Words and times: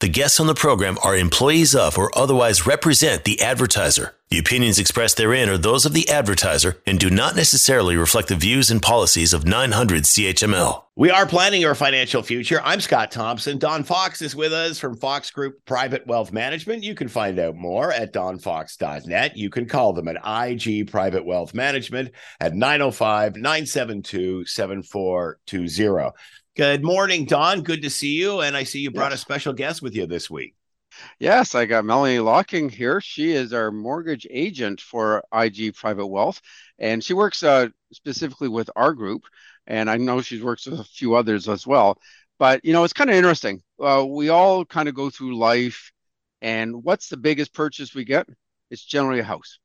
the 0.00 0.08
guests 0.08 0.40
on 0.40 0.46
the 0.46 0.54
program 0.54 0.96
are 1.04 1.14
employees 1.14 1.74
of 1.74 1.98
or 1.98 2.10
otherwise 2.16 2.66
represent 2.66 3.24
the 3.24 3.40
advertiser. 3.42 4.14
The 4.30 4.38
opinions 4.38 4.78
expressed 4.78 5.16
therein 5.16 5.48
are 5.50 5.58
those 5.58 5.84
of 5.84 5.92
the 5.92 6.08
advertiser 6.08 6.78
and 6.86 6.98
do 6.98 7.10
not 7.10 7.36
necessarily 7.36 7.96
reflect 7.96 8.28
the 8.28 8.36
views 8.36 8.70
and 8.70 8.80
policies 8.80 9.34
of 9.34 9.44
900 9.44 10.04
CHML. 10.04 10.84
We 10.96 11.10
are 11.10 11.26
planning 11.26 11.60
your 11.60 11.74
financial 11.74 12.22
future. 12.22 12.60
I'm 12.64 12.80
Scott 12.80 13.10
Thompson. 13.10 13.58
Don 13.58 13.82
Fox 13.84 14.22
is 14.22 14.36
with 14.36 14.52
us 14.52 14.78
from 14.78 14.96
Fox 14.96 15.30
Group 15.30 15.64
Private 15.66 16.06
Wealth 16.06 16.32
Management. 16.32 16.84
You 16.84 16.94
can 16.94 17.08
find 17.08 17.38
out 17.38 17.56
more 17.56 17.92
at 17.92 18.12
donfox.net. 18.14 19.36
You 19.36 19.50
can 19.50 19.66
call 19.66 19.92
them 19.92 20.08
at 20.08 20.16
IG 20.24 20.90
Private 20.90 21.24
Wealth 21.26 21.52
Management 21.52 22.12
at 22.38 22.54
905 22.54 23.36
972 23.36 24.46
7420. 24.46 26.12
Good 26.56 26.82
morning, 26.82 27.26
Don. 27.26 27.62
Good 27.62 27.82
to 27.82 27.90
see 27.90 28.18
you. 28.18 28.40
And 28.40 28.56
I 28.56 28.64
see 28.64 28.80
you 28.80 28.90
brought 28.90 29.12
yes. 29.12 29.20
a 29.20 29.22
special 29.22 29.52
guest 29.52 29.82
with 29.82 29.94
you 29.94 30.06
this 30.06 30.28
week. 30.28 30.56
Yes, 31.20 31.54
I 31.54 31.64
got 31.64 31.84
Melanie 31.84 32.18
Locking 32.18 32.68
here. 32.68 33.00
She 33.00 33.30
is 33.30 33.52
our 33.52 33.70
mortgage 33.70 34.26
agent 34.28 34.80
for 34.80 35.22
IG 35.32 35.76
Private 35.76 36.08
Wealth, 36.08 36.40
and 36.76 37.04
she 37.04 37.14
works 37.14 37.44
uh, 37.44 37.68
specifically 37.92 38.48
with 38.48 38.68
our 38.74 38.94
group. 38.94 39.22
And 39.68 39.88
I 39.88 39.96
know 39.96 40.22
she 40.22 40.42
works 40.42 40.66
with 40.66 40.80
a 40.80 40.84
few 40.84 41.14
others 41.14 41.48
as 41.48 41.68
well. 41.68 41.98
But 42.40 42.64
you 42.64 42.72
know, 42.72 42.82
it's 42.82 42.92
kind 42.92 43.10
of 43.10 43.16
interesting. 43.16 43.62
Uh, 43.80 44.04
we 44.08 44.30
all 44.30 44.64
kind 44.64 44.88
of 44.88 44.94
go 44.96 45.08
through 45.08 45.38
life, 45.38 45.92
and 46.42 46.82
what's 46.82 47.08
the 47.08 47.16
biggest 47.16 47.54
purchase 47.54 47.94
we 47.94 48.04
get? 48.04 48.26
It's 48.72 48.84
generally 48.84 49.20
a 49.20 49.24
house. 49.24 49.60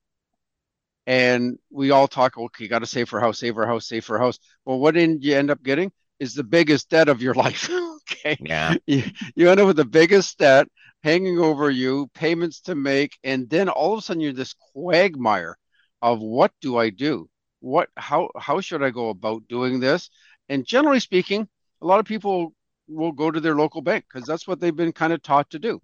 And 1.07 1.57
we 1.71 1.89
all 1.89 2.07
talk, 2.07 2.37
okay, 2.37 2.67
got 2.67 2.79
to 2.79 2.85
save 2.85 3.09
for 3.09 3.17
a 3.17 3.21
house, 3.21 3.39
save 3.39 3.55
for 3.55 3.63
a 3.63 3.67
house, 3.67 3.87
save 3.87 4.05
for 4.05 4.17
a 4.17 4.19
house. 4.19 4.37
Well, 4.65 4.77
what 4.77 4.93
did 4.93 5.23
you 5.23 5.35
end 5.35 5.49
up 5.49 5.63
getting? 5.63 5.91
Is 6.19 6.33
the 6.33 6.43
biggest 6.43 6.89
debt 6.89 7.09
of 7.09 7.21
your 7.21 7.33
life. 7.33 7.69
okay. 8.11 8.37
Yeah. 8.39 8.75
You, 8.85 9.03
you 9.35 9.49
end 9.49 9.59
up 9.59 9.67
with 9.67 9.75
the 9.75 9.85
biggest 9.85 10.37
debt 10.37 10.67
hanging 11.03 11.39
over 11.39 11.69
you, 11.69 12.07
payments 12.13 12.61
to 12.61 12.75
make, 12.75 13.17
and 13.23 13.49
then 13.49 13.69
all 13.69 13.93
of 13.93 13.99
a 13.99 14.01
sudden 14.01 14.21
you're 14.21 14.33
this 14.33 14.55
quagmire 14.73 15.57
of 16.01 16.19
what 16.19 16.51
do 16.61 16.77
I 16.77 16.89
do? 16.89 17.29
What 17.59 17.89
how 17.97 18.29
how 18.37 18.61
should 18.61 18.83
I 18.83 18.91
go 18.91 19.09
about 19.09 19.47
doing 19.47 19.79
this? 19.79 20.09
And 20.49 20.65
generally 20.65 20.99
speaking, 20.99 21.47
a 21.81 21.85
lot 21.85 21.99
of 21.99 22.05
people 22.05 22.53
will 22.87 23.11
go 23.11 23.31
to 23.31 23.39
their 23.39 23.55
local 23.55 23.81
bank 23.81 24.05
because 24.11 24.27
that's 24.27 24.47
what 24.47 24.59
they've 24.59 24.75
been 24.75 24.91
kind 24.91 25.13
of 25.13 25.21
taught 25.21 25.49
to 25.51 25.59
do. 25.59 25.79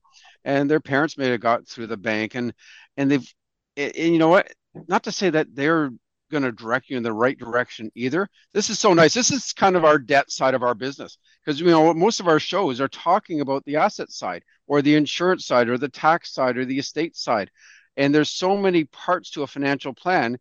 And 0.45 0.69
their 0.69 0.79
parents 0.79 1.17
may 1.17 1.29
have 1.29 1.41
got 1.41 1.67
through 1.67 1.87
the 1.87 1.97
bank 1.97 2.35
and 2.35 2.53
and 2.97 3.11
they've 3.11 3.33
and 3.77 3.95
you 3.95 4.19
know 4.19 4.29
what? 4.29 4.51
Not 4.87 5.03
to 5.03 5.11
say 5.11 5.29
that 5.29 5.47
they're 5.53 5.91
going 6.31 6.43
to 6.43 6.51
direct 6.51 6.89
you 6.89 6.97
in 6.97 7.03
the 7.03 7.13
right 7.13 7.37
direction 7.37 7.91
either. 7.95 8.27
This 8.53 8.69
is 8.69 8.79
so 8.79 8.93
nice. 8.93 9.13
This 9.13 9.31
is 9.31 9.53
kind 9.53 9.75
of 9.75 9.85
our 9.85 9.99
debt 9.99 10.31
side 10.31 10.53
of 10.53 10.63
our 10.63 10.73
business 10.73 11.17
because 11.43 11.59
you 11.59 11.67
know 11.67 11.93
most 11.93 12.19
of 12.19 12.27
our 12.27 12.39
shows 12.39 12.81
are 12.81 12.87
talking 12.87 13.41
about 13.41 13.63
the 13.65 13.75
asset 13.75 14.11
side 14.11 14.43
or 14.67 14.81
the 14.81 14.95
insurance 14.95 15.45
side 15.45 15.69
or 15.69 15.77
the 15.77 15.89
tax 15.89 16.33
side 16.33 16.57
or 16.57 16.65
the 16.65 16.79
estate 16.79 17.15
side. 17.15 17.51
And 17.97 18.15
there's 18.15 18.29
so 18.29 18.57
many 18.57 18.85
parts 18.85 19.31
to 19.31 19.43
a 19.43 19.47
financial 19.47 19.93
plan. 19.93 20.37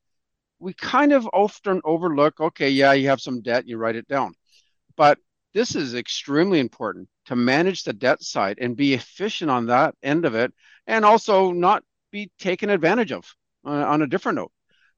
We 0.60 0.72
kind 0.72 1.12
of 1.12 1.28
often 1.32 1.80
overlook, 1.84 2.41
okay, 2.41 2.70
yeah, 2.70 2.92
you 2.92 3.08
have 3.08 3.20
some 3.20 3.42
debt, 3.42 3.66
you 3.66 3.77
write 3.77 3.97
it 3.97 4.08
down. 4.08 4.34
But 4.97 5.19
this 5.52 5.75
is 5.75 5.94
extremely 5.94 6.60
important 6.60 7.08
to 7.27 7.36
manage 7.36 7.82
the 7.82 7.92
debt 7.92 8.22
side 8.22 8.58
and 8.60 8.77
be 8.77 8.94
efficient 8.94 9.50
on 9.50 9.66
that 9.66 9.94
end 10.02 10.25
of 10.25 10.34
it 10.34 10.52
and 10.86 11.04
also 11.04 11.52
not 11.52 11.82
be 12.10 12.30
taken 12.38 12.70
advantage 12.70 13.12
of 13.12 13.25
uh, 13.64 13.70
on 13.70 14.02
a 14.02 14.06
different 14.06 14.36
note. 14.36 14.52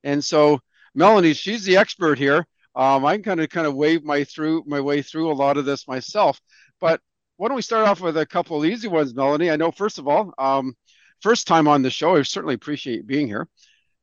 And 0.04 0.24
so 0.24 0.60
Melanie, 0.94 1.34
she's 1.34 1.64
the 1.64 1.76
expert 1.76 2.18
here. 2.18 2.46
Um, 2.74 3.04
I 3.04 3.16
can 3.16 3.22
kind 3.22 3.40
of 3.40 3.48
kind 3.50 3.66
of 3.66 3.74
wave 3.74 4.04
my 4.04 4.24
through 4.24 4.64
my 4.66 4.80
way 4.80 5.02
through 5.02 5.30
a 5.30 5.34
lot 5.34 5.56
of 5.56 5.64
this 5.64 5.86
myself. 5.86 6.40
But 6.80 7.00
why 7.36 7.48
don't 7.48 7.56
we 7.56 7.62
start 7.62 7.86
off 7.86 8.00
with 8.00 8.16
a 8.16 8.26
couple 8.26 8.58
of 8.58 8.64
easy 8.64 8.88
ones, 8.88 9.14
Melanie? 9.14 9.50
I 9.50 9.56
know 9.56 9.70
first 9.70 9.98
of 9.98 10.08
all, 10.08 10.32
um, 10.38 10.74
first 11.20 11.46
time 11.46 11.68
on 11.68 11.82
the 11.82 11.90
show. 11.90 12.16
I 12.16 12.22
certainly 12.22 12.54
appreciate 12.54 13.06
being 13.06 13.26
here. 13.26 13.48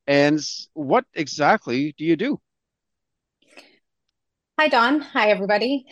And 0.08 0.40
what 0.74 1.06
exactly 1.14 1.94
do 1.98 2.06
you 2.06 2.16
do? 2.16 2.40
Hi, 4.60 4.68
Don. 4.68 5.02
Hi, 5.02 5.30
everybody. 5.30 5.86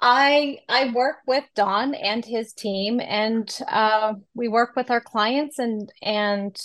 I 0.00 0.58
I 0.68 0.92
work 0.92 1.16
with 1.26 1.44
Don 1.54 1.94
and 1.94 2.24
his 2.24 2.52
team, 2.52 3.00
and 3.00 3.50
uh, 3.68 4.14
we 4.34 4.48
work 4.48 4.76
with 4.76 4.90
our 4.90 5.00
clients 5.00 5.58
and 5.58 5.90
and 6.02 6.56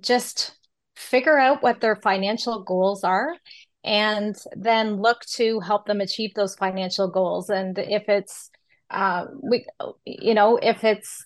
just 0.00 0.56
figure 0.96 1.38
out 1.38 1.62
what 1.62 1.80
their 1.80 1.96
financial 1.96 2.62
goals 2.62 3.04
are 3.04 3.36
and 3.82 4.36
then 4.56 4.96
look 4.96 5.20
to 5.26 5.60
help 5.60 5.86
them 5.86 6.00
achieve 6.00 6.32
those 6.34 6.54
financial 6.54 7.08
goals. 7.08 7.50
And 7.50 7.78
if 7.78 8.08
it's 8.08 8.50
uh, 8.90 9.26
we 9.42 9.66
you 10.04 10.34
know 10.34 10.56
if 10.56 10.84
it's 10.84 11.24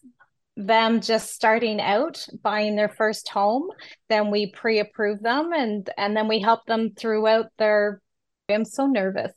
them 0.57 1.01
just 1.01 1.33
starting 1.35 1.81
out 1.81 2.27
buying 2.43 2.75
their 2.75 2.89
first 2.89 3.29
home 3.29 3.69
then 4.09 4.29
we 4.29 4.51
pre-approve 4.51 5.21
them 5.23 5.53
and 5.53 5.89
and 5.97 6.17
then 6.17 6.27
we 6.27 6.41
help 6.41 6.67
them 6.67 6.91
throughout 6.97 7.47
their 7.59 8.01
i'm 8.49 8.65
so 8.65 8.87
nervous. 8.87 9.33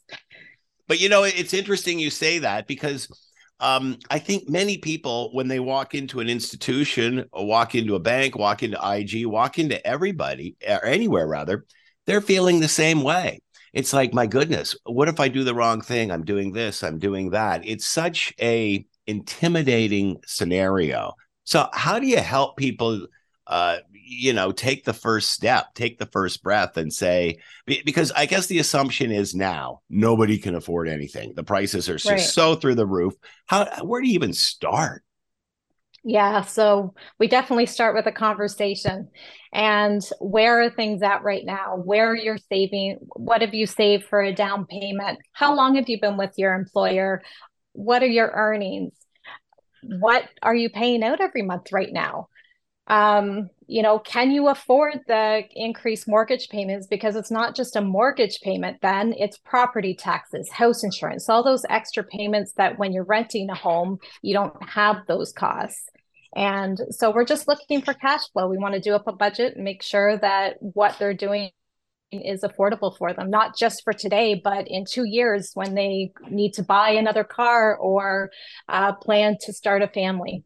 But 0.88 1.00
you 1.00 1.10
know 1.10 1.24
it's 1.24 1.54
interesting 1.54 2.00
you 2.00 2.10
say 2.10 2.40
that 2.40 2.68
because 2.68 3.08
um, 3.62 3.98
I 4.10 4.18
think 4.18 4.50
many 4.50 4.80
people, 4.80 5.30
when 5.34 5.48
they 5.48 5.60
walk 5.60 5.94
into 5.94 6.20
an 6.20 6.28
institution, 6.28 7.26
walk 7.32 7.76
into 7.76 7.94
a 7.96 8.00
bank, 8.00 8.36
walk 8.36 8.64
into 8.64 8.80
IG, 8.84 9.28
walk 9.28 9.60
into 9.60 9.86
everybody 9.86 10.56
or 10.68 10.84
anywhere 10.84 11.28
rather, 11.28 11.66
they're 12.08 12.22
feeling 12.22 12.60
the 12.60 12.68
same 12.68 13.04
way. 13.04 13.40
It's 13.72 13.94
like, 13.94 14.14
my 14.14 14.26
goodness, 14.26 14.76
what 14.84 15.08
if 15.08 15.20
I 15.20 15.28
do 15.28 15.44
the 15.44 15.54
wrong 15.56 15.80
thing? 15.80 16.12
I'm 16.12 16.26
doing 16.26 16.52
this, 16.52 16.84
I'm 16.84 16.98
doing 16.98 17.30
that. 17.30 17.62
It's 17.64 17.86
such 17.86 18.34
a 18.42 18.84
intimidating 19.06 20.18
scenario. 20.26 21.14
So, 21.44 21.70
how 21.72 22.00
do 22.00 22.08
you 22.08 22.18
help 22.18 22.58
people 22.58 23.06
uh, 23.48 23.78
you 24.12 24.34
know, 24.34 24.52
take 24.52 24.84
the 24.84 24.94
first 24.94 25.32
step, 25.32 25.74
take 25.74 25.98
the 25.98 26.06
first 26.06 26.44
breath 26.44 26.76
and 26.76 26.92
say, 26.92 27.40
because 27.66 28.12
I 28.12 28.26
guess 28.26 28.48
the 28.48 28.60
assumption 28.60 29.10
is 29.10 29.34
now 29.34 29.82
nobody 29.90 30.38
can 30.38 30.54
afford 30.56 30.90
anything. 30.90 31.34
The 31.34 31.46
prices 31.46 31.90
are 31.90 31.98
right. 32.10 32.20
so 32.20 32.56
through 32.56 32.76
the 32.76 32.86
roof. 32.86 33.14
How, 33.46 33.86
where 33.86 34.02
do 34.02 34.10
you 34.10 34.16
even 34.16 34.34
start? 34.34 35.04
Yeah, 36.04 36.42
so 36.42 36.94
we 37.20 37.28
definitely 37.28 37.68
start 37.68 37.96
with 37.96 38.06
a 38.06 38.12
conversation. 38.12 39.10
And 39.54 40.02
where 40.20 40.62
are 40.62 40.70
things 40.70 41.02
at 41.04 41.24
right 41.24 41.46
now? 41.46 41.78
Where 41.78 42.12
are 42.12 42.16
you 42.16 42.36
saving? 42.52 42.98
What 43.16 43.42
have 43.42 43.54
you 43.54 43.66
saved 43.66 44.06
for 44.06 44.22
a 44.22 44.34
down 44.34 44.66
payment? 44.66 45.20
How 45.32 45.56
long 45.56 45.76
have 45.76 45.88
you 45.88 46.02
been 46.02 46.18
with 46.18 46.34
your 46.38 46.54
employer? 46.54 47.22
What 47.72 48.04
are 48.04 48.08
your 48.08 48.30
earnings? 48.30 48.94
What 49.84 50.26
are 50.44 50.56
you 50.56 50.70
paying 50.70 51.02
out 51.02 51.22
every 51.22 51.44
month 51.44 51.72
right 51.72 51.94
now? 51.94 52.28
Um, 52.92 53.50
you 53.68 53.82
know, 53.82 54.00
can 54.00 54.32
you 54.32 54.50
afford 54.50 55.00
the 55.08 55.44
increased 55.56 56.10
mortgage 56.10 56.50
payments? 56.50 56.88
Because 56.88 57.16
it's 57.16 57.32
not 57.32 57.56
just 57.56 57.78
a 57.78 57.82
mortgage 57.82 58.42
payment, 58.42 58.80
then 58.82 59.16
it's 59.18 59.38
property 59.38 59.96
taxes, 59.96 60.52
house 60.52 60.84
insurance, 60.84 61.30
all 61.30 61.42
those 61.42 61.66
extra 61.70 62.04
payments 62.04 62.52
that 62.58 62.78
when 62.78 62.92
you're 62.92 63.06
renting 63.06 63.50
a 63.50 63.56
home, 63.56 63.98
you 64.22 64.34
don't 64.34 64.54
have 64.68 64.98
those 65.08 65.32
costs. 65.32 65.90
And 66.36 66.78
so 66.90 67.12
we're 67.12 67.24
just 67.24 67.48
looking 67.48 67.82
for 67.82 67.94
cash 67.94 68.30
flow. 68.34 68.50
We 68.50 68.58
want 68.58 68.74
to 68.74 68.82
do 68.82 68.94
up 68.94 69.08
a 69.08 69.14
budget 69.14 69.56
and 69.56 69.64
make 69.64 69.84
sure 69.84 70.18
that 70.18 70.58
what 70.60 70.98
they're 71.00 71.14
doing 71.14 71.52
is 72.12 72.42
affordable 72.42 72.98
for 72.98 73.14
them, 73.14 73.30
not 73.30 73.58
just 73.58 73.86
for 73.86 73.94
today, 73.94 74.36
but 74.44 74.68
in 74.68 74.84
two 74.84 75.06
years 75.06 75.52
when 75.54 75.76
they 75.76 76.12
need 76.30 76.56
to 76.56 76.64
buy 76.64 76.90
another 76.90 77.24
car 77.24 77.78
or 77.78 78.32
uh, 78.68 78.92
plan 78.92 79.38
to 79.42 79.54
start 79.54 79.82
a 79.82 79.88
family. 79.88 80.44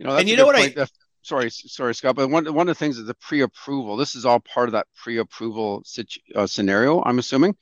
You 0.00 0.06
know, 0.06 0.16
and 0.16 0.26
you 0.26 0.36
know 0.36 0.46
what 0.46 0.56
point. 0.56 0.78
I 0.78 0.86
sorry, 1.28 1.50
sorry, 1.50 1.94
Scott. 1.94 2.16
But 2.16 2.28
one 2.28 2.52
one 2.54 2.68
of 2.68 2.76
the 2.76 2.78
things 2.78 2.98
is 2.98 3.06
the 3.06 3.14
pre-approval. 3.14 3.96
This 3.96 4.14
is 4.14 4.24
all 4.24 4.40
part 4.40 4.68
of 4.68 4.72
that 4.72 4.86
pre-approval 4.96 5.82
situ, 5.84 6.20
uh, 6.34 6.46
scenario. 6.46 7.02
I'm 7.04 7.18
assuming, 7.18 7.56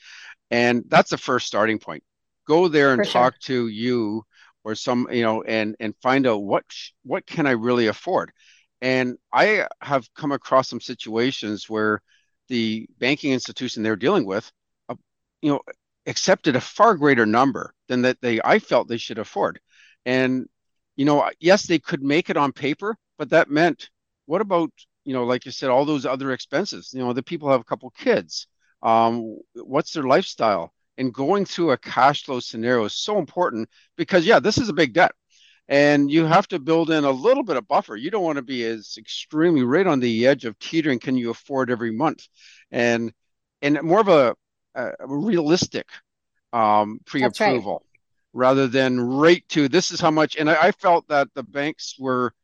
and 0.50 0.84
that's 0.88 1.10
the 1.10 1.18
first 1.18 1.46
starting 1.46 1.78
point. 1.78 2.02
Go 2.46 2.68
there 2.68 2.92
and 2.92 3.04
For 3.04 3.12
talk 3.12 3.34
sure. 3.40 3.56
to 3.56 3.68
you 3.68 4.22
or 4.64 4.74
some, 4.74 5.08
you 5.10 5.22
know, 5.22 5.42
and 5.42 5.76
and 5.80 5.94
find 6.02 6.26
out 6.26 6.42
what 6.42 6.64
what 7.04 7.26
can 7.26 7.46
I 7.46 7.52
really 7.52 7.88
afford. 7.88 8.32
And 8.80 9.16
I 9.32 9.66
have 9.80 10.08
come 10.14 10.32
across 10.32 10.68
some 10.68 10.80
situations 10.80 11.68
where 11.68 12.02
the 12.48 12.86
banking 12.98 13.32
institution 13.32 13.82
they're 13.82 13.96
dealing 13.96 14.26
with, 14.26 14.50
uh, 14.88 14.94
you 15.42 15.50
know, 15.50 15.60
accepted 16.06 16.56
a 16.56 16.60
far 16.60 16.94
greater 16.94 17.26
number 17.26 17.72
than 17.88 18.02
that 18.02 18.20
they 18.20 18.40
I 18.44 18.58
felt 18.60 18.88
they 18.88 18.98
should 18.98 19.18
afford. 19.18 19.60
And 20.04 20.46
you 20.96 21.04
know, 21.04 21.30
yes, 21.40 21.66
they 21.66 21.78
could 21.78 22.02
make 22.02 22.30
it 22.30 22.36
on 22.36 22.52
paper, 22.52 22.96
but 23.18 23.30
that 23.30 23.50
meant 23.50 23.90
what 24.26 24.40
about 24.40 24.70
you 25.04 25.12
know 25.12 25.24
like 25.24 25.44
you 25.44 25.52
said 25.52 25.70
all 25.70 25.84
those 25.84 26.06
other 26.06 26.32
expenses? 26.32 26.90
You 26.92 27.00
know 27.00 27.12
the 27.12 27.22
people 27.22 27.50
have 27.50 27.60
a 27.60 27.64
couple 27.64 27.90
kids. 27.90 28.48
Um, 28.82 29.38
what's 29.54 29.92
their 29.92 30.04
lifestyle? 30.04 30.72
And 30.98 31.12
going 31.12 31.44
through 31.44 31.72
a 31.72 31.78
cash 31.78 32.24
flow 32.24 32.40
scenario 32.40 32.84
is 32.84 32.94
so 32.94 33.18
important 33.18 33.68
because 33.96 34.26
yeah 34.26 34.40
this 34.40 34.58
is 34.58 34.68
a 34.68 34.74
big 34.74 34.94
debt. 34.94 35.12
And 35.68 36.10
you 36.10 36.24
have 36.24 36.46
to 36.48 36.60
build 36.60 36.90
in 36.90 37.04
a 37.04 37.10
little 37.10 37.42
bit 37.42 37.56
of 37.56 37.66
buffer. 37.66 37.96
You 37.96 38.10
don't 38.10 38.22
want 38.22 38.36
to 38.36 38.42
be 38.42 38.64
as 38.64 38.94
extremely 38.98 39.64
right 39.64 39.86
on 39.86 39.98
the 39.98 40.26
edge 40.26 40.44
of 40.44 40.58
teetering 40.60 41.00
can 41.00 41.16
you 41.16 41.30
afford 41.30 41.70
every 41.70 41.92
month? 41.92 42.26
And 42.70 43.12
and 43.62 43.82
more 43.82 44.00
of 44.00 44.08
a, 44.08 44.34
a 44.74 44.92
realistic 45.06 45.86
um, 46.52 47.00
pre-approval 47.04 47.85
rather 48.36 48.66
than 48.66 49.00
rate 49.00 49.48
to 49.48 49.66
this 49.66 49.90
is 49.90 49.98
how 49.98 50.10
much. 50.10 50.36
And 50.36 50.50
I, 50.50 50.66
I 50.66 50.72
felt 50.72 51.08
that 51.08 51.28
the 51.34 51.42
banks 51.42 51.96
were 51.98 52.34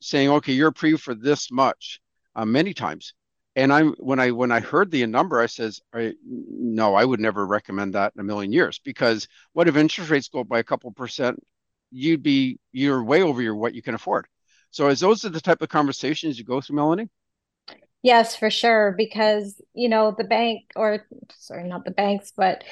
saying, 0.00 0.30
okay, 0.30 0.54
you're 0.54 0.68
approved 0.68 1.02
for 1.02 1.14
this 1.14 1.52
much 1.52 2.00
uh, 2.34 2.46
many 2.46 2.72
times. 2.72 3.12
And 3.54 3.70
I 3.70 3.82
when 3.82 4.18
I 4.18 4.30
when 4.30 4.50
I 4.50 4.60
heard 4.60 4.90
the 4.90 5.06
number, 5.06 5.38
I 5.38 5.46
says, 5.46 5.78
I, 5.94 6.14
no, 6.26 6.94
I 6.94 7.04
would 7.04 7.20
never 7.20 7.46
recommend 7.46 7.94
that 7.94 8.14
in 8.14 8.20
a 8.20 8.24
million 8.24 8.50
years 8.50 8.80
because 8.82 9.28
what 9.52 9.68
if 9.68 9.76
interest 9.76 10.10
rates 10.10 10.28
go 10.28 10.40
up 10.40 10.48
by 10.48 10.58
a 10.58 10.64
couple 10.64 10.90
percent? 10.90 11.38
You'd 11.90 12.22
be 12.22 12.58
you're 12.72 13.04
way 13.04 13.22
over 13.22 13.42
your 13.42 13.54
what 13.54 13.74
you 13.74 13.82
can 13.82 13.94
afford. 13.94 14.26
So 14.70 14.88
is 14.88 15.00
those 15.00 15.26
are 15.26 15.28
the 15.28 15.40
type 15.40 15.60
of 15.60 15.68
conversations 15.68 16.38
you 16.38 16.46
go 16.46 16.62
through, 16.62 16.76
Melanie? 16.76 17.10
Yes, 18.02 18.34
for 18.34 18.48
sure. 18.48 18.94
Because, 18.96 19.60
you 19.74 19.90
know, 19.90 20.14
the 20.16 20.24
bank, 20.24 20.62
or 20.74 21.06
sorry, 21.38 21.68
not 21.68 21.84
the 21.84 21.90
banks, 21.90 22.32
but 22.34 22.64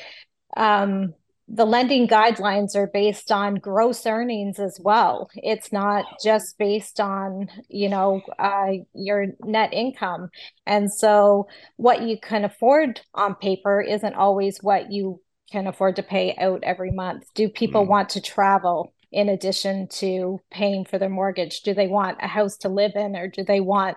um, 0.56 1.12
the 1.52 1.66
lending 1.66 2.06
guidelines 2.06 2.76
are 2.76 2.86
based 2.86 3.32
on 3.32 3.56
gross 3.56 4.06
earnings 4.06 4.58
as 4.58 4.78
well. 4.82 5.28
It's 5.34 5.72
not 5.72 6.04
just 6.22 6.56
based 6.58 7.00
on, 7.00 7.48
you 7.68 7.88
know, 7.88 8.22
uh, 8.38 8.72
your 8.94 9.26
net 9.42 9.72
income. 9.72 10.30
And 10.64 10.92
so 10.92 11.48
what 11.76 12.02
you 12.02 12.18
can 12.20 12.44
afford 12.44 13.00
on 13.14 13.34
paper 13.34 13.80
isn't 13.80 14.14
always 14.14 14.62
what 14.62 14.92
you 14.92 15.20
can 15.50 15.66
afford 15.66 15.96
to 15.96 16.04
pay 16.04 16.36
out 16.36 16.62
every 16.62 16.92
month. 16.92 17.24
Do 17.34 17.48
people 17.48 17.84
mm. 17.84 17.88
want 17.88 18.10
to 18.10 18.20
travel? 18.20 18.92
in 19.12 19.28
addition 19.28 19.88
to 19.88 20.40
paying 20.52 20.84
for 20.84 20.96
their 20.96 21.08
mortgage? 21.08 21.62
Do 21.62 21.74
they 21.74 21.88
want 21.88 22.18
a 22.22 22.28
house 22.28 22.56
to 22.58 22.68
live 22.68 22.92
in 22.94 23.16
or 23.16 23.26
do 23.26 23.42
they 23.42 23.58
want 23.58 23.96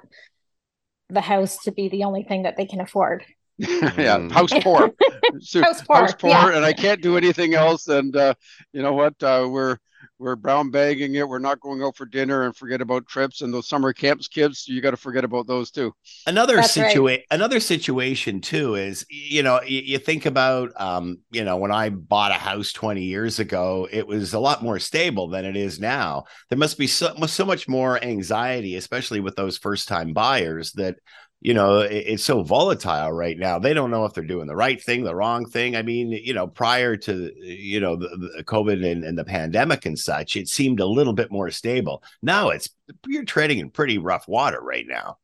the 1.13 1.21
house 1.21 1.57
to 1.63 1.71
be 1.71 1.89
the 1.89 2.03
only 2.03 2.23
thing 2.23 2.43
that 2.43 2.57
they 2.57 2.65
can 2.65 2.81
afford. 2.81 3.23
yeah, 3.57 4.17
mm. 4.17 4.31
house 4.31 4.51
poor. 4.61 4.91
house 5.63 5.81
poor, 5.83 5.95
house 5.95 6.15
poor 6.15 6.29
yeah. 6.29 6.55
and 6.55 6.65
I 6.65 6.73
can't 6.73 7.01
do 7.01 7.17
anything 7.17 7.53
else. 7.53 7.87
And 7.87 8.15
uh, 8.15 8.33
you 8.71 8.81
know 8.81 8.93
what? 8.93 9.21
Uh, 9.21 9.47
we're 9.49 9.77
we're 10.19 10.35
brown 10.35 10.69
bagging 10.69 11.15
it. 11.15 11.27
We're 11.27 11.39
not 11.39 11.59
going 11.59 11.83
out 11.83 11.95
for 11.95 12.05
dinner 12.05 12.43
and 12.43 12.55
forget 12.55 12.81
about 12.81 13.07
trips 13.07 13.41
and 13.41 13.53
those 13.53 13.67
summer 13.67 13.93
camps, 13.93 14.27
kids. 14.27 14.67
You 14.67 14.81
got 14.81 14.91
to 14.91 14.97
forget 14.97 15.23
about 15.23 15.47
those 15.47 15.71
too. 15.71 15.93
Another 16.25 16.61
situation, 16.63 17.05
right. 17.05 17.23
another 17.31 17.59
situation 17.59 18.41
too 18.41 18.75
is 18.75 19.05
you 19.09 19.43
know 19.43 19.61
you, 19.61 19.81
you 19.81 19.97
think 19.97 20.25
about 20.25 20.69
um, 20.79 21.19
you 21.31 21.43
know 21.43 21.57
when 21.57 21.71
I 21.71 21.89
bought 21.89 22.31
a 22.31 22.35
house 22.35 22.71
twenty 22.71 23.03
years 23.03 23.39
ago, 23.39 23.87
it 23.91 24.07
was 24.07 24.33
a 24.33 24.39
lot 24.39 24.63
more 24.63 24.79
stable 24.79 25.27
than 25.27 25.45
it 25.45 25.55
is 25.55 25.79
now. 25.79 26.23
There 26.49 26.57
must 26.57 26.77
be 26.77 26.87
so 26.87 27.13
so 27.27 27.45
much 27.45 27.67
more 27.67 28.01
anxiety, 28.03 28.75
especially 28.75 29.19
with 29.19 29.35
those 29.35 29.57
first 29.57 29.87
time 29.87 30.13
buyers 30.13 30.71
that 30.73 30.95
you 31.43 31.53
know 31.53 31.81
it, 31.81 31.91
it's 31.91 32.23
so 32.23 32.41
volatile 32.41 33.11
right 33.11 33.37
now 33.37 33.59
they 33.59 33.73
don't 33.73 33.91
know 33.91 34.05
if 34.05 34.13
they're 34.13 34.23
doing 34.23 34.47
the 34.47 34.55
right 34.55 34.81
thing 34.81 35.03
the 35.03 35.13
wrong 35.13 35.45
thing 35.45 35.75
i 35.75 35.81
mean 35.81 36.11
you 36.11 36.33
know 36.33 36.47
prior 36.47 36.95
to 36.95 37.31
you 37.43 37.79
know 37.79 37.95
the, 37.95 38.07
the 38.37 38.43
covid 38.45 38.83
and, 38.89 39.03
and, 39.03 39.17
the 39.17 39.25
pandemic 39.25 39.85
and 39.85 39.99
such 39.99 40.35
it 40.35 40.47
seemed 40.47 40.79
a 40.79 40.85
little 40.85 41.13
bit 41.13 41.31
more 41.31 41.51
stable 41.51 42.01
now 42.21 42.49
it's 42.49 42.69
you're 43.05 43.25
treading 43.25 43.59
in 43.59 43.69
pretty 43.69 43.97
rough 43.99 44.27
water 44.27 44.59
right 44.61 44.85
now 44.87 45.17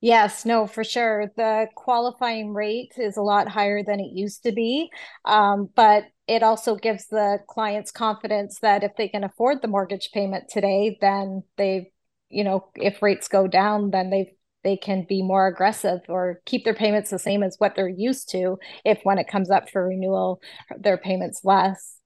Yes, 0.00 0.44
no, 0.44 0.66
for 0.66 0.84
sure. 0.84 1.32
The 1.34 1.66
qualifying 1.76 2.52
rate 2.52 2.92
is 2.98 3.16
a 3.16 3.22
lot 3.22 3.48
higher 3.48 3.82
than 3.82 4.00
it 4.00 4.12
used 4.12 4.42
to 4.42 4.52
be. 4.52 4.90
Um, 5.24 5.70
but 5.74 6.04
it 6.28 6.42
also 6.42 6.76
gives 6.76 7.06
the 7.06 7.38
clients 7.48 7.90
confidence 7.90 8.58
that 8.60 8.84
if 8.84 8.90
they 8.98 9.08
can 9.08 9.24
afford 9.24 9.62
the 9.62 9.68
mortgage 9.68 10.10
payment 10.12 10.50
today, 10.50 10.98
then 11.00 11.42
they've, 11.56 11.86
you 12.28 12.44
know, 12.44 12.68
if 12.74 13.00
rates 13.00 13.28
go 13.28 13.48
down, 13.48 13.92
then 13.92 14.10
they've 14.10 14.34
they 14.64 14.76
can 14.76 15.06
be 15.08 15.22
more 15.22 15.46
aggressive 15.46 16.00
or 16.08 16.40
keep 16.46 16.64
their 16.64 16.74
payments 16.74 17.10
the 17.10 17.18
same 17.18 17.42
as 17.42 17.56
what 17.58 17.76
they're 17.76 17.88
used 17.88 18.30
to 18.30 18.58
if 18.84 18.98
when 19.04 19.18
it 19.18 19.28
comes 19.28 19.50
up 19.50 19.70
for 19.70 19.86
renewal 19.86 20.40
their 20.78 20.96
payments 20.96 21.44
less 21.44 21.98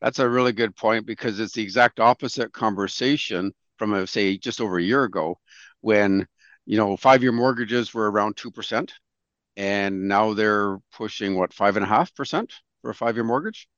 that's 0.00 0.20
a 0.20 0.28
really 0.28 0.52
good 0.52 0.76
point 0.76 1.06
because 1.06 1.40
it's 1.40 1.54
the 1.54 1.62
exact 1.62 1.98
opposite 1.98 2.52
conversation 2.52 3.52
from 3.78 3.94
a, 3.94 4.06
say 4.06 4.36
just 4.36 4.60
over 4.60 4.78
a 4.78 4.82
year 4.82 5.04
ago 5.04 5.38
when 5.80 6.26
you 6.66 6.76
know 6.76 6.96
five 6.96 7.22
year 7.22 7.32
mortgages 7.32 7.92
were 7.92 8.10
around 8.10 8.36
2% 8.36 8.90
and 9.56 10.06
now 10.06 10.34
they're 10.34 10.78
pushing 10.92 11.36
what 11.36 11.52
five 11.52 11.76
and 11.76 11.84
a 11.84 11.88
half 11.88 12.14
percent 12.14 12.52
for 12.82 12.90
a 12.90 12.94
five 12.94 13.16
year 13.16 13.24
mortgage 13.24 13.68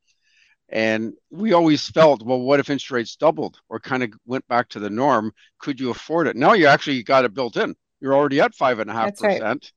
and 0.72 1.14
we 1.30 1.52
always 1.52 1.88
felt, 1.88 2.22
well, 2.22 2.40
what 2.40 2.60
if 2.60 2.70
interest 2.70 2.92
rates 2.92 3.16
doubled 3.16 3.58
or 3.68 3.80
kind 3.80 4.04
of 4.04 4.12
went 4.24 4.46
back 4.46 4.68
to 4.68 4.78
the 4.78 4.88
norm? 4.88 5.32
Could 5.58 5.80
you 5.80 5.90
afford 5.90 6.28
it? 6.28 6.36
Now 6.36 6.52
you 6.52 6.66
actually 6.68 7.02
got 7.02 7.24
it 7.24 7.34
built 7.34 7.56
in 7.56 7.74
you're 8.00 8.14
already 8.14 8.40
at 8.40 8.54
five 8.54 8.78
and 8.78 8.90
a 8.90 8.94
half 8.94 9.14
percent. 9.16 9.72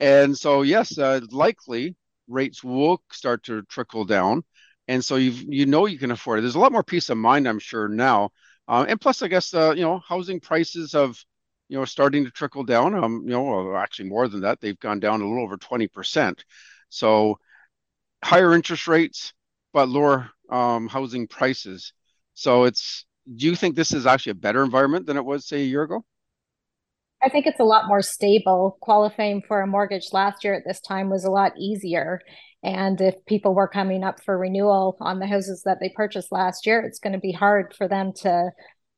And 0.00 0.36
so, 0.36 0.62
yes, 0.62 0.98
uh, 0.98 1.20
likely 1.30 1.96
rates 2.28 2.62
will 2.62 3.02
start 3.12 3.44
to 3.44 3.62
trickle 3.62 4.04
down. 4.04 4.44
And 4.88 5.04
so 5.04 5.16
you 5.16 5.32
you 5.48 5.66
know 5.66 5.86
you 5.86 5.98
can 5.98 6.10
afford 6.10 6.38
it. 6.38 6.42
There's 6.42 6.54
a 6.54 6.60
lot 6.60 6.72
more 6.72 6.82
peace 6.84 7.10
of 7.10 7.18
mind, 7.18 7.48
I'm 7.48 7.58
sure 7.58 7.88
now. 7.88 8.30
Uh, 8.66 8.86
and 8.88 9.00
plus, 9.00 9.22
I 9.22 9.28
guess 9.28 9.52
uh, 9.54 9.72
you 9.76 9.82
know 9.82 9.98
housing 10.00 10.40
prices 10.40 10.92
have 10.92 11.18
you 11.68 11.78
know 11.78 11.84
starting 11.84 12.24
to 12.24 12.30
trickle 12.30 12.64
down. 12.64 12.94
Um, 12.94 13.22
you 13.24 13.30
know, 13.30 13.42
well, 13.42 13.76
actually 13.76 14.08
more 14.08 14.28
than 14.28 14.40
that, 14.42 14.60
they've 14.60 14.78
gone 14.78 15.00
down 15.00 15.20
a 15.20 15.28
little 15.28 15.42
over 15.44 15.56
twenty 15.58 15.88
percent. 15.88 16.44
So 16.88 17.38
higher 18.24 18.54
interest 18.54 18.88
rates, 18.88 19.32
but 19.72 19.88
lower 19.88 20.30
um, 20.50 20.88
housing 20.88 21.26
prices. 21.28 21.92
So 22.34 22.64
it's. 22.64 23.04
Do 23.36 23.46
you 23.46 23.56
think 23.56 23.76
this 23.76 23.92
is 23.92 24.06
actually 24.06 24.32
a 24.32 24.36
better 24.36 24.64
environment 24.64 25.04
than 25.04 25.18
it 25.18 25.24
was 25.24 25.46
say 25.46 25.62
a 25.62 25.66
year 25.66 25.82
ago? 25.82 26.02
I 27.22 27.28
think 27.28 27.46
it's 27.46 27.60
a 27.60 27.64
lot 27.64 27.88
more 27.88 28.02
stable. 28.02 28.78
Qualifying 28.80 29.42
for 29.46 29.60
a 29.60 29.66
mortgage 29.66 30.12
last 30.12 30.44
year 30.44 30.54
at 30.54 30.62
this 30.64 30.80
time 30.80 31.10
was 31.10 31.24
a 31.24 31.30
lot 31.30 31.52
easier. 31.58 32.20
And 32.62 33.00
if 33.00 33.14
people 33.26 33.54
were 33.54 33.68
coming 33.68 34.04
up 34.04 34.22
for 34.24 34.38
renewal 34.38 34.96
on 35.00 35.18
the 35.18 35.26
houses 35.26 35.62
that 35.64 35.78
they 35.80 35.88
purchased 35.88 36.32
last 36.32 36.66
year, 36.66 36.80
it's 36.80 36.98
going 36.98 37.12
to 37.12 37.18
be 37.18 37.32
hard 37.32 37.74
for 37.76 37.88
them 37.88 38.12
to, 38.22 38.50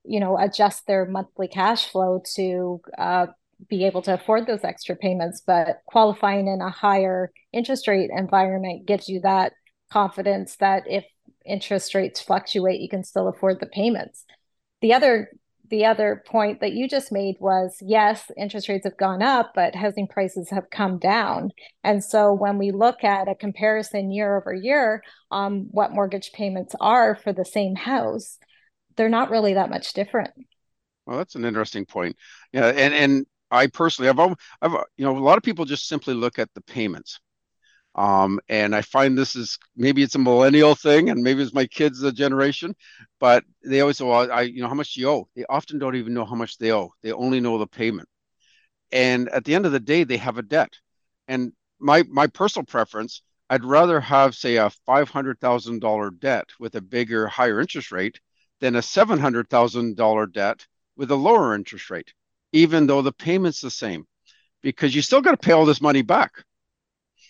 you 0.04 0.20
know, 0.20 0.38
adjust 0.38 0.86
their 0.86 1.06
monthly 1.06 1.48
cash 1.48 1.90
flow 1.90 2.22
to 2.36 2.80
uh, 2.98 3.26
be 3.68 3.84
able 3.84 4.02
to 4.02 4.14
afford 4.14 4.46
those 4.46 4.64
extra 4.64 4.96
payments. 4.96 5.42
But 5.46 5.80
qualifying 5.86 6.46
in 6.46 6.60
a 6.60 6.70
higher 6.70 7.32
interest 7.52 7.88
rate 7.88 8.10
environment 8.14 8.86
gives 8.86 9.08
you 9.08 9.20
that 9.20 9.52
confidence 9.90 10.56
that 10.56 10.84
if 10.86 11.04
interest 11.44 11.94
rates 11.94 12.20
fluctuate, 12.20 12.80
you 12.80 12.88
can 12.88 13.04
still 13.04 13.28
afford 13.28 13.60
the 13.60 13.66
payments. 13.66 14.24
The 14.80 14.94
other 14.94 15.30
the 15.70 15.86
other 15.86 16.22
point 16.26 16.60
that 16.60 16.72
you 16.72 16.88
just 16.88 17.12
made 17.12 17.36
was 17.38 17.78
yes, 17.80 18.30
interest 18.36 18.68
rates 18.68 18.84
have 18.84 18.96
gone 18.96 19.22
up, 19.22 19.52
but 19.54 19.74
housing 19.74 20.08
prices 20.08 20.50
have 20.50 20.68
come 20.70 20.98
down. 20.98 21.50
And 21.84 22.02
so 22.02 22.32
when 22.32 22.58
we 22.58 22.72
look 22.72 23.04
at 23.04 23.28
a 23.28 23.34
comparison 23.34 24.10
year 24.10 24.36
over 24.36 24.52
year 24.52 25.02
on 25.30 25.68
what 25.70 25.92
mortgage 25.92 26.32
payments 26.32 26.74
are 26.80 27.14
for 27.14 27.32
the 27.32 27.44
same 27.44 27.76
house, 27.76 28.38
they're 28.96 29.08
not 29.08 29.30
really 29.30 29.54
that 29.54 29.70
much 29.70 29.92
different. 29.92 30.32
Well, 31.06 31.18
that's 31.18 31.36
an 31.36 31.44
interesting 31.44 31.86
point. 31.86 32.16
Yeah, 32.52 32.66
and 32.66 32.92
and 32.92 33.26
I 33.50 33.66
personally, 33.68 34.08
I've, 34.08 34.18
I've 34.62 34.72
you 34.96 35.04
know, 35.04 35.16
a 35.16 35.18
lot 35.18 35.38
of 35.38 35.42
people 35.42 35.64
just 35.64 35.88
simply 35.88 36.14
look 36.14 36.38
at 36.38 36.52
the 36.54 36.60
payments. 36.62 37.20
Um, 37.94 38.40
and 38.48 38.74
I 38.74 38.82
find 38.82 39.18
this 39.18 39.34
is 39.34 39.58
maybe 39.76 40.02
it's 40.02 40.14
a 40.14 40.18
millennial 40.18 40.74
thing, 40.74 41.10
and 41.10 41.22
maybe 41.22 41.42
it's 41.42 41.52
my 41.54 41.66
kids' 41.66 42.10
generation, 42.12 42.74
but 43.18 43.44
they 43.64 43.80
always 43.80 43.98
say, 43.98 44.04
"Well, 44.04 44.30
I, 44.30 44.42
you 44.42 44.62
know, 44.62 44.68
how 44.68 44.74
much 44.74 44.94
do 44.94 45.00
you 45.00 45.10
owe?" 45.10 45.28
They 45.34 45.44
often 45.48 45.78
don't 45.78 45.96
even 45.96 46.14
know 46.14 46.24
how 46.24 46.36
much 46.36 46.56
they 46.58 46.72
owe. 46.72 46.92
They 47.02 47.12
only 47.12 47.40
know 47.40 47.58
the 47.58 47.66
payment. 47.66 48.08
And 48.92 49.28
at 49.30 49.44
the 49.44 49.54
end 49.54 49.66
of 49.66 49.72
the 49.72 49.80
day, 49.80 50.04
they 50.04 50.18
have 50.18 50.38
a 50.38 50.42
debt. 50.42 50.72
And 51.28 51.52
my 51.80 52.04
my 52.08 52.26
personal 52.28 52.64
preference, 52.66 53.22
I'd 53.50 53.64
rather 53.64 54.00
have, 54.00 54.34
say, 54.34 54.56
a 54.56 54.70
five 54.86 55.08
hundred 55.08 55.40
thousand 55.40 55.80
dollar 55.80 56.10
debt 56.10 56.48
with 56.60 56.76
a 56.76 56.80
bigger, 56.80 57.26
higher 57.26 57.60
interest 57.60 57.92
rate 57.92 58.20
than 58.60 58.76
a 58.76 58.82
seven 58.82 59.18
hundred 59.18 59.48
thousand 59.50 59.96
dollar 59.96 60.26
debt 60.26 60.66
with 60.96 61.10
a 61.10 61.16
lower 61.16 61.54
interest 61.54 61.90
rate, 61.90 62.14
even 62.52 62.86
though 62.86 63.02
the 63.02 63.12
payment's 63.12 63.60
the 63.60 63.70
same, 63.70 64.06
because 64.62 64.94
you 64.94 65.02
still 65.02 65.22
got 65.22 65.32
to 65.32 65.36
pay 65.36 65.52
all 65.52 65.66
this 65.66 65.80
money 65.80 66.02
back 66.02 66.44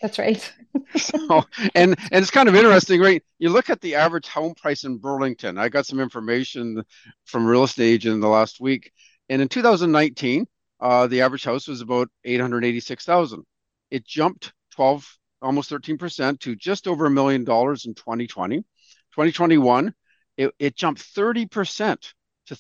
that's 0.00 0.18
right. 0.18 0.52
so, 0.96 1.44
and 1.74 1.96
and 2.10 2.22
it's 2.22 2.30
kind 2.30 2.48
of 2.48 2.54
interesting, 2.54 3.00
right? 3.00 3.22
You 3.38 3.50
look 3.50 3.70
at 3.70 3.80
the 3.80 3.94
average 3.96 4.28
home 4.28 4.54
price 4.54 4.84
in 4.84 4.98
Burlington. 4.98 5.58
I 5.58 5.68
got 5.68 5.86
some 5.86 6.00
information 6.00 6.82
from 7.26 7.46
real 7.46 7.64
estate 7.64 7.92
agent 7.94 8.14
in 8.14 8.20
the 8.20 8.28
last 8.28 8.60
week, 8.60 8.92
and 9.28 9.42
in 9.42 9.48
2019, 9.48 10.46
uh, 10.80 11.06
the 11.06 11.20
average 11.20 11.44
house 11.44 11.68
was 11.68 11.80
about 11.80 12.08
886,000. 12.24 13.44
It 13.90 14.06
jumped 14.06 14.52
12, 14.72 15.18
almost 15.42 15.70
13 15.70 15.98
percent 15.98 16.40
to 16.40 16.56
just 16.56 16.88
over 16.88 17.06
a 17.06 17.10
million 17.10 17.44
dollars 17.44 17.86
in 17.86 17.94
2020. 17.94 18.58
2021, 18.58 19.94
it, 20.36 20.54
it 20.58 20.76
jumped 20.76 21.02
30 21.02 21.46
percent 21.46 22.14
to 22.46 22.56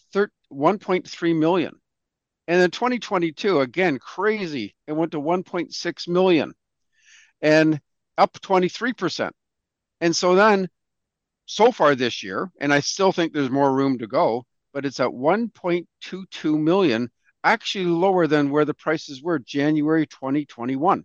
1.3 0.52 1.38
million. 1.38 1.74
And 2.48 2.60
then 2.60 2.70
2022, 2.70 3.60
again, 3.60 3.98
crazy. 3.98 4.74
It 4.86 4.92
went 4.92 5.12
to 5.12 5.20
1.6 5.20 6.08
million 6.08 6.52
and 7.42 7.80
up 8.18 8.32
23%. 8.40 9.30
And 10.00 10.14
so 10.14 10.34
then, 10.34 10.68
so 11.46 11.72
far 11.72 11.94
this 11.94 12.22
year, 12.22 12.50
and 12.60 12.72
I 12.72 12.80
still 12.80 13.12
think 13.12 13.32
there's 13.32 13.50
more 13.50 13.74
room 13.74 13.98
to 13.98 14.06
go, 14.06 14.44
but 14.72 14.86
it's 14.86 15.00
at 15.00 15.08
1.22 15.08 16.58
million, 16.58 17.10
actually 17.42 17.86
lower 17.86 18.26
than 18.26 18.50
where 18.50 18.64
the 18.64 18.74
prices 18.74 19.22
were 19.22 19.38
January 19.38 20.06
2021. 20.06 21.04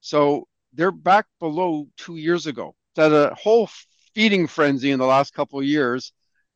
So 0.00 0.48
they're 0.72 0.90
back 0.90 1.26
below 1.38 1.88
two 1.96 2.16
years 2.16 2.46
ago. 2.46 2.74
That 2.96 3.12
a 3.12 3.34
whole 3.34 3.68
feeding 4.14 4.46
frenzy 4.46 4.90
in 4.90 4.98
the 4.98 5.06
last 5.06 5.32
couple 5.34 5.58
of 5.58 5.64
years 5.64 6.12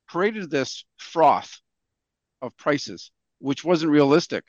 created 0.09 0.51
this 0.51 0.85
froth 0.99 1.61
of 2.41 2.57
prices, 2.57 3.13
which 3.39 3.65
wasn't 3.65 3.93
realistic. 3.93 4.45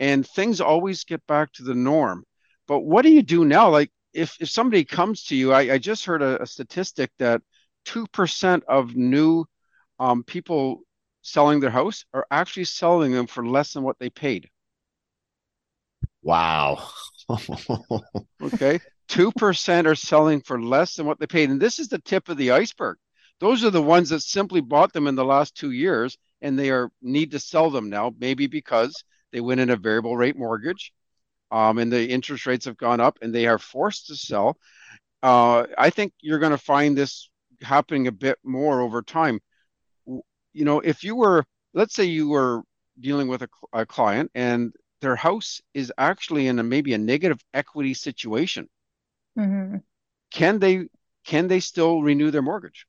And 0.00 0.26
things 0.26 0.60
always 0.60 1.04
get 1.04 1.26
back 1.26 1.52
to 1.54 1.62
the 1.62 1.74
norm. 1.74 2.24
But 2.66 2.80
what 2.80 3.02
do 3.02 3.10
you 3.10 3.22
do 3.22 3.44
now? 3.44 3.70
Like 3.70 3.90
if, 4.16 4.36
if 4.40 4.48
somebody 4.48 4.84
comes 4.84 5.24
to 5.24 5.36
you, 5.36 5.52
I, 5.52 5.74
I 5.74 5.78
just 5.78 6.06
heard 6.06 6.22
a, 6.22 6.42
a 6.42 6.46
statistic 6.46 7.10
that 7.18 7.42
2% 7.86 8.62
of 8.66 8.96
new 8.96 9.44
um, 9.98 10.24
people 10.24 10.80
selling 11.22 11.60
their 11.60 11.70
house 11.70 12.04
are 12.14 12.26
actually 12.30 12.64
selling 12.64 13.12
them 13.12 13.26
for 13.26 13.46
less 13.46 13.74
than 13.74 13.82
what 13.82 13.98
they 13.98 14.10
paid. 14.10 14.48
Wow. 16.22 16.88
okay. 18.42 18.80
2% 19.08 19.86
are 19.86 19.94
selling 19.94 20.40
for 20.40 20.60
less 20.60 20.96
than 20.96 21.06
what 21.06 21.20
they 21.20 21.26
paid. 21.26 21.50
And 21.50 21.60
this 21.60 21.78
is 21.78 21.88
the 21.88 21.98
tip 21.98 22.28
of 22.28 22.36
the 22.36 22.50
iceberg. 22.52 22.96
Those 23.38 23.64
are 23.64 23.70
the 23.70 23.82
ones 23.82 24.08
that 24.08 24.22
simply 24.22 24.62
bought 24.62 24.92
them 24.92 25.06
in 25.06 25.14
the 25.14 25.24
last 25.24 25.54
two 25.54 25.72
years 25.72 26.16
and 26.40 26.58
they 26.58 26.70
are 26.70 26.90
need 27.02 27.32
to 27.32 27.38
sell 27.38 27.70
them 27.70 27.90
now, 27.90 28.14
maybe 28.18 28.46
because 28.46 29.04
they 29.30 29.40
went 29.40 29.60
in 29.60 29.70
a 29.70 29.76
variable 29.76 30.16
rate 30.16 30.36
mortgage 30.36 30.92
um, 31.56 31.78
and 31.78 31.90
the 31.90 32.06
interest 32.06 32.44
rates 32.44 32.66
have 32.66 32.76
gone 32.76 33.00
up 33.00 33.18
and 33.22 33.34
they 33.34 33.46
are 33.46 33.58
forced 33.58 34.08
to 34.08 34.14
sell. 34.14 34.58
Uh, 35.22 35.64
I 35.78 35.88
think 35.88 36.12
you're 36.20 36.38
going 36.38 36.52
to 36.52 36.58
find 36.58 36.96
this 36.96 37.30
happening 37.62 38.06
a 38.06 38.12
bit 38.12 38.38
more 38.44 38.82
over 38.82 39.00
time. 39.00 39.40
You 40.06 40.64
know, 40.66 40.80
if 40.80 41.02
you 41.02 41.16
were, 41.16 41.44
let's 41.72 41.94
say 41.94 42.04
you 42.04 42.28
were 42.28 42.60
dealing 43.00 43.28
with 43.28 43.40
a, 43.40 43.48
a 43.72 43.86
client 43.86 44.30
and 44.34 44.74
their 45.00 45.16
house 45.16 45.62
is 45.72 45.90
actually 45.96 46.46
in 46.46 46.58
a 46.58 46.62
maybe 46.62 46.92
a 46.92 46.98
negative 46.98 47.42
equity 47.54 47.94
situation, 47.94 48.68
mm-hmm. 49.38 49.78
can 50.30 50.58
they 50.58 50.88
can 51.24 51.48
they 51.48 51.60
still 51.60 52.02
renew 52.02 52.30
their 52.30 52.42
mortgage? 52.42 52.86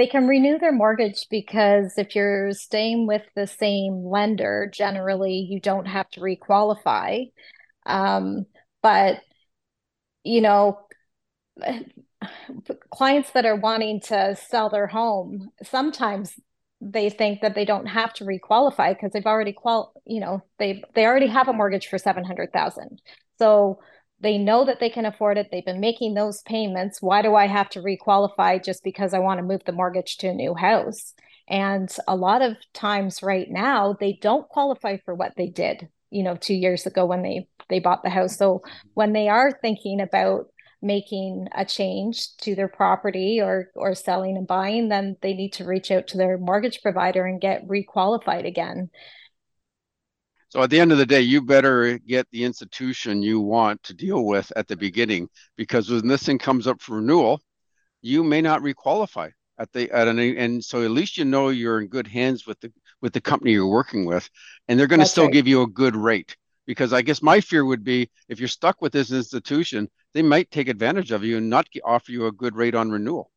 They 0.00 0.06
can 0.06 0.26
renew 0.26 0.58
their 0.58 0.72
mortgage 0.72 1.26
because 1.28 1.98
if 1.98 2.16
you're 2.16 2.52
staying 2.52 3.06
with 3.06 3.20
the 3.36 3.46
same 3.46 4.02
lender, 4.02 4.70
generally 4.72 5.46
you 5.50 5.60
don't 5.60 5.84
have 5.84 6.08
to 6.12 6.22
requalify. 6.22 7.30
Um, 7.84 8.46
but 8.82 9.20
you 10.24 10.40
know, 10.40 10.80
clients 12.90 13.32
that 13.32 13.44
are 13.44 13.56
wanting 13.56 14.00
to 14.06 14.36
sell 14.36 14.70
their 14.70 14.86
home 14.86 15.50
sometimes 15.62 16.32
they 16.80 17.10
think 17.10 17.42
that 17.42 17.54
they 17.54 17.66
don't 17.66 17.86
have 17.86 18.14
to 18.14 18.24
requalify 18.24 18.94
because 18.94 19.12
they've 19.12 19.26
already 19.26 19.52
qual 19.52 19.92
you 20.06 20.20
know 20.20 20.42
they 20.58 20.82
they 20.94 21.04
already 21.04 21.26
have 21.26 21.48
a 21.48 21.52
mortgage 21.52 21.88
for 21.88 21.98
700,000 21.98 23.02
so 23.38 23.80
they 24.20 24.38
know 24.38 24.64
that 24.64 24.80
they 24.80 24.90
can 24.90 25.06
afford 25.06 25.38
it. 25.38 25.48
They've 25.50 25.64
been 25.64 25.80
making 25.80 26.14
those 26.14 26.42
payments. 26.42 27.00
Why 27.00 27.22
do 27.22 27.34
i 27.34 27.46
have 27.46 27.70
to 27.70 27.80
requalify 27.80 28.62
just 28.62 28.84
because 28.84 29.14
i 29.14 29.18
want 29.18 29.38
to 29.38 29.44
move 29.46 29.62
the 29.64 29.72
mortgage 29.72 30.18
to 30.18 30.28
a 30.28 30.34
new 30.34 30.54
house? 30.54 31.14
And 31.48 31.94
a 32.06 32.14
lot 32.14 32.42
of 32.42 32.56
times 32.74 33.22
right 33.22 33.50
now 33.50 33.96
they 33.98 34.18
don't 34.20 34.48
qualify 34.48 34.98
for 35.04 35.14
what 35.14 35.32
they 35.36 35.48
did 35.48 35.88
you 36.10 36.22
know 36.22 36.36
2 36.36 36.54
years 36.54 36.86
ago 36.86 37.06
when 37.06 37.22
they 37.22 37.48
they 37.68 37.78
bought 37.78 38.02
the 38.02 38.10
house. 38.10 38.36
So 38.36 38.62
when 38.94 39.12
they 39.12 39.28
are 39.28 39.52
thinking 39.62 40.00
about 40.00 40.46
making 40.82 41.46
a 41.54 41.64
change 41.64 42.36
to 42.38 42.54
their 42.54 42.68
property 42.68 43.40
or 43.40 43.70
or 43.74 43.94
selling 43.94 44.36
and 44.36 44.46
buying 44.46 44.88
then 44.88 45.16
they 45.20 45.34
need 45.34 45.52
to 45.52 45.64
reach 45.64 45.90
out 45.90 46.06
to 46.08 46.16
their 46.16 46.38
mortgage 46.38 46.80
provider 46.82 47.26
and 47.26 47.40
get 47.40 47.66
requalified 47.68 48.46
again 48.46 48.88
so 50.50 50.62
at 50.62 50.68
the 50.68 50.78
end 50.78 50.92
of 50.92 50.98
the 50.98 51.06
day 51.06 51.20
you 51.20 51.40
better 51.40 51.98
get 51.98 52.26
the 52.30 52.44
institution 52.44 53.22
you 53.22 53.40
want 53.40 53.82
to 53.82 53.94
deal 53.94 54.26
with 54.26 54.52
at 54.56 54.68
the 54.68 54.76
beginning 54.76 55.28
because 55.56 55.90
when 55.90 56.06
this 56.06 56.22
thing 56.22 56.38
comes 56.38 56.66
up 56.66 56.80
for 56.80 56.96
renewal 56.96 57.40
you 58.02 58.22
may 58.22 58.42
not 58.42 58.60
requalify 58.60 59.30
at 59.58 59.72
the 59.72 59.90
at 59.90 60.08
an 60.08 60.18
and 60.18 60.62
so 60.62 60.82
at 60.84 60.90
least 60.90 61.16
you 61.16 61.24
know 61.24 61.48
you're 61.48 61.80
in 61.80 61.86
good 61.86 62.06
hands 62.06 62.46
with 62.46 62.60
the 62.60 62.72
with 63.00 63.12
the 63.12 63.20
company 63.20 63.52
you're 63.52 63.66
working 63.66 64.04
with 64.04 64.28
and 64.68 64.78
they're 64.78 64.86
going 64.86 65.00
to 65.00 65.06
still 65.06 65.24
right. 65.24 65.32
give 65.32 65.48
you 65.48 65.62
a 65.62 65.66
good 65.66 65.96
rate 65.96 66.36
because 66.70 66.92
I 66.92 67.02
guess 67.02 67.20
my 67.20 67.40
fear 67.40 67.64
would 67.64 67.82
be 67.82 68.08
if 68.28 68.38
you're 68.38 68.46
stuck 68.46 68.80
with 68.80 68.92
this 68.92 69.10
institution, 69.10 69.88
they 70.14 70.22
might 70.22 70.50
take 70.52 70.68
advantage 70.68 71.10
of 71.10 71.24
you 71.24 71.38
and 71.38 71.50
not 71.50 71.66
offer 71.84 72.12
you 72.12 72.26
a 72.26 72.32
good 72.32 72.54
rate 72.54 72.76
on 72.76 72.92
renewal. 72.92 73.32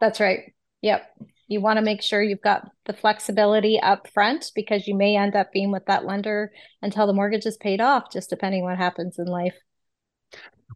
That's 0.00 0.20
right. 0.20 0.54
Yep. 0.80 1.04
You 1.52 1.60
want 1.60 1.76
to 1.76 1.84
make 1.84 2.00
sure 2.00 2.22
you've 2.22 2.40
got 2.40 2.66
the 2.86 2.94
flexibility 2.94 3.78
up 3.78 4.08
front 4.08 4.50
because 4.54 4.88
you 4.88 4.96
may 4.96 5.16
end 5.16 5.36
up 5.36 5.52
being 5.52 5.70
with 5.70 5.84
that 5.84 6.06
lender 6.06 6.50
until 6.80 7.06
the 7.06 7.12
mortgage 7.12 7.44
is 7.44 7.58
paid 7.58 7.78
off, 7.78 8.10
just 8.10 8.30
depending 8.30 8.62
what 8.62 8.78
happens 8.78 9.18
in 9.18 9.26
life. 9.26 9.54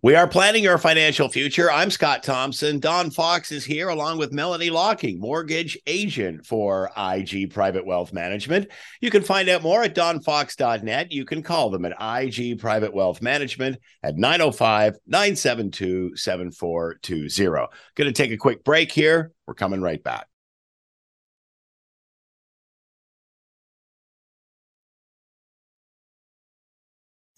We 0.02 0.14
are 0.14 0.28
planning 0.28 0.62
your 0.62 0.76
financial 0.76 1.30
future. 1.30 1.70
I'm 1.72 1.90
Scott 1.90 2.22
Thompson. 2.22 2.78
Don 2.78 3.10
Fox 3.10 3.50
is 3.50 3.64
here 3.64 3.88
along 3.88 4.18
with 4.18 4.34
Melanie 4.34 4.68
Locking, 4.68 5.18
mortgage 5.18 5.78
agent 5.86 6.44
for 6.44 6.90
IG 6.94 7.50
Private 7.50 7.86
Wealth 7.86 8.12
Management. 8.12 8.68
You 9.00 9.10
can 9.10 9.22
find 9.22 9.48
out 9.48 9.62
more 9.62 9.82
at 9.82 9.94
donfox.net. 9.94 11.10
You 11.10 11.24
can 11.24 11.42
call 11.42 11.70
them 11.70 11.86
at 11.86 11.96
IG 11.98 12.58
Private 12.58 12.92
Wealth 12.92 13.22
Management 13.22 13.78
at 14.02 14.16
905 14.16 14.98
972 15.06 16.14
7420. 16.14 17.66
Going 17.94 18.06
to 18.06 18.12
take 18.12 18.32
a 18.32 18.36
quick 18.36 18.62
break 18.62 18.92
here. 18.92 19.32
We're 19.46 19.54
coming 19.54 19.80
right 19.80 20.04
back. 20.04 20.26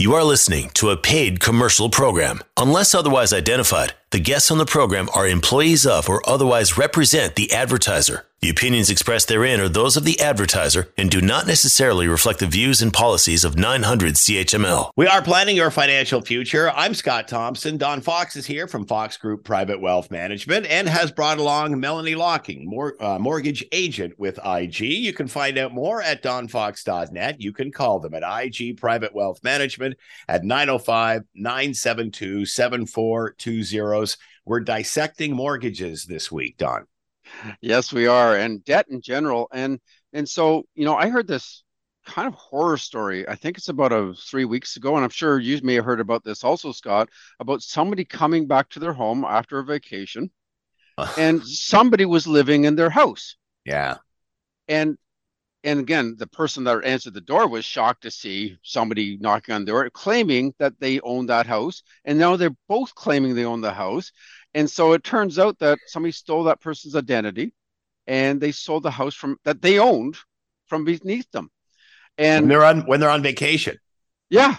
You 0.01 0.15
are 0.15 0.23
listening 0.23 0.71
to 0.75 0.91
a 0.91 0.97
paid 0.97 1.41
commercial 1.41 1.91
program. 1.91 2.41
Unless 2.57 2.95
otherwise 2.95 3.33
identified, 3.33 3.95
the 4.11 4.21
guests 4.21 4.51
on 4.51 4.57
the 4.57 4.65
program 4.65 5.09
are 5.15 5.27
employees 5.27 5.87
of 5.87 6.09
or 6.09 6.27
otherwise 6.29 6.79
represent 6.79 7.35
the 7.35 7.53
advertiser. 7.53 8.25
The 8.41 8.51
opinions 8.51 8.89
expressed 8.89 9.27
therein 9.27 9.59
are 9.59 9.69
those 9.69 9.97
of 9.97 10.05
the 10.05 10.21
advertiser 10.21 10.93
and 10.97 11.11
do 11.11 11.21
not 11.21 11.49
necessarily 11.49 12.07
reflect 12.07 12.39
the 12.39 12.47
views 12.47 12.81
and 12.81 12.93
policies 12.93 13.43
of 13.43 13.59
900 13.59 14.15
CHML. 14.15 14.93
We 14.95 15.09
are 15.09 15.21
planning 15.23 15.57
your 15.57 15.73
financial 15.73 16.21
future. 16.21 16.71
I'm 16.71 16.95
Scott 16.95 17.27
Thompson. 17.27 17.79
Don 17.79 18.01
Fox 18.01 18.37
is 18.37 18.47
here 18.47 18.69
from 18.69 18.87
Fox 18.87 19.17
Group 19.17 19.43
Private 19.43 19.81
Wealth 19.81 20.13
Management 20.13 20.67
and 20.67 20.89
has 20.89 21.11
brought 21.11 21.39
along 21.39 21.81
Melanie 21.81 22.15
Locking, 22.15 22.65
mor- 22.65 22.95
uh, 23.03 23.19
mortgage 23.19 23.67
agent 23.73 24.17
with 24.21 24.39
IG. 24.47 24.83
You 24.83 25.13
can 25.13 25.27
find 25.27 25.59
out 25.59 25.75
more 25.75 26.01
at 26.01 26.23
donfox.net. 26.23 27.41
You 27.41 27.53
can 27.53 27.73
call 27.73 27.99
them 27.99 28.15
at 28.15 28.23
IG 28.23 28.77
Private 28.77 29.13
Wealth 29.17 29.43
Management 29.43 29.97
at 30.29 30.45
905 30.45 31.25
972 31.35 32.47
7420. 32.47 33.98
We're 34.45 34.61
dissecting 34.61 35.35
mortgages 35.35 36.05
this 36.05 36.33
week, 36.33 36.57
Don. 36.57 36.87
Yes, 37.61 37.93
we 37.93 38.07
are, 38.07 38.37
and 38.37 38.65
debt 38.65 38.87
in 38.89 39.03
general, 39.03 39.49
and 39.53 39.81
and 40.13 40.29
so 40.29 40.65
you 40.75 40.85
know, 40.85 40.97
I 40.97 41.09
heard 41.09 41.27
this 41.27 41.63
kind 42.07 42.27
of 42.27 42.35
horror 42.35 42.79
story. 42.79 43.29
I 43.29 43.35
think 43.35 43.59
it's 43.59 43.69
about 43.69 43.93
a 43.93 44.15
three 44.15 44.47
weeks 44.47 44.77
ago, 44.77 44.97
and 44.97 45.05
I'm 45.05 45.11
sure 45.11 45.39
you 45.39 45.61
may 45.63 45.75
have 45.75 45.85
heard 45.85 46.01
about 46.01 46.25
this 46.25 46.43
also, 46.43 46.73
Scott, 46.73 47.11
about 47.39 47.63
somebody 47.63 48.05
coming 48.05 48.47
back 48.47 48.71
to 48.71 48.79
their 48.79 48.95
home 48.95 49.25
after 49.25 49.59
a 49.59 49.65
vacation, 49.65 50.31
and 51.19 51.47
somebody 51.47 52.07
was 52.07 52.27
living 52.27 52.65
in 52.65 52.77
their 52.77 52.91
house. 52.91 53.37
Yeah, 53.67 53.99
and 54.69 54.97
and 55.65 55.81
again, 55.81 56.15
the 56.19 56.27
person 56.27 56.65
that 56.65 56.85
answered 56.85 57.15
the 57.15 57.21
door 57.21 57.49
was 57.49 57.65
shocked 57.65 58.03
to 58.03 58.11
see 58.11 58.57
somebody 58.63 59.19
knocking 59.21 59.55
on 59.55 59.65
the 59.65 59.73
door, 59.73 59.91
claiming 59.91 60.55
that 60.59 60.79
they 60.79 61.01
own 61.01 61.27
that 61.27 61.47
house, 61.47 61.83
and 62.05 62.19
now 62.19 62.37
they're 62.37 62.57
both 62.69 62.95
claiming 62.95 63.35
they 63.35 63.45
own 63.45 63.61
the 63.61 63.73
house, 63.73 64.13
and 64.55 64.71
so 64.71 64.93
it 64.93 65.05
turns 65.05 65.39
out 65.39 65.59
that 65.59 65.79
somebody 65.87 66.13
stole 66.13 66.45
that 66.45 66.61
person's 66.61 66.97
identity 66.97 67.53
and 68.07 68.41
they 68.41 68.51
sold 68.51 68.83
the 68.83 68.91
house 68.91 69.15
from 69.15 69.37
that 69.45 69.63
they 69.63 69.79
owned 69.79 70.17
from 70.67 70.85
beneath 70.85 71.31
them. 71.31 71.51
And 72.17 72.45
when 72.45 72.49
they're 72.49 72.65
on 72.65 72.81
when 72.87 73.01
they're 73.01 73.11
on 73.11 73.23
vacation. 73.23 73.77
Yeah. 74.31 74.57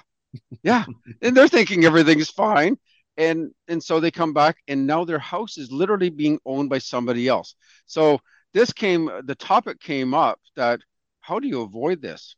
Yeah. 0.64 0.86
and 1.22 1.36
they're 1.36 1.48
thinking 1.48 1.84
everything's 1.84 2.30
fine. 2.30 2.78
And 3.18 3.52
and 3.68 3.84
so 3.84 4.00
they 4.00 4.12
come 4.12 4.34
back 4.34 4.58
and 4.68 4.88
now 4.88 5.04
their 5.04 5.20
house 5.20 5.58
is 5.58 5.72
literally 5.72 6.10
being 6.10 6.40
owned 6.46 6.70
by 6.70 6.78
somebody 6.78 7.28
else. 7.28 7.56
So 7.86 8.20
this 8.54 8.74
came 8.74 9.10
the 9.24 9.36
topic 9.36 9.80
came 9.80 10.14
up 10.14 10.40
that 10.56 10.80
how 11.22 11.40
do 11.40 11.48
you 11.48 11.62
avoid 11.62 12.02
this? 12.02 12.36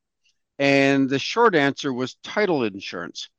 And 0.59 1.09
the 1.09 1.19
short 1.19 1.55
answer 1.55 1.91
was 1.93 2.17
title 2.23 2.63
insurance. 2.63 3.29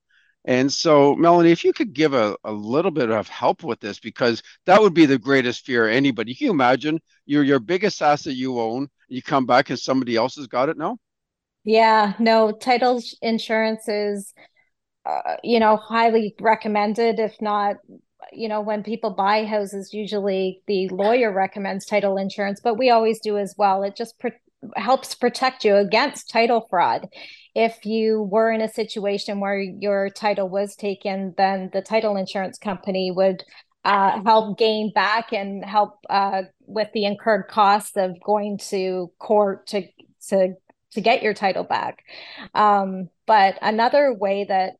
And 0.44 0.72
so, 0.72 1.14
Melanie, 1.14 1.52
if 1.52 1.62
you 1.62 1.72
could 1.72 1.92
give 1.92 2.14
a, 2.14 2.36
a 2.42 2.50
little 2.50 2.90
bit 2.90 3.10
of 3.10 3.28
help 3.28 3.62
with 3.62 3.78
this, 3.78 4.00
because 4.00 4.42
that 4.66 4.80
would 4.80 4.94
be 4.94 5.06
the 5.06 5.18
greatest 5.18 5.64
fear 5.64 5.88
anybody. 5.88 6.34
Can 6.34 6.46
you 6.46 6.50
imagine 6.50 7.00
you're 7.26 7.44
your 7.44 7.60
biggest 7.60 8.02
asset 8.02 8.34
you 8.34 8.60
own, 8.60 8.88
you 9.08 9.22
come 9.22 9.46
back 9.46 9.70
and 9.70 9.78
somebody 9.78 10.16
else 10.16 10.34
has 10.34 10.48
got 10.48 10.68
it 10.68 10.76
now? 10.76 10.98
Yeah, 11.64 12.14
no, 12.18 12.50
title 12.50 13.00
insurance 13.20 13.86
is, 13.86 14.34
uh, 15.06 15.36
you 15.44 15.60
know, 15.60 15.76
highly 15.76 16.34
recommended. 16.40 17.20
If 17.20 17.40
not, 17.40 17.76
you 18.32 18.48
know, 18.48 18.60
when 18.60 18.82
people 18.82 19.10
buy 19.10 19.44
houses, 19.44 19.92
usually 19.92 20.60
the 20.66 20.88
lawyer 20.88 21.32
recommends 21.32 21.86
title 21.86 22.16
insurance, 22.16 22.60
but 22.62 22.78
we 22.78 22.90
always 22.90 23.20
do 23.20 23.38
as 23.38 23.54
well. 23.56 23.82
It 23.82 23.96
just 23.96 24.14
helps 24.76 25.14
protect 25.14 25.64
you 25.64 25.76
against 25.76 26.30
title 26.30 26.66
fraud. 26.70 27.08
If 27.54 27.84
you 27.84 28.22
were 28.22 28.50
in 28.50 28.60
a 28.60 28.68
situation 28.68 29.40
where 29.40 29.58
your 29.60 30.08
title 30.08 30.48
was 30.48 30.76
taken, 30.76 31.34
then 31.36 31.70
the 31.72 31.82
title 31.82 32.16
insurance 32.16 32.58
company 32.58 33.10
would 33.10 33.44
uh, 33.84 34.22
help 34.22 34.58
gain 34.58 34.92
back 34.94 35.32
and 35.32 35.64
help 35.64 35.98
uh, 36.08 36.42
with 36.66 36.88
the 36.94 37.04
incurred 37.04 37.48
costs 37.48 37.96
of 37.96 38.16
going 38.24 38.58
to 38.58 39.10
court 39.18 39.66
to 39.68 39.86
to 40.28 40.54
to 40.92 41.00
get 41.00 41.22
your 41.22 41.34
title 41.34 41.64
back. 41.64 42.04
Um, 42.54 43.08
but 43.26 43.58
another 43.62 44.14
way 44.14 44.44
that 44.44 44.74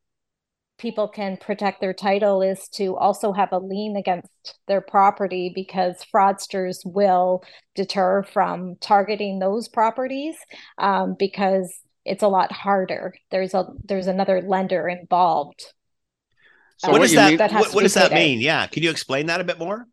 people 0.82 1.06
can 1.08 1.36
protect 1.36 1.80
their 1.80 1.94
title 1.94 2.42
is 2.42 2.68
to 2.68 2.96
also 2.96 3.32
have 3.32 3.52
a 3.52 3.58
lien 3.58 3.96
against 3.96 4.58
their 4.66 4.80
property 4.80 5.52
because 5.54 6.04
fraudsters 6.12 6.78
will 6.84 7.44
deter 7.76 8.24
from 8.24 8.74
targeting 8.80 9.38
those 9.38 9.68
properties 9.68 10.34
um, 10.78 11.14
because 11.16 11.72
it's 12.04 12.24
a 12.24 12.28
lot 12.28 12.50
harder. 12.50 13.14
There's 13.30 13.54
a 13.54 13.66
there's 13.84 14.08
another 14.08 14.42
lender 14.42 14.88
involved. 14.88 15.64
So 16.78 16.90
what 16.90 17.00
does 17.00 17.14
that, 17.14 17.38
that 17.38 17.52
what, 17.52 17.72
what 17.72 17.82
does 17.82 17.94
that 17.94 18.12
mean? 18.12 18.40
Yeah, 18.40 18.66
can 18.66 18.82
you 18.82 18.90
explain 18.90 19.26
that 19.26 19.40
a 19.40 19.44
bit 19.44 19.60
more? 19.60 19.86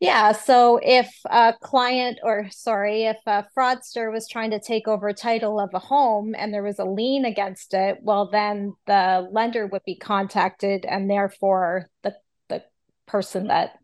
Yeah. 0.00 0.32
So 0.32 0.80
if 0.82 1.14
a 1.26 1.52
client, 1.60 2.20
or 2.22 2.46
sorry, 2.50 3.04
if 3.04 3.18
a 3.26 3.46
fraudster 3.56 4.10
was 4.10 4.26
trying 4.26 4.50
to 4.52 4.58
take 4.58 4.88
over 4.88 5.12
title 5.12 5.60
of 5.60 5.70
a 5.74 5.78
home 5.78 6.34
and 6.36 6.54
there 6.54 6.62
was 6.62 6.78
a 6.78 6.86
lien 6.86 7.26
against 7.26 7.74
it, 7.74 7.98
well, 8.00 8.30
then 8.30 8.74
the 8.86 9.28
lender 9.30 9.66
would 9.66 9.84
be 9.84 9.96
contacted, 9.96 10.86
and 10.86 11.10
therefore 11.10 11.88
the 12.02 12.14
the 12.48 12.64
person 13.06 13.48
that 13.48 13.78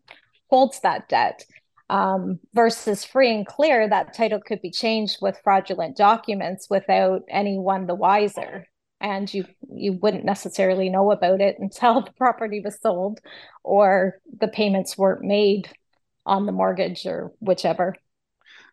holds 0.49 0.79
that 0.81 1.07
debt. 1.07 1.45
Um, 1.89 2.39
versus 2.53 3.05
free 3.05 3.33
and 3.33 3.45
clear, 3.45 3.87
that 3.87 4.13
title 4.13 4.41
could 4.41 4.61
be 4.61 4.71
changed 4.71 5.19
with 5.21 5.39
fraudulent 5.43 5.95
documents 5.95 6.67
without 6.69 7.21
anyone 7.29 7.87
the 7.87 7.95
wiser 7.95 8.65
and 8.99 9.31
you 9.33 9.45
you 9.71 9.93
wouldn't 9.93 10.25
necessarily 10.25 10.89
know 10.89 11.11
about 11.11 11.39
it 11.41 11.57
until 11.59 12.01
the 12.01 12.11
property 12.13 12.59
was 12.59 12.81
sold 12.81 13.19
or 13.63 14.19
the 14.39 14.47
payments 14.47 14.97
weren't 14.97 15.21
made 15.23 15.69
on 16.27 16.45
the 16.45 16.51
mortgage 16.51 17.05
or 17.05 17.33
whichever. 17.39 17.95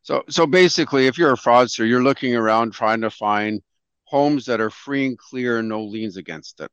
So 0.03 0.25
so 0.29 0.47
basically 0.47 1.07
if 1.07 1.17
you're 1.17 1.33
a 1.33 1.37
fraudster, 1.37 1.89
you're 1.89 2.03
looking 2.03 2.35
around 2.37 2.73
trying 2.73 3.01
to 3.03 3.11
find 3.11 3.63
homes 4.05 4.47
that 4.47 4.61
are 4.61 4.71
free 4.71 5.07
and 5.07 5.19
clear 5.19 5.59
and 5.61 5.69
no 5.69 5.85
liens 5.85 6.17
against 6.19 6.61
it. 6.61 6.71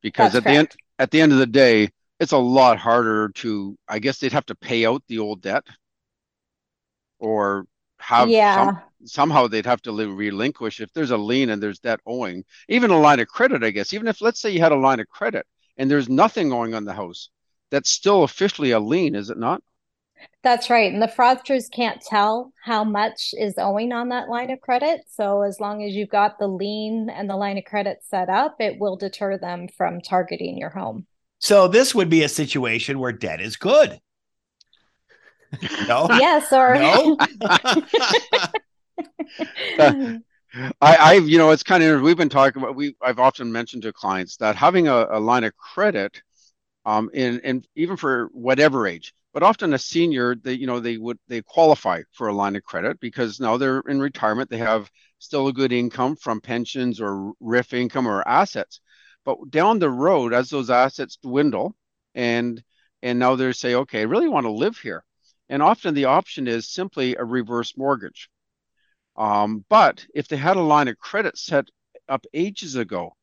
Because 0.00 0.32
That's 0.32 0.46
at 0.46 0.48
correct. 0.48 0.54
the 0.54 0.58
end 0.58 0.76
at 0.98 1.10
the 1.10 1.20
end 1.20 1.32
of 1.32 1.38
the 1.38 1.46
day, 1.46 1.90
it's 2.18 2.32
a 2.32 2.38
lot 2.38 2.78
harder 2.78 3.30
to 3.36 3.76
I 3.88 3.98
guess 3.98 4.18
they'd 4.18 4.32
have 4.32 4.46
to 4.46 4.54
pay 4.54 4.86
out 4.86 5.02
the 5.08 5.18
old 5.18 5.42
debt 5.42 5.64
or 7.18 7.66
have 7.98 8.28
yeah. 8.28 8.54
some, 8.56 8.80
somehow 9.04 9.46
they'd 9.46 9.66
have 9.66 9.82
to 9.82 9.92
relinquish 9.92 10.80
if 10.80 10.92
there's 10.92 11.12
a 11.12 11.16
lien 11.16 11.50
and 11.50 11.62
there's 11.62 11.78
debt 11.78 12.00
owing 12.06 12.44
even 12.68 12.90
a 12.90 12.98
line 12.98 13.20
of 13.20 13.28
credit 13.28 13.62
i 13.62 13.70
guess 13.70 13.92
even 13.92 14.08
if 14.08 14.20
let's 14.20 14.40
say 14.40 14.50
you 14.50 14.60
had 14.60 14.72
a 14.72 14.76
line 14.76 14.98
of 15.00 15.08
credit 15.08 15.46
and 15.76 15.90
there's 15.90 16.08
nothing 16.08 16.48
going 16.48 16.74
on 16.74 16.84
the 16.84 16.92
house 16.92 17.30
that's 17.70 17.90
still 17.90 18.24
officially 18.24 18.72
a 18.72 18.80
lien 18.80 19.14
is 19.14 19.30
it 19.30 19.38
not 19.38 19.62
that's 20.42 20.70
right. 20.70 20.92
And 20.92 21.00
the 21.00 21.06
fraudsters 21.06 21.70
can't 21.70 22.00
tell 22.00 22.52
how 22.64 22.82
much 22.84 23.34
is 23.38 23.54
owing 23.58 23.92
on 23.92 24.08
that 24.08 24.28
line 24.28 24.50
of 24.50 24.60
credit. 24.60 25.02
So 25.08 25.42
as 25.42 25.60
long 25.60 25.84
as 25.84 25.94
you've 25.94 26.08
got 26.08 26.38
the 26.38 26.48
lien 26.48 27.08
and 27.10 27.30
the 27.30 27.36
line 27.36 27.58
of 27.58 27.64
credit 27.64 27.98
set 28.02 28.28
up, 28.28 28.56
it 28.58 28.80
will 28.80 28.96
deter 28.96 29.38
them 29.38 29.68
from 29.68 30.00
targeting 30.00 30.58
your 30.58 30.70
home. 30.70 31.06
So 31.38 31.68
this 31.68 31.94
would 31.94 32.08
be 32.08 32.22
a 32.22 32.28
situation 32.28 32.98
where 32.98 33.12
debt 33.12 33.40
is 33.40 33.56
good. 33.56 34.00
No. 35.86 36.06
yes, 36.18 36.52
or 36.52 36.74
no. 36.74 37.16
uh, 39.78 40.14
I, 40.80 40.96
I've, 40.96 41.28
you 41.28 41.38
know, 41.38 41.50
it's 41.50 41.62
kind 41.62 41.82
of 41.82 42.02
we've 42.02 42.16
been 42.16 42.28
talking 42.28 42.62
about. 42.62 42.74
We 42.74 42.94
I've 43.02 43.18
often 43.18 43.50
mentioned 43.52 43.82
to 43.82 43.92
clients 43.92 44.36
that 44.38 44.56
having 44.56 44.88
a, 44.88 45.06
a 45.10 45.20
line 45.20 45.44
of 45.44 45.56
credit, 45.56 46.22
um, 46.84 47.10
in 47.12 47.40
and 47.44 47.66
even 47.74 47.96
for 47.96 48.28
whatever 48.32 48.86
age, 48.86 49.14
but 49.32 49.42
often 49.42 49.72
a 49.74 49.78
senior, 49.78 50.34
they 50.34 50.54
you 50.54 50.66
know 50.66 50.80
they 50.80 50.98
would 50.98 51.18
they 51.28 51.42
qualify 51.42 52.02
for 52.12 52.28
a 52.28 52.34
line 52.34 52.56
of 52.56 52.62
credit 52.64 53.00
because 53.00 53.40
now 53.40 53.56
they're 53.56 53.80
in 53.88 54.00
retirement, 54.00 54.50
they 54.50 54.58
have 54.58 54.90
still 55.18 55.48
a 55.48 55.52
good 55.52 55.72
income 55.72 56.16
from 56.16 56.40
pensions 56.40 57.00
or 57.00 57.32
RRIF 57.42 57.72
income 57.72 58.06
or 58.06 58.26
assets, 58.28 58.80
but 59.24 59.50
down 59.50 59.78
the 59.78 59.90
road 59.90 60.32
as 60.34 60.50
those 60.50 60.70
assets 60.70 61.16
dwindle, 61.22 61.76
and 62.14 62.62
and 63.02 63.18
now 63.18 63.34
they 63.36 63.52
say, 63.52 63.74
okay, 63.74 64.00
I 64.00 64.04
really 64.04 64.28
want 64.28 64.44
to 64.44 64.52
live 64.52 64.78
here, 64.78 65.04
and 65.48 65.62
often 65.62 65.94
the 65.94 66.06
option 66.06 66.46
is 66.48 66.68
simply 66.70 67.16
a 67.16 67.24
reverse 67.24 67.76
mortgage. 67.76 68.28
Um, 69.16 69.64
but 69.68 70.06
if 70.14 70.28
they 70.28 70.36
had 70.36 70.56
a 70.56 70.62
line 70.62 70.88
of 70.88 70.98
credit 70.98 71.38
set 71.38 71.68
up 72.08 72.24
ages 72.34 72.76
ago, 72.76 73.16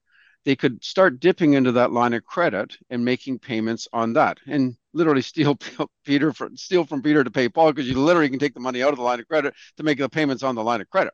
they 0.45 0.55
could 0.55 0.83
start 0.83 1.19
dipping 1.19 1.53
into 1.53 1.73
that 1.73 1.91
line 1.91 2.13
of 2.13 2.25
credit 2.25 2.77
and 2.89 3.03
making 3.03 3.39
payments 3.39 3.87
on 3.93 4.13
that. 4.13 4.39
And 4.47 4.75
literally 4.93 5.21
steal 5.21 5.57
Peter 6.05 6.33
from, 6.33 6.57
steal 6.57 6.85
from 6.85 7.01
Peter 7.01 7.23
to 7.23 7.31
pay 7.31 7.49
Paul 7.49 7.71
because 7.71 7.87
you 7.87 7.99
literally 7.99 8.29
can 8.29 8.39
take 8.39 8.53
the 8.53 8.59
money 8.59 8.83
out 8.83 8.89
of 8.89 8.97
the 8.97 9.03
line 9.03 9.19
of 9.19 9.27
credit 9.27 9.53
to 9.77 9.83
make 9.83 9.97
the 9.97 10.09
payments 10.09 10.43
on 10.43 10.55
the 10.55 10.63
line 10.63 10.81
of 10.81 10.89
credit. 10.89 11.13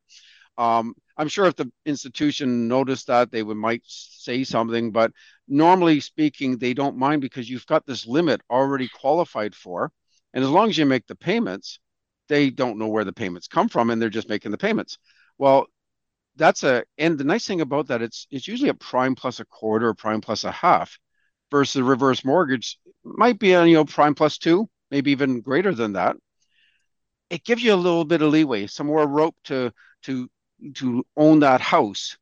Um, 0.58 0.96
I'm 1.18 1.28
sure 1.28 1.46
if 1.46 1.56
the 1.56 1.72
institution 1.86 2.68
noticed 2.68 3.08
that 3.08 3.32
they 3.32 3.44
would 3.44 3.58
might 3.58 3.84
say 3.86 4.44
something, 4.44 4.92
but 4.92 5.12
normally 5.48 6.00
speaking, 6.00 6.58
they 6.58 6.74
don't 6.74 6.98
mind 6.98 7.22
because 7.22 7.50
you've 7.50 7.66
got 7.66 7.86
this 7.86 8.08
limit 8.08 8.42
already 8.50 8.88
qualified 8.88 9.56
for. 9.56 9.92
And 10.34 10.44
as 10.44 10.50
long 10.50 10.70
as 10.70 10.78
you 10.78 10.86
make 10.86 11.08
the 11.08 11.16
payments, 11.16 11.80
they 12.28 12.50
don't 12.50 12.78
know 12.78 12.88
where 12.88 13.04
the 13.04 13.14
payments 13.14 13.48
come 13.48 13.70
from 13.70 13.90
and 13.90 14.02
they're 14.02 14.10
just 14.10 14.30
making 14.30 14.52
the 14.52 14.58
payments. 14.58 14.98
Well, 15.38 15.68
that's 16.36 16.64
a 16.64 16.84
and 16.98 17.18
the 17.18 17.24
nice 17.24 17.46
thing 17.48 17.62
about 17.62 17.88
that 17.88 18.02
it's 18.02 18.28
it's 18.30 18.48
usually 18.48 18.70
a 18.70 18.74
prime 18.74 19.16
plus 19.16 19.40
a 19.40 19.46
quarter 19.46 19.94
prime 19.94 20.22
plus 20.22 20.44
a 20.44 20.52
half 20.52 20.98
versus 21.56 21.82
reverse 21.82 22.26
mortgage 22.26 22.78
might 23.06 23.40
be 23.40 23.54
a 23.54 23.64
you 23.66 23.76
know 23.76 23.86
prime 23.86 24.14
plus 24.14 24.38
two, 24.38 24.68
maybe 24.92 25.12
even 25.12 25.40
greater 25.40 25.74
than 25.74 25.94
that. 25.94 26.18
It 27.30 27.46
gives 27.46 27.64
you 27.64 27.74
a 27.74 27.86
little 27.86 28.04
bit 28.04 28.22
of 28.22 28.30
leeway, 28.30 28.68
some 28.68 28.88
more 28.88 29.08
rope 29.08 29.38
to 29.46 29.72
to 30.04 30.30
to 30.74 31.06
own 31.16 31.40
that 31.40 31.62
house 31.62 32.18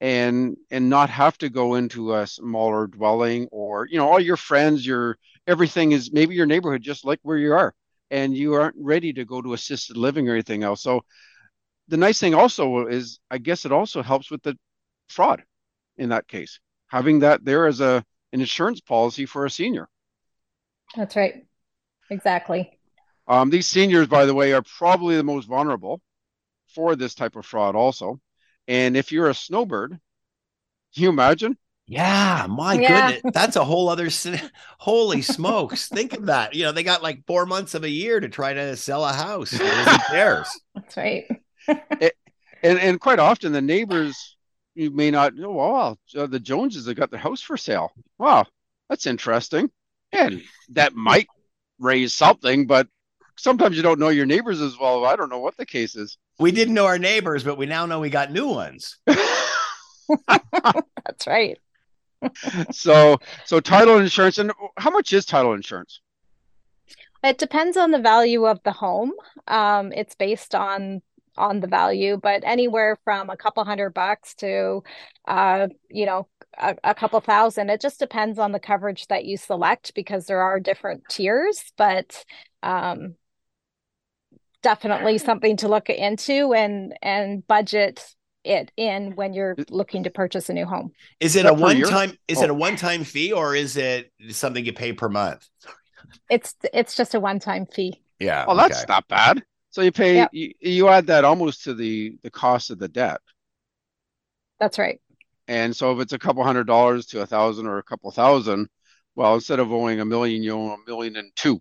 and 0.00 0.56
and 0.70 0.88
not 0.88 1.10
have 1.10 1.36
to 1.38 1.50
go 1.50 1.74
into 1.74 2.14
a 2.14 2.26
smaller 2.26 2.86
dwelling 2.86 3.46
or 3.50 3.86
you 3.90 3.98
know 3.98 4.08
all 4.08 4.20
your 4.20 4.38
friends 4.38 4.86
your 4.86 5.18
everything 5.46 5.92
is 5.92 6.10
maybe 6.10 6.34
your 6.34 6.46
neighborhood 6.46 6.80
just 6.80 7.04
like 7.04 7.18
where 7.22 7.36
you 7.36 7.52
are 7.52 7.74
and 8.10 8.34
you 8.34 8.54
aren't 8.54 8.76
ready 8.78 9.12
to 9.12 9.24
go 9.24 9.42
to 9.42 9.52
assisted 9.52 9.96
living 9.96 10.28
or 10.28 10.32
anything 10.34 10.62
else 10.62 10.82
so 10.82 11.02
the 11.88 11.96
nice 11.96 12.20
thing 12.20 12.34
also 12.34 12.86
is 12.86 13.18
i 13.30 13.38
guess 13.38 13.64
it 13.64 13.72
also 13.72 14.00
helps 14.02 14.30
with 14.30 14.42
the 14.44 14.56
fraud 15.08 15.42
in 15.96 16.10
that 16.10 16.28
case 16.28 16.60
having 16.86 17.18
that 17.20 17.44
there 17.44 17.66
as 17.66 17.80
a 17.80 18.04
an 18.32 18.40
insurance 18.40 18.80
policy 18.80 19.26
for 19.26 19.44
a 19.44 19.50
senior 19.50 19.88
that's 20.96 21.16
right 21.16 21.44
exactly 22.10 22.78
um, 23.26 23.50
these 23.50 23.66
seniors 23.66 24.06
by 24.06 24.24
the 24.24 24.34
way 24.34 24.52
are 24.52 24.62
probably 24.62 25.16
the 25.16 25.22
most 25.22 25.46
vulnerable 25.46 26.00
for 26.68 26.96
this 26.96 27.14
type 27.14 27.36
of 27.36 27.44
fraud 27.44 27.74
also 27.74 28.20
and 28.66 28.96
if 28.96 29.12
you're 29.12 29.28
a 29.28 29.34
snowbird 29.34 29.98
can 30.94 31.02
you 31.02 31.08
imagine 31.08 31.56
yeah, 31.90 32.46
my 32.50 32.74
yeah. 32.74 33.12
goodness. 33.12 33.32
That's 33.32 33.56
a 33.56 33.64
whole 33.64 33.88
other 33.88 34.10
holy 34.78 35.22
smokes. 35.22 35.88
Think 35.88 36.12
of 36.12 36.26
that. 36.26 36.54
You 36.54 36.64
know, 36.64 36.72
they 36.72 36.82
got 36.82 37.02
like 37.02 37.26
4 37.26 37.46
months 37.46 37.72
of 37.72 37.82
a 37.82 37.88
year 37.88 38.20
to 38.20 38.28
try 38.28 38.52
to 38.52 38.76
sell 38.76 39.06
a 39.06 39.12
house. 39.12 39.52
Who 39.52 39.58
cares? 40.10 40.48
That's 40.74 40.96
right. 40.98 41.24
it, 41.68 42.14
and 42.62 42.78
and 42.78 43.00
quite 43.00 43.18
often 43.18 43.52
the 43.52 43.62
neighbors 43.62 44.36
you 44.78 44.90
may 44.90 45.10
not 45.10 45.34
know. 45.34 45.60
Oh, 45.60 45.96
wow, 46.14 46.26
the 46.26 46.40
Joneses 46.40 46.86
have 46.86 46.96
got 46.96 47.10
their 47.10 47.20
house 47.20 47.42
for 47.42 47.56
sale. 47.56 47.92
Wow, 48.18 48.46
that's 48.88 49.06
interesting. 49.06 49.70
And 50.12 50.42
that 50.70 50.94
might 50.94 51.28
raise 51.78 52.14
something, 52.14 52.66
but 52.66 52.88
sometimes 53.36 53.76
you 53.76 53.82
don't 53.82 54.00
know 54.00 54.08
your 54.08 54.26
neighbors 54.26 54.60
as 54.60 54.78
well. 54.78 55.04
I 55.04 55.16
don't 55.16 55.30
know 55.30 55.40
what 55.40 55.56
the 55.56 55.66
case 55.66 55.96
is. 55.96 56.16
We 56.38 56.52
didn't 56.52 56.74
know 56.74 56.86
our 56.86 56.98
neighbors, 56.98 57.44
but 57.44 57.58
we 57.58 57.66
now 57.66 57.86
know 57.86 58.00
we 58.00 58.10
got 58.10 58.32
new 58.32 58.48
ones. 58.48 58.98
That's 59.06 61.26
right 61.26 61.58
so 62.70 63.18
so 63.44 63.60
title 63.60 63.98
insurance 63.98 64.38
and 64.38 64.52
how 64.76 64.90
much 64.90 65.12
is 65.12 65.24
title 65.24 65.52
insurance 65.52 66.00
it 67.22 67.38
depends 67.38 67.76
on 67.76 67.90
the 67.90 67.98
value 67.98 68.46
of 68.46 68.60
the 68.64 68.72
home 68.72 69.12
um, 69.46 69.92
it's 69.92 70.14
based 70.14 70.54
on 70.54 71.02
on 71.38 71.60
the 71.60 71.66
value 71.66 72.18
but 72.22 72.42
anywhere 72.44 72.98
from 73.04 73.30
a 73.30 73.36
couple 73.36 73.64
hundred 73.64 73.94
bucks 73.94 74.34
to 74.34 74.82
uh, 75.26 75.68
you 75.90 76.06
know 76.06 76.28
a, 76.58 76.76
a, 76.84 76.94
couple 76.94 77.20
thousand 77.20 77.70
it 77.70 77.80
just 77.80 77.98
depends 77.98 78.38
on 78.38 78.52
the 78.52 78.58
coverage 78.58 79.06
that 79.06 79.24
you 79.24 79.36
select 79.36 79.94
because 79.94 80.26
there 80.26 80.42
are 80.42 80.60
different 80.60 81.02
tiers 81.08 81.72
but 81.76 82.24
um, 82.62 83.14
definitely 84.62 85.18
something 85.18 85.56
to 85.56 85.68
look 85.68 85.88
into 85.88 86.52
and 86.52 86.94
and 87.02 87.46
budget 87.46 88.04
it 88.44 88.70
in 88.76 89.12
when 89.14 89.32
you're 89.32 89.56
looking 89.70 90.04
to 90.04 90.10
purchase 90.10 90.48
a 90.48 90.52
new 90.52 90.64
home. 90.64 90.90
Is 91.20 91.36
it 91.36 91.46
a 91.46 91.52
one 91.52 91.82
time 91.82 92.12
is 92.26 92.38
oh. 92.38 92.44
it 92.44 92.50
a 92.50 92.54
one 92.54 92.76
time 92.76 93.04
fee 93.04 93.32
or 93.32 93.54
is 93.54 93.76
it 93.76 94.10
something 94.30 94.64
you 94.64 94.72
pay 94.72 94.92
per 94.92 95.08
month? 95.08 95.46
It's 96.30 96.54
it's 96.72 96.96
just 96.96 97.14
a 97.14 97.20
one 97.20 97.38
time 97.38 97.66
fee. 97.66 98.00
Yeah. 98.18 98.46
Well, 98.46 98.58
okay. 98.58 98.68
that's 98.68 98.88
not 98.88 99.06
bad. 99.08 99.42
So 99.70 99.82
you 99.82 99.92
pay 99.92 100.16
yep. 100.16 100.30
you, 100.32 100.52
you 100.60 100.88
add 100.88 101.06
that 101.08 101.24
almost 101.24 101.64
to 101.64 101.74
the 101.74 102.16
the 102.22 102.30
cost 102.30 102.70
of 102.70 102.78
the 102.78 102.88
debt. 102.88 103.20
That's 104.58 104.78
right. 104.78 105.00
And 105.46 105.74
so 105.74 105.92
if 105.92 106.00
it's 106.00 106.12
a 106.12 106.18
couple 106.18 106.42
hundred 106.44 106.66
dollars 106.66 107.06
to 107.06 107.22
a 107.22 107.26
thousand 107.26 107.66
or 107.66 107.78
a 107.78 107.82
couple 107.82 108.10
thousand, 108.10 108.68
well, 109.14 109.34
instead 109.34 109.60
of 109.60 109.72
owing 109.72 110.00
a 110.00 110.04
million, 110.04 110.42
you 110.42 110.52
owe 110.52 110.70
a 110.70 110.76
million 110.86 111.16
and 111.16 111.30
two. 111.34 111.60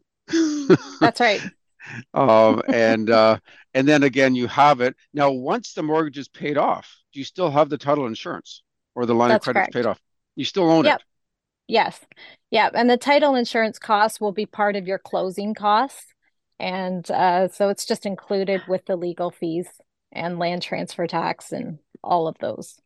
That's 1.00 1.20
right. 1.20 1.42
um, 2.14 2.62
and 2.68 3.10
uh, 3.10 3.40
and 3.74 3.88
then 3.88 4.04
again, 4.04 4.36
you 4.36 4.48
have 4.48 4.82
it 4.82 4.96
now. 5.14 5.32
Once 5.32 5.74
the 5.74 5.84
mortgage 5.84 6.18
is 6.18 6.28
paid 6.28 6.58
off, 6.58 6.98
do 7.14 7.20
you 7.20 7.26
still 7.26 7.50
have 7.50 7.70
the 7.70 7.78
title 7.78 8.08
insurance 8.08 8.64
or 8.96 9.06
the 9.06 9.16
line 9.16 9.30
That's 9.30 9.48
of 9.48 9.54
credit 9.54 9.74
paid 9.74 9.86
off? 9.86 10.02
You 10.36 10.46
still 10.46 10.70
own 10.70 10.86
yep. 10.86 11.00
it. 11.00 11.06
Yes. 11.68 12.00
Yeah. 12.52 12.70
And 12.74 12.90
the 12.90 12.98
title 12.98 13.36
insurance 13.36 13.80
costs 13.80 14.22
will 14.22 14.32
be 14.32 14.46
part 14.46 14.76
of 14.76 14.88
your 14.88 15.00
closing 15.00 15.54
costs. 15.54 16.14
And 16.60 17.10
uh, 17.12 17.50
so 17.50 17.70
it's 17.70 17.86
just 17.86 18.06
included 18.06 18.62
with 18.68 18.86
the 18.86 18.96
legal 18.96 19.32
fees 19.32 19.68
and 20.12 20.40
land 20.40 20.62
transfer 20.62 21.08
tax 21.08 21.52
and 21.52 21.80
all 22.04 22.28
of 22.28 22.38
those 22.40 22.80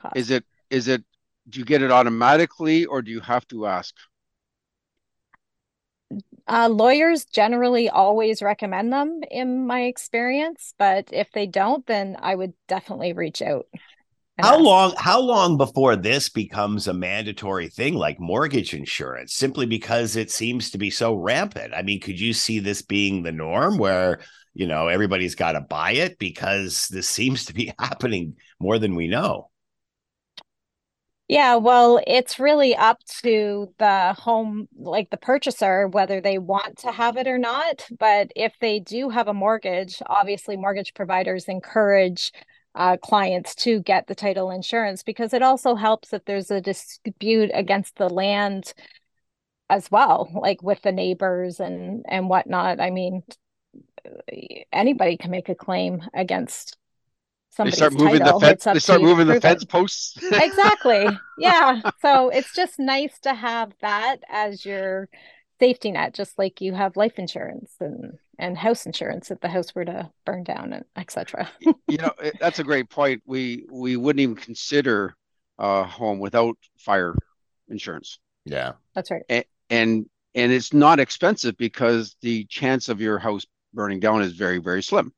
costs. 0.00 0.18
Is 0.18 0.30
it 0.30 0.44
is 0.70 0.88
it 0.88 1.04
do 1.48 1.58
you 1.58 1.64
get 1.64 1.82
it 1.82 1.90
automatically 1.90 2.86
or 2.86 3.02
do 3.02 3.10
you 3.10 3.20
have 3.20 3.46
to 3.48 3.66
ask? 3.66 3.94
Uh, 6.48 6.68
lawyers 6.68 7.24
generally 7.24 7.88
always 7.88 8.40
recommend 8.40 8.92
them 8.92 9.20
in 9.30 9.66
my 9.66 9.82
experience, 9.82 10.74
but 10.78 11.08
if 11.12 11.30
they 11.32 11.46
don't, 11.46 11.84
then 11.86 12.16
I 12.20 12.34
would 12.34 12.54
definitely 12.68 13.12
reach 13.12 13.42
out. 13.42 13.66
How 14.38 14.58
long 14.58 14.92
how 14.98 15.18
long 15.20 15.56
before 15.56 15.96
this 15.96 16.28
becomes 16.28 16.86
a 16.86 16.92
mandatory 16.92 17.68
thing 17.68 17.94
like 17.94 18.20
mortgage 18.20 18.74
insurance 18.74 19.32
simply 19.32 19.64
because 19.64 20.14
it 20.14 20.30
seems 20.30 20.70
to 20.70 20.78
be 20.78 20.90
so 20.90 21.14
rampant? 21.14 21.72
I 21.74 21.82
mean, 21.82 22.00
could 22.00 22.20
you 22.20 22.34
see 22.34 22.58
this 22.58 22.82
being 22.82 23.22
the 23.22 23.32
norm 23.32 23.78
where, 23.78 24.20
you 24.52 24.66
know, 24.66 24.88
everybody's 24.88 25.34
got 25.34 25.52
to 25.52 25.62
buy 25.62 25.92
it 25.92 26.18
because 26.18 26.88
this 26.88 27.08
seems 27.16 27.46
to 27.46 27.54
be 27.54 27.72
happening 27.78 28.36
more 28.60 28.78
than 28.78 28.94
we 28.94 29.08
know? 29.08 29.50
Yeah, 31.28 31.56
well, 31.56 32.00
it's 32.06 32.38
really 32.38 32.76
up 32.76 33.02
to 33.22 33.74
the 33.78 34.14
home, 34.16 34.68
like 34.76 35.10
the 35.10 35.16
purchaser, 35.16 35.88
whether 35.88 36.20
they 36.20 36.38
want 36.38 36.78
to 36.78 36.92
have 36.92 37.16
it 37.16 37.26
or 37.26 37.38
not. 37.38 37.84
But 37.98 38.30
if 38.36 38.52
they 38.60 38.78
do 38.78 39.08
have 39.08 39.26
a 39.26 39.34
mortgage, 39.34 40.00
obviously 40.06 40.56
mortgage 40.56 40.94
providers 40.94 41.46
encourage 41.46 42.30
uh, 42.76 42.96
clients 42.98 43.54
to 43.54 43.80
get 43.80 44.06
the 44.06 44.14
title 44.14 44.50
insurance 44.50 45.02
because 45.02 45.32
it 45.32 45.42
also 45.42 45.74
helps 45.74 46.12
if 46.12 46.24
there's 46.26 46.50
a 46.50 46.60
dispute 46.60 47.50
against 47.54 47.96
the 47.96 48.08
land 48.08 48.74
as 49.68 49.90
well, 49.90 50.30
like 50.34 50.62
with 50.62 50.82
the 50.82 50.92
neighbors 50.92 51.58
and 51.58 52.04
and 52.08 52.28
whatnot. 52.28 52.80
I 52.80 52.90
mean, 52.90 53.22
anybody 54.72 55.16
can 55.16 55.30
make 55.30 55.48
a 55.48 55.54
claim 55.54 56.02
against 56.14 56.76
they 57.64 57.70
start 57.70 57.94
moving 57.94 58.18
title. 58.18 58.38
the 58.38 58.46
fence. 58.46 58.64
They 58.64 58.78
start 58.78 59.00
moving 59.00 59.26
the 59.28 59.40
fence 59.40 59.64
posts. 59.64 60.22
exactly. 60.22 61.06
Yeah. 61.38 61.80
So 62.02 62.28
it's 62.28 62.54
just 62.54 62.78
nice 62.78 63.18
to 63.20 63.32
have 63.34 63.72
that 63.80 64.18
as 64.28 64.66
your 64.66 65.08
safety 65.58 65.92
net, 65.92 66.12
just 66.12 66.38
like 66.38 66.60
you 66.60 66.74
have 66.74 66.96
life 66.96 67.18
insurance 67.18 67.72
and 67.80 68.18
and 68.38 68.56
house 68.56 68.86
insurance 68.86 69.30
if 69.30 69.40
the 69.40 69.48
house 69.48 69.74
were 69.74 69.84
to 69.84 70.10
burn 70.24 70.44
down 70.44 70.72
and 70.72 70.84
etc. 70.96 71.48
you 71.60 71.98
know, 71.98 72.12
that's 72.40 72.58
a 72.58 72.64
great 72.64 72.90
point. 72.90 73.22
We 73.26 73.66
we 73.70 73.96
wouldn't 73.96 74.20
even 74.20 74.36
consider 74.36 75.14
a 75.58 75.84
home 75.84 76.18
without 76.18 76.56
fire 76.78 77.14
insurance. 77.68 78.18
Yeah, 78.44 78.72
that's 78.94 79.10
right. 79.10 79.22
And, 79.28 79.44
and 79.70 80.06
and 80.34 80.52
it's 80.52 80.72
not 80.72 81.00
expensive 81.00 81.56
because 81.56 82.16
the 82.20 82.44
chance 82.46 82.88
of 82.88 83.00
your 83.00 83.18
house 83.18 83.46
burning 83.72 84.00
down 84.00 84.22
is 84.22 84.32
very 84.32 84.58
very 84.58 84.82
slim. 84.82 85.12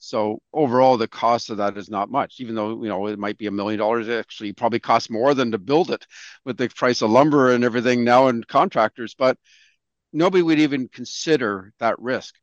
So 0.00 0.40
overall, 0.52 0.96
the 0.96 1.08
cost 1.08 1.50
of 1.50 1.56
that 1.56 1.76
is 1.76 1.90
not 1.90 2.10
much, 2.10 2.36
even 2.38 2.54
though 2.54 2.82
you 2.82 2.88
know 2.88 3.06
it 3.08 3.18
might 3.18 3.38
be 3.38 3.46
a 3.46 3.50
million 3.50 3.78
dollars. 3.78 4.08
Actually 4.08 4.52
probably 4.52 4.78
costs 4.78 5.10
more 5.10 5.34
than 5.34 5.50
to 5.52 5.58
build 5.58 5.90
it 5.90 6.06
with 6.44 6.56
the 6.56 6.68
price 6.68 7.02
of 7.02 7.10
lumber 7.10 7.52
and 7.52 7.64
everything 7.64 8.04
now 8.04 8.28
and 8.28 8.46
contractors. 8.46 9.14
But 9.14 9.38
nobody 10.12 10.42
would 10.42 10.60
even 10.60 10.88
consider 10.88 11.72
that 11.80 11.98
risk. 11.98 12.36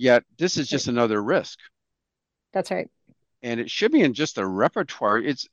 Yet 0.00 0.24
this 0.38 0.56
is 0.56 0.66
just 0.66 0.88
another 0.88 1.22
risk. 1.22 1.58
That's 2.54 2.70
right. 2.70 2.88
And 3.42 3.60
it 3.60 3.70
should 3.70 3.92
be 3.92 4.00
in 4.00 4.14
just 4.14 4.38
a 4.38 4.46
repertoire. 4.46 5.18
It's 5.18 5.46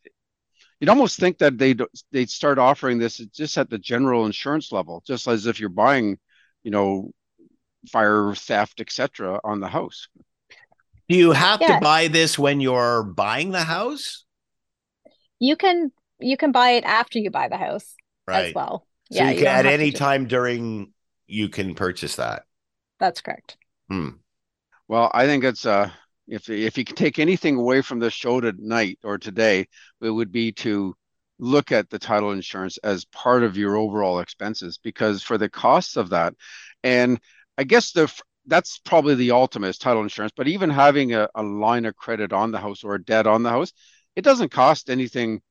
you'd 0.80 0.90
almost 0.90 1.20
think 1.20 1.40
that 1.40 1.58
they 1.58 1.76
they'd 2.14 2.30
start 2.30 2.58
offering 2.58 2.98
this 2.98 3.18
just 3.18 3.58
at 3.58 3.70
the 3.70 3.78
general 3.78 4.26
insurance 4.26 4.72
level, 4.72 5.04
just 5.06 5.28
as 5.28 5.48
if 5.48 5.60
you're 5.60 5.68
buying, 5.68 6.18
you 6.64 6.72
know, 6.72 7.12
fire 7.92 8.34
theft, 8.36 8.80
etc., 8.80 9.42
on 9.44 9.60
the 9.60 9.68
house. 9.68 10.08
Do 11.10 11.18
you 11.18 11.34
have 11.34 11.60
to 11.60 11.80
buy 11.82 12.08
this 12.08 12.40
when 12.40 12.62
you're 12.62 13.04
buying 13.04 13.52
the 13.52 13.66
house? 13.66 14.24
You 15.40 15.58
can 15.58 15.92
you 16.20 16.38
can 16.38 16.54
buy 16.54 16.70
it 16.72 16.86
after 16.86 17.20
you 17.20 17.32
buy 17.32 17.50
the 17.50 17.58
house 17.58 17.96
right. 18.26 18.46
as 18.46 18.54
well. 18.54 18.88
So 19.12 19.18
yeah, 19.26 19.32
you 19.32 19.40
can, 19.40 19.48
at 19.48 19.66
any 19.66 19.92
time 19.92 20.26
during 20.26 20.94
you 21.26 21.50
can 21.50 21.76
purchase 21.76 22.16
that. 22.16 22.44
That's 22.98 23.20
correct. 23.20 23.58
Hmm. 23.90 24.12
Well, 24.88 25.12
I 25.14 25.26
think 25.26 25.44
it's 25.44 25.66
uh 25.66 25.92
if 26.28 26.50
if 26.50 26.78
you 26.78 26.84
can 26.86 26.96
take 26.96 27.20
anything 27.20 27.58
away 27.58 27.82
from 27.82 28.00
the 28.00 28.10
show 28.12 28.42
tonight 28.42 29.00
or 29.04 29.18
today, 29.18 29.68
it 30.02 30.10
would 30.10 30.32
be 30.32 30.52
to 30.54 30.96
look 31.40 31.72
at 31.72 31.90
the 31.90 32.00
title 32.00 32.32
insurance 32.32 32.78
as 32.80 33.06
part 33.06 33.44
of 33.44 33.58
your 33.58 33.76
overall 33.78 34.20
expenses 34.20 34.78
because 34.80 35.22
for 35.24 35.38
the 35.38 35.50
costs 35.50 35.96
of 35.96 36.10
that 36.10 36.34
and 36.84 37.20
I 37.58 37.64
guess 37.64 37.92
the 37.92 38.12
that's 38.48 38.80
probably 38.80 39.16
the 39.16 39.32
ultimate 39.32 39.68
is 39.70 39.78
title 39.78 40.02
insurance. 40.04 40.32
But 40.36 40.48
even 40.48 40.70
having 40.70 41.14
a, 41.14 41.30
a 41.36 41.44
line 41.44 41.86
of 41.86 41.96
credit 41.96 42.32
on 42.34 42.52
the 42.52 42.60
house 42.60 42.84
or 42.84 42.96
a 42.96 43.04
debt 43.04 43.28
on 43.28 43.44
the 43.44 43.50
house, 43.50 43.74
it 44.16 44.24
doesn't 44.24 44.52
cost 44.52 44.90
anything. 44.90 45.42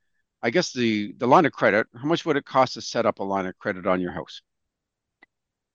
I 0.43 0.51
guess 0.51 0.73
the 0.73 1.13
the 1.19 1.27
line 1.27 1.47
of 1.47 1.53
credit, 1.53 1.87
how 1.95 2.07
much 2.07 2.25
would 2.25 2.37
it 2.37 2.45
cost 2.45 2.75
to 2.75 2.83
set 2.83 3.07
up 3.07 3.19
a 3.19 3.25
line 3.25 3.47
of 3.47 3.59
credit 3.59 3.87
on 3.87 4.01
your 4.01 4.13
house? 4.13 4.43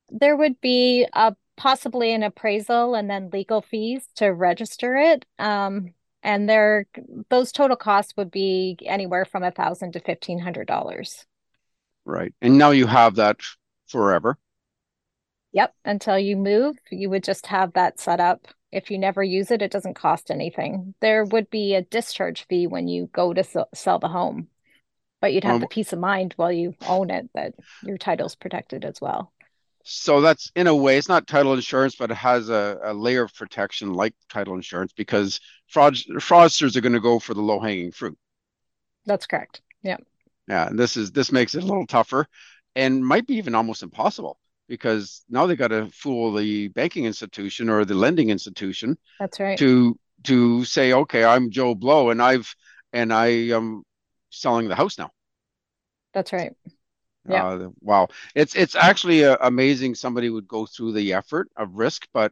There 0.09 0.35
would 0.35 0.59
be 0.61 1.07
a 1.13 1.35
possibly 1.61 2.11
an 2.11 2.23
appraisal 2.23 2.95
and 2.95 3.07
then 3.07 3.29
legal 3.31 3.61
fees 3.61 4.03
to 4.15 4.25
register 4.29 4.95
it. 4.95 5.23
Um, 5.37 5.93
and 6.23 6.49
there 6.49 6.87
those 7.29 7.51
total 7.51 7.77
costs 7.77 8.17
would 8.17 8.31
be 8.31 8.79
anywhere 8.87 9.25
from 9.25 9.43
a 9.43 9.51
thousand 9.51 9.91
to 9.91 9.99
fifteen 9.99 10.39
hundred 10.39 10.65
dollars. 10.65 11.23
Right. 12.03 12.33
And 12.41 12.57
now 12.57 12.71
you 12.71 12.87
have 12.87 13.15
that 13.15 13.37
forever. 13.87 14.39
Yep. 15.51 15.75
Until 15.85 16.17
you 16.17 16.35
move, 16.35 16.77
you 16.89 17.11
would 17.11 17.23
just 17.23 17.45
have 17.45 17.73
that 17.73 17.99
set 17.99 18.19
up. 18.19 18.47
If 18.71 18.89
you 18.89 18.97
never 18.97 19.21
use 19.21 19.51
it, 19.51 19.61
it 19.61 19.69
doesn't 19.71 19.93
cost 19.93 20.31
anything. 20.31 20.95
There 20.99 21.25
would 21.25 21.51
be 21.51 21.75
a 21.75 21.83
discharge 21.83 22.47
fee 22.47 22.65
when 22.65 22.87
you 22.87 23.07
go 23.13 23.35
to 23.35 23.43
sell 23.75 23.99
the 23.99 24.07
home, 24.07 24.47
but 25.19 25.31
you'd 25.31 25.43
have 25.43 25.55
um, 25.55 25.61
the 25.61 25.67
peace 25.67 25.93
of 25.93 25.99
mind 25.99 26.33
while 26.37 26.51
you 26.51 26.73
own 26.87 27.11
it 27.11 27.29
that 27.35 27.53
your 27.83 27.99
title's 27.99 28.33
protected 28.33 28.83
as 28.83 28.99
well. 28.99 29.31
So 29.83 30.21
that's 30.21 30.51
in 30.55 30.67
a 30.67 30.75
way, 30.75 30.97
it's 30.97 31.09
not 31.09 31.27
title 31.27 31.53
insurance, 31.53 31.95
but 31.95 32.11
it 32.11 32.17
has 32.17 32.49
a, 32.49 32.79
a 32.83 32.93
layer 32.93 33.23
of 33.23 33.33
protection 33.33 33.93
like 33.93 34.13
title 34.29 34.55
insurance 34.55 34.93
because 34.93 35.39
fraud, 35.67 35.95
fraudsters 35.95 36.75
are 36.75 36.81
going 36.81 36.93
to 36.93 36.99
go 36.99 37.19
for 37.19 37.33
the 37.33 37.41
low 37.41 37.59
hanging 37.59 37.91
fruit. 37.91 38.17
That's 39.05 39.25
correct. 39.25 39.61
Yeah. 39.81 39.97
Yeah. 40.47 40.67
And 40.67 40.77
this 40.77 40.97
is 40.97 41.11
this 41.11 41.31
makes 41.31 41.55
it 41.55 41.63
a 41.63 41.65
little 41.65 41.87
tougher 41.87 42.27
and 42.75 43.05
might 43.05 43.27
be 43.27 43.35
even 43.35 43.55
almost 43.55 43.83
impossible 43.83 44.37
because 44.67 45.23
now 45.29 45.47
they 45.47 45.55
got 45.55 45.69
to 45.69 45.89
fool 45.89 46.33
the 46.33 46.69
banking 46.69 47.05
institution 47.05 47.69
or 47.69 47.83
the 47.83 47.95
lending 47.95 48.29
institution. 48.29 48.97
That's 49.19 49.39
right. 49.39 49.57
To 49.57 49.97
to 50.23 50.63
say, 50.65 50.93
okay, 50.93 51.23
I'm 51.23 51.49
Joe 51.49 51.73
Blow, 51.75 52.11
and 52.11 52.21
I've 52.21 52.53
and 52.93 53.11
I 53.11 53.27
am 53.49 53.83
selling 54.29 54.67
the 54.67 54.75
house 54.75 54.97
now. 54.97 55.11
That's 56.13 56.33
right. 56.33 56.53
Yeah. 57.27 57.47
Uh, 57.47 57.69
wow. 57.81 58.07
It's 58.35 58.55
it's 58.55 58.75
actually 58.75 59.25
uh, 59.25 59.37
amazing 59.41 59.95
somebody 59.95 60.29
would 60.29 60.47
go 60.47 60.65
through 60.65 60.93
the 60.93 61.13
effort 61.13 61.49
of 61.55 61.75
risk, 61.75 62.07
but 62.13 62.31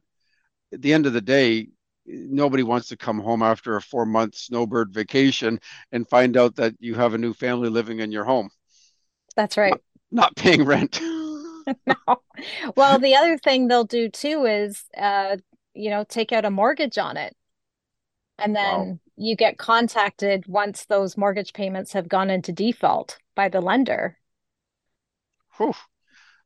at 0.74 0.82
the 0.82 0.94
end 0.94 1.06
of 1.06 1.14
the 1.14 1.22
day, 1.22 1.68
nobody 2.06 2.64
wants 2.64 2.88
to 2.90 2.98
come 2.98 3.20
home 3.20 3.44
after 3.44 3.76
a 3.76 3.82
four 3.82 4.06
month 4.06 4.36
snowbird 4.36 4.94
vacation 4.94 5.60
and 5.92 6.10
find 6.10 6.38
out 6.38 6.56
that 6.56 6.74
you 6.80 6.96
have 6.96 7.14
a 7.14 7.20
new 7.20 7.34
family 7.34 7.70
living 7.70 8.00
in 8.00 8.12
your 8.12 8.24
home. 8.24 8.50
That's 9.36 9.58
right. 9.58 9.72
Not, 9.72 9.82
not 10.12 10.36
paying 10.36 10.66
rent. 10.66 11.00
no. 11.88 12.22
Well, 12.76 13.00
the 13.00 13.16
other 13.16 13.38
thing 13.38 13.68
they'll 13.68 13.84
do 13.84 14.10
too 14.10 14.46
is, 14.46 14.84
uh, 14.98 15.38
you 15.74 15.90
know, 15.90 16.04
take 16.04 16.32
out 16.32 16.46
a 16.46 16.52
mortgage 16.52 16.98
on 16.98 17.18
it. 17.18 17.36
And 18.38 18.56
then 18.56 18.80
wow. 18.80 19.00
you 19.18 19.36
get 19.36 19.58
contacted 19.58 20.48
once 20.48 20.86
those 20.86 21.18
mortgage 21.18 21.54
payments 21.54 21.94
have 21.94 22.08
gone 22.08 22.30
into 22.30 22.52
default 22.52 23.18
by 23.36 23.50
the 23.50 23.62
lender. 23.62 24.18
Whew. 25.60 25.74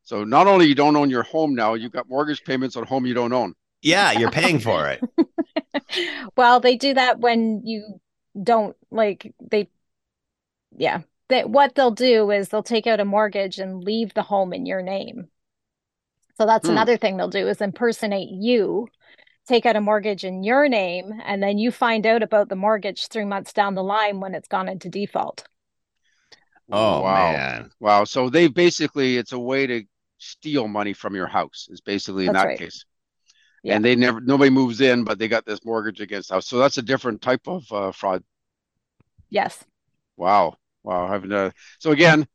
So 0.02 0.22
not 0.22 0.46
only 0.46 0.66
you 0.66 0.74
don't 0.74 0.96
own 0.96 1.08
your 1.08 1.22
home 1.22 1.54
now, 1.54 1.74
you've 1.74 1.92
got 1.92 2.08
mortgage 2.08 2.44
payments 2.44 2.76
on 2.76 2.84
home 2.84 3.06
you 3.06 3.14
don't 3.14 3.32
own. 3.32 3.54
Yeah, 3.80 4.12
you're 4.12 4.30
paying 4.30 4.58
for 4.58 4.88
it. 4.88 5.02
well, 6.36 6.60
they 6.60 6.76
do 6.76 6.94
that 6.94 7.20
when 7.20 7.62
you 7.64 8.00
don't 8.42 8.76
like 8.90 9.32
they 9.40 9.68
yeah, 10.76 11.02
that 11.28 11.48
what 11.48 11.74
they'll 11.74 11.90
do 11.90 12.30
is 12.30 12.48
they'll 12.48 12.62
take 12.62 12.86
out 12.86 13.00
a 13.00 13.04
mortgage 13.04 13.58
and 13.58 13.84
leave 13.84 14.12
the 14.12 14.22
home 14.22 14.52
in 14.52 14.66
your 14.66 14.82
name. 14.82 15.28
So 16.36 16.46
that's 16.46 16.66
hmm. 16.66 16.72
another 16.72 16.96
thing 16.96 17.16
they'll 17.16 17.28
do 17.28 17.48
is 17.48 17.60
impersonate 17.60 18.30
you, 18.30 18.88
take 19.46 19.66
out 19.66 19.76
a 19.76 19.80
mortgage 19.80 20.24
in 20.24 20.42
your 20.42 20.68
name, 20.68 21.12
and 21.24 21.42
then 21.42 21.58
you 21.58 21.70
find 21.70 22.06
out 22.06 22.22
about 22.22 22.48
the 22.48 22.56
mortgage 22.56 23.08
three 23.08 23.24
months 23.24 23.52
down 23.52 23.74
the 23.74 23.84
line 23.84 24.20
when 24.20 24.34
it's 24.34 24.48
gone 24.48 24.68
into 24.68 24.88
default. 24.88 25.44
Oh 26.70 27.02
wow. 27.02 27.32
man. 27.32 27.70
Wow. 27.80 28.04
So 28.04 28.30
they 28.30 28.48
basically 28.48 29.16
it's 29.16 29.32
a 29.32 29.38
way 29.38 29.66
to 29.66 29.82
steal 30.18 30.68
money 30.68 30.92
from 30.92 31.14
your 31.14 31.26
house. 31.26 31.68
Is 31.70 31.80
basically 31.80 32.26
in 32.26 32.32
That's 32.32 32.42
that 32.42 32.48
right. 32.48 32.58
case. 32.58 32.84
Yeah. 33.62 33.76
And 33.76 33.84
they 33.84 33.96
never 33.96 34.20
nobody 34.20 34.50
moves 34.50 34.80
in, 34.80 35.04
but 35.04 35.18
they 35.18 35.28
got 35.28 35.46
this 35.46 35.64
mortgage 35.64 36.00
against 36.00 36.28
the 36.28 36.36
house. 36.36 36.46
So 36.46 36.58
that's 36.58 36.78
a 36.78 36.82
different 36.82 37.22
type 37.22 37.46
of 37.46 37.64
uh, 37.72 37.92
fraud. 37.92 38.22
Yes. 39.30 39.64
Wow. 40.16 40.56
Wow. 40.82 41.08
Having 41.08 41.30
to, 41.30 41.52
so 41.78 41.92
again, 41.92 42.26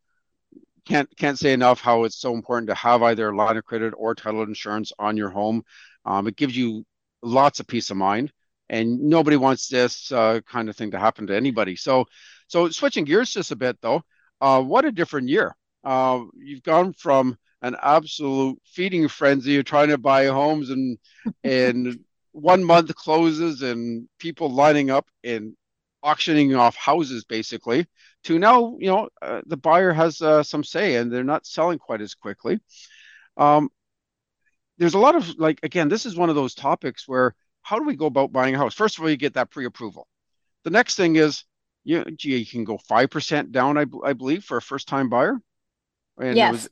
can't 0.86 1.10
can't 1.18 1.38
say 1.38 1.54
enough 1.54 1.80
how 1.80 2.04
it's 2.04 2.18
so 2.18 2.34
important 2.34 2.68
to 2.70 2.76
have 2.76 3.04
either 3.04 3.34
line 3.34 3.58
of 3.58 3.64
credit 3.64 3.94
or 3.96 4.16
title 4.16 4.42
insurance 4.42 4.92
on 4.98 5.16
your 5.18 5.30
home. 5.30 5.64
Um, 6.04 6.28
it 6.28 6.36
gives 6.36 6.58
you 6.58 6.86
lots 7.22 7.60
of 7.60 7.68
peace 7.68 7.92
of 7.92 7.98
mind, 7.98 8.34
and 8.70 9.00
nobody 9.00 9.38
wants 9.38 9.68
this 9.68 10.12
uh, 10.12 10.42
kind 10.48 10.68
of 10.68 10.76
thing 10.76 10.92
to 10.92 11.00
happen 11.00 11.28
to 11.28 11.36
anybody. 11.36 11.76
So, 11.76 12.06
so 12.48 12.70
switching 12.70 13.06
gears 13.06 13.32
just 13.32 13.52
a 13.52 13.56
bit 13.56 13.78
though, 13.82 14.02
uh, 14.42 14.62
what 14.62 14.86
a 14.86 14.92
different 14.92 15.30
year. 15.30 15.56
Uh, 15.84 16.24
you've 16.38 16.64
gone 16.64 16.94
from 16.94 17.38
an 17.62 17.76
absolute 17.82 18.60
feeding 18.66 19.08
frenzy 19.08 19.58
of 19.58 19.66
trying 19.66 19.90
to 19.90 19.98
buy 19.98 20.26
homes 20.28 20.70
and 20.70 20.98
and 21.44 22.00
one 22.32 22.64
month 22.64 22.94
closes 22.96 23.62
and 23.62 24.08
people 24.20 24.52
lining 24.52 24.90
up 24.90 25.08
and 25.24 25.54
auctioning 26.02 26.56
off 26.56 26.76
houses 26.76 27.26
basically 27.26 27.86
to 28.24 28.40
now 28.40 28.78
you 28.80 28.88
know 28.88 29.10
uh, 29.22 29.42
the 29.48 29.58
buyer 29.58 29.92
has 29.92 30.22
uh, 30.22 30.42
some 30.44 30.64
say 30.64 30.96
and 30.96 31.12
they're 31.12 31.24
not 31.24 31.46
selling 31.46 31.80
quite 31.80 32.02
as 32.02 32.16
quickly. 32.16 32.60
Um, 33.38 33.70
there's 34.78 34.94
a 34.94 35.00
lot 35.00 35.16
of 35.16 35.38
like 35.38 35.60
again 35.64 35.90
this 35.90 36.06
is 36.06 36.16
one 36.16 36.30
of 36.30 36.36
those 36.36 36.56
topics 36.56 37.08
where 37.08 37.36
how 37.62 37.78
do 37.78 37.86
we 37.86 37.96
go 37.96 38.06
about 38.06 38.32
buying 38.32 38.56
a 38.56 38.58
house? 38.58 38.74
First 38.74 38.98
of 38.98 39.04
all 39.04 39.10
you 39.10 39.18
get 39.18 39.34
that 39.34 39.52
pre-approval. 39.52 40.08
The 40.64 40.70
next 40.70 40.96
thing 40.96 41.16
is 41.18 41.44
you, 41.84 42.04
you 42.22 42.46
can 42.46 42.64
go 42.64 42.78
5% 42.78 43.52
down 43.52 43.78
I, 43.78 43.86
I 44.04 44.14
believe 44.14 44.44
for 44.44 44.58
a 44.58 44.62
first 44.62 44.88
time 44.88 45.10
buyer 45.10 45.40
and 46.20 46.48
Yes. 46.48 46.50
was, 46.50 46.70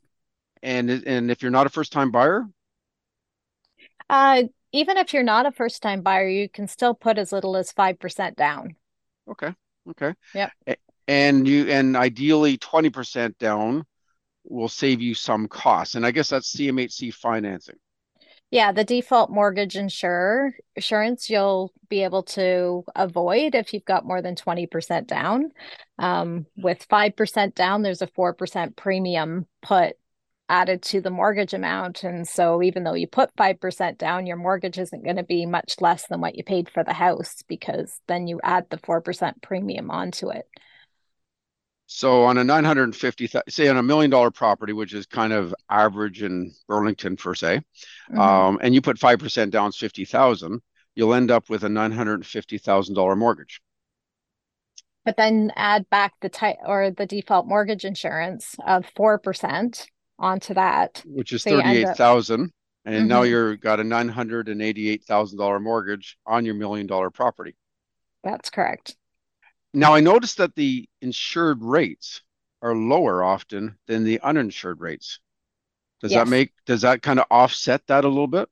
and 0.62 0.90
and 0.90 1.30
if 1.30 1.42
you're 1.42 1.50
not 1.52 1.66
a 1.66 1.70
first 1.70 1.92
time 1.92 2.10
buyer 2.12 2.46
Uh, 4.10 4.44
even 4.72 4.96
if 4.98 5.12
you're 5.12 5.22
not 5.22 5.46
a 5.46 5.52
first 5.52 5.82
time 5.82 6.02
buyer, 6.02 6.28
you 6.28 6.48
can 6.48 6.68
still 6.68 6.94
put 6.94 7.18
as 7.18 7.32
little 7.32 7.56
as 7.56 7.72
5% 7.72 8.36
down. 8.36 8.76
Okay. 9.26 9.54
Okay. 9.90 10.14
Yep. 10.34 10.52
And 11.08 11.48
you 11.48 11.68
and 11.70 11.96
ideally 11.96 12.58
20% 12.58 13.38
down 13.38 13.84
will 14.44 14.68
save 14.68 15.02
you 15.02 15.14
some 15.14 15.48
costs. 15.48 15.94
And 15.96 16.06
I 16.06 16.12
guess 16.12 16.30
that's 16.30 16.48
CMHC 16.48 17.10
financing. 17.10 17.78
Yeah, 18.50 18.72
the 18.72 18.84
default 18.84 19.30
mortgage 19.30 19.76
insurer 19.76 20.54
insurance 20.74 21.28
you'll 21.28 21.70
be 21.90 22.02
able 22.04 22.22
to 22.22 22.82
avoid 22.96 23.54
if 23.54 23.74
you've 23.74 23.84
got 23.84 24.06
more 24.06 24.22
than 24.22 24.36
20% 24.36 25.06
down. 25.06 25.50
Um, 25.98 26.46
with 26.56 26.88
5% 26.88 27.54
down, 27.54 27.82
there's 27.82 28.00
a 28.00 28.06
4% 28.06 28.74
premium 28.74 29.46
put 29.60 29.96
added 30.48 30.80
to 30.82 31.02
the 31.02 31.10
mortgage 31.10 31.52
amount. 31.52 32.04
And 32.04 32.26
so 32.26 32.62
even 32.62 32.84
though 32.84 32.94
you 32.94 33.06
put 33.06 33.36
5% 33.36 33.98
down, 33.98 34.26
your 34.26 34.38
mortgage 34.38 34.78
isn't 34.78 35.04
going 35.04 35.16
to 35.16 35.22
be 35.22 35.44
much 35.44 35.74
less 35.80 36.06
than 36.08 36.22
what 36.22 36.36
you 36.36 36.44
paid 36.44 36.70
for 36.70 36.82
the 36.82 36.94
house 36.94 37.42
because 37.48 38.00
then 38.08 38.26
you 38.26 38.40
add 38.42 38.64
the 38.70 38.78
4% 38.78 39.42
premium 39.42 39.90
onto 39.90 40.30
it. 40.30 40.48
So 41.90 42.24
on 42.24 42.36
a 42.36 42.44
950, 42.44 43.28
say 43.48 43.66
on 43.68 43.78
a 43.78 43.82
million 43.82 44.10
dollar 44.10 44.30
property, 44.30 44.74
which 44.74 44.92
is 44.92 45.06
kind 45.06 45.32
of 45.32 45.54
average 45.70 46.22
in 46.22 46.52
Burlington 46.68 47.16
per 47.16 47.34
se, 47.34 47.62
Mhm. 48.10 48.18
um, 48.18 48.58
and 48.62 48.74
you 48.74 48.82
put 48.82 48.98
5% 48.98 49.50
down, 49.50 49.68
it's 49.68 49.78
50,000, 49.78 50.60
you'll 50.94 51.14
end 51.14 51.30
up 51.30 51.48
with 51.48 51.64
a 51.64 51.68
$950,000 51.68 53.16
mortgage. 53.16 53.62
But 55.06 55.16
then 55.16 55.50
add 55.56 55.88
back 55.88 56.12
the 56.20 56.28
type 56.28 56.58
or 56.66 56.90
the 56.90 57.06
default 57.06 57.46
mortgage 57.46 57.86
insurance 57.86 58.54
of 58.66 58.84
4% 58.94 59.86
onto 60.18 60.52
that. 60.52 61.02
which 61.06 61.32
is 61.32 61.42
So 61.42 61.50
you 61.50 61.56
end 61.60 61.68
up- 61.68 61.96
38,000 61.96 62.52
and 62.84 63.08
now 63.08 63.22
Mhm. 63.22 63.30
you're 63.30 63.56
got 63.56 63.80
a 63.80 63.84
$988,000 63.84 65.58
mortgage 65.60 66.18
on 66.26 66.44
your 66.44 66.54
million 66.54 66.86
dollar 66.86 67.08
property. 67.10 67.56
That's 68.22 68.50
correct. 68.50 68.96
Now 69.72 69.94
I 69.94 70.00
noticed 70.00 70.38
that 70.38 70.54
the 70.54 70.88
insured 71.00 71.62
rates 71.62 72.22
are 72.62 72.74
lower 72.74 73.22
often 73.22 73.78
than 73.86 74.04
the 74.04 74.20
uninsured 74.20 74.80
rates. 74.80 75.20
Does 76.00 76.12
Yes. 76.12 76.26
that 76.26 76.30
make 76.30 76.52
does 76.66 76.82
that 76.82 77.02
kind 77.02 77.18
of 77.20 77.26
offset 77.30 77.86
that 77.86 78.04
a 78.04 78.08
little 78.08 78.26
bit? 78.26 78.48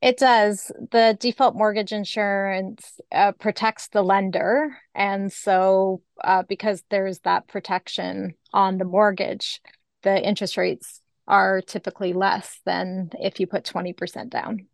It 0.00 0.16
does. 0.16 0.70
The 0.90 1.16
default 1.18 1.54
mortgage 1.54 1.92
insurance 1.92 2.98
uh, 3.12 3.32
protects 3.32 3.88
the 3.88 4.02
lender. 4.02 4.78
And 4.94 5.32
so, 5.32 6.02
uh, 6.22 6.44
because 6.48 6.82
there's 6.90 7.20
that 7.20 7.46
protection 7.46 8.34
on 8.52 8.78
the 8.78 8.84
mortgage, 8.84 9.60
the 10.02 10.22
interest 10.22 10.56
rates 10.56 11.02
are 11.28 11.60
typically 11.60 12.12
less 12.12 12.60
than 12.64 13.10
if 13.20 13.40
you 13.40 13.46
put 13.46 13.64
20% 13.64 14.30
down. 14.30 14.66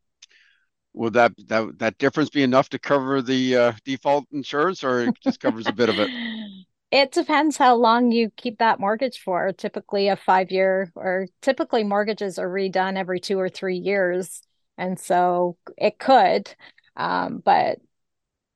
Would 0.94 1.14
that 1.14 1.32
that 1.48 1.78
that 1.78 1.98
difference 1.98 2.30
be 2.30 2.42
enough 2.42 2.68
to 2.70 2.78
cover 2.78 3.22
the 3.22 3.56
uh, 3.56 3.72
default 3.84 4.26
insurance 4.32 4.84
or 4.84 5.04
it 5.04 5.14
just 5.22 5.40
covers 5.40 5.66
a 5.66 5.72
bit 5.72 5.88
of 5.88 5.98
it? 5.98 6.10
It 6.90 7.10
depends 7.12 7.56
how 7.56 7.76
long 7.76 8.12
you 8.12 8.28
keep 8.36 8.58
that 8.58 8.78
mortgage 8.78 9.18
for. 9.20 9.50
Typically, 9.52 10.08
a 10.08 10.16
five 10.16 10.50
year 10.50 10.92
or 10.94 11.26
typically 11.40 11.84
mortgages 11.84 12.38
are 12.38 12.48
redone 12.48 12.98
every 12.98 13.18
two 13.18 13.40
or 13.40 13.48
three 13.48 13.78
years. 13.78 14.42
And 14.76 15.00
so 15.00 15.56
it 15.78 15.98
could. 15.98 16.54
Um, 16.94 17.38
but 17.42 17.78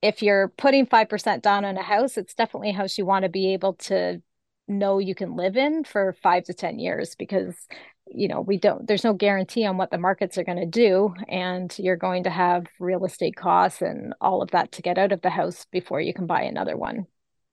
if 0.02 0.22
you're 0.22 0.48
putting 0.48 0.86
5% 0.86 1.42
down 1.42 1.64
on 1.64 1.76
a 1.76 1.82
house, 1.82 2.16
it's 2.16 2.34
definitely 2.34 2.70
a 2.70 2.74
house 2.74 2.98
you 2.98 3.06
want 3.06 3.24
to 3.24 3.28
be 3.28 3.54
able 3.54 3.74
to 3.74 4.22
know 4.68 4.98
you 4.98 5.14
can 5.14 5.36
live 5.36 5.56
in 5.56 5.84
for 5.84 6.12
five 6.22 6.44
to 6.44 6.54
10 6.54 6.78
years 6.78 7.14
because, 7.14 7.54
you 8.08 8.28
know, 8.28 8.40
we 8.40 8.58
don't, 8.58 8.86
there's 8.86 9.04
no 9.04 9.12
guarantee 9.14 9.66
on 9.66 9.76
what 9.76 9.90
the 9.90 9.98
markets 9.98 10.38
are 10.38 10.44
going 10.44 10.58
to 10.58 10.66
do. 10.66 11.14
And 11.28 11.74
you're 11.78 11.96
going 11.96 12.24
to 12.24 12.30
have 12.30 12.66
real 12.80 13.04
estate 13.04 13.36
costs 13.36 13.82
and 13.82 14.14
all 14.20 14.42
of 14.42 14.50
that 14.52 14.72
to 14.72 14.82
get 14.82 14.98
out 14.98 15.12
of 15.12 15.22
the 15.22 15.30
house 15.30 15.66
before 15.72 16.00
you 16.00 16.14
can 16.14 16.26
buy 16.26 16.42
another 16.42 16.76
one. 16.76 17.06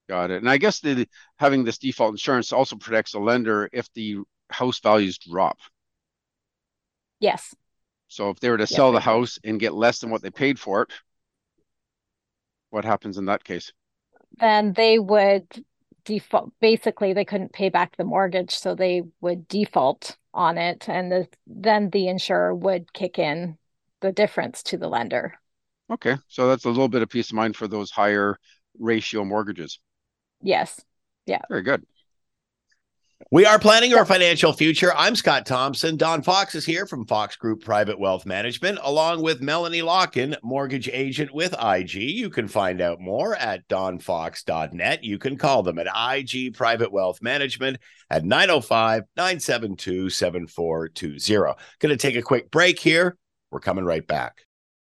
Got 0.10 0.32
it. 0.32 0.38
And 0.38 0.50
I 0.50 0.58
guess 0.58 0.80
the 0.80 1.08
having 1.38 1.64
this 1.64 1.78
default 1.78 2.14
insurance 2.14 2.52
also 2.54 2.76
protects 2.76 3.14
the 3.14 3.20
lender 3.20 3.70
if 3.74 3.92
the 3.94 4.18
house 4.50 4.80
values 4.80 5.18
drop. 5.18 5.60
Yes. 7.20 7.56
So 8.08 8.30
if 8.30 8.40
they 8.40 8.50
were 8.50 8.58
to 8.60 8.66
Yes, 8.70 8.84
sell 8.84 8.94
the 8.94 9.02
house 9.02 9.40
and 9.44 9.60
get 9.60 9.74
less 9.74 10.00
than 10.00 10.10
what 10.10 10.22
they 10.22 10.30
paid 10.32 10.58
for 10.58 10.84
it, 10.84 10.92
what 12.72 12.84
happens 12.84 13.18
in 13.18 13.26
that 13.26 13.44
case? 13.46 13.72
then 14.40 14.74
they 14.74 15.00
would 15.00 15.46
default 16.06 16.52
basically 16.60 17.14
they 17.14 17.26
couldn't 17.26 17.54
pay 17.54 17.70
back 17.70 17.96
the 17.98 18.04
mortgage 18.04 18.52
so 18.52 18.76
they 18.76 19.04
would 19.22 19.48
default 19.48 20.18
on 20.34 20.58
it 20.58 20.88
and 20.90 21.12
the, 21.12 21.28
then 21.48 21.90
the 21.92 22.08
insurer 22.08 22.54
would 22.56 22.92
kick 22.94 23.20
in 23.20 23.58
the 24.02 24.12
difference 24.12 24.64
to 24.64 24.78
the 24.78 24.88
lender 24.90 25.40
Okay, 25.90 26.18
so 26.28 26.48
that's 26.48 26.66
a 26.66 26.70
little 26.70 26.90
bit 26.90 27.02
of 27.04 27.10
peace 27.10 27.30
of 27.30 27.36
mind 27.36 27.56
for 27.56 27.68
those 27.68 27.92
higher 27.92 28.38
ratio 28.80 29.24
mortgages. 29.24 29.80
yes 30.42 30.82
Yeah. 31.26 31.46
Very 31.50 31.62
good. 31.62 31.86
We 33.32 33.46
are 33.46 33.60
planning 33.60 33.92
your 33.92 34.06
financial 34.06 34.54
future. 34.54 34.94
I'm 34.96 35.16
Scott 35.16 35.46
Thompson. 35.46 35.98
Don 35.98 36.22
Fox 36.22 36.56
is 36.56 36.66
here 36.66 36.86
from 36.86 37.06
Fox 37.06 37.36
Group 37.36 37.64
Private 37.64 38.00
Wealth 38.00 38.26
Management, 38.26 38.80
along 38.82 39.22
with 39.22 39.42
Melanie 39.42 39.82
Locking, 39.82 40.36
mortgage 40.44 40.90
agent 40.90 41.34
with 41.34 41.56
IG. 41.62 41.94
You 41.96 42.30
can 42.30 42.48
find 42.48 42.82
out 42.82 43.00
more 43.00 43.36
at 43.36 43.68
donfox.net. 43.68 45.04
You 45.04 45.18
can 45.18 45.38
call 45.38 45.64
them 45.64 45.80
at 45.80 45.88
IG 46.18 46.56
Private 46.56 46.92
Wealth 46.92 47.22
Management 47.22 47.78
at 48.10 48.24
905 48.24 49.04
972 49.16 50.10
7420. 50.10 51.56
Going 51.80 51.90
to 51.90 51.98
take 51.98 52.16
a 52.16 52.22
quick 52.22 52.52
break 52.52 52.80
here. 52.80 53.18
We're 53.52 53.60
coming 53.60 53.86
right 53.86 54.06
back. 54.06 54.46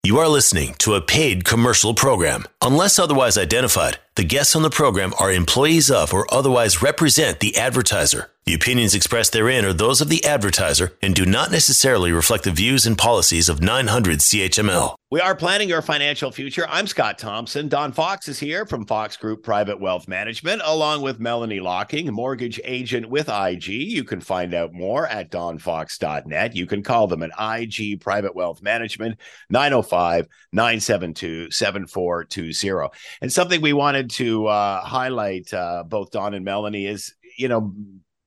You 0.03 0.17
are 0.19 0.29
listening 0.29 0.75
to 0.79 0.95
a 0.95 1.01
paid 1.01 1.43
commercial 1.43 1.93
program. 1.93 2.45
Unless 2.61 2.99
otherwise 2.99 3.37
identified, 3.37 3.99
the 4.19 4.25
guests 4.25 4.53
on 4.53 4.63
the 4.63 4.69
program 4.69 5.13
are 5.17 5.31
employees 5.31 5.89
of 5.89 6.13
or 6.13 6.27
otherwise 6.29 6.81
represent 6.81 7.39
the 7.39 7.55
advertiser. 7.55 8.29
The 8.49 8.55
opinions 8.55 8.95
expressed 8.95 9.31
therein 9.31 9.63
are 9.63 9.73
those 9.73 10.01
of 10.01 10.09
the 10.09 10.25
advertiser 10.25 10.97
and 11.03 11.13
do 11.13 11.25
not 11.25 11.51
necessarily 11.51 12.11
reflect 12.11 12.45
the 12.45 12.51
views 12.51 12.85
and 12.85 12.97
policies 12.97 13.47
of 13.47 13.61
900 13.61 14.19
CHML. 14.19 14.95
We 15.11 15.21
are 15.21 15.35
planning 15.35 15.69
your 15.69 15.81
financial 15.81 16.31
future. 16.31 16.65
I'm 16.69 16.87
Scott 16.87 17.17
Thompson. 17.17 17.67
Don 17.67 17.91
Fox 17.91 18.27
is 18.27 18.39
here 18.39 18.65
from 18.65 18.85
Fox 18.85 19.17
Group 19.17 19.43
Private 19.43 19.79
Wealth 19.79 20.07
Management, 20.07 20.61
along 20.65 21.01
with 21.01 21.19
Melanie 21.19 21.59
Locking, 21.59 22.11
mortgage 22.13 22.59
agent 22.63 23.09
with 23.09 23.27
IG. 23.27 23.67
You 23.67 24.03
can 24.03 24.21
find 24.21 24.53
out 24.53 24.73
more 24.73 25.07
at 25.07 25.31
donfox.net. 25.31 26.55
You 26.55 26.65
can 26.65 26.83
call 26.83 27.07
them 27.07 27.23
at 27.23 27.31
IG 27.39 28.01
Private 28.01 28.35
Wealth 28.35 28.61
Management, 28.61 29.19
905 29.49 30.27
972 30.53 31.51
7420. 31.51 32.89
And 33.21 33.33
something 33.33 33.61
we 33.61 33.73
wanted 33.73 34.08
to 34.09 34.47
uh, 34.47 34.81
highlight, 34.81 35.53
uh, 35.53 35.83
both 35.87 36.11
Don 36.11 36.33
and 36.33 36.45
Melanie, 36.45 36.85
is, 36.85 37.13
you 37.37 37.47
know, 37.47 37.73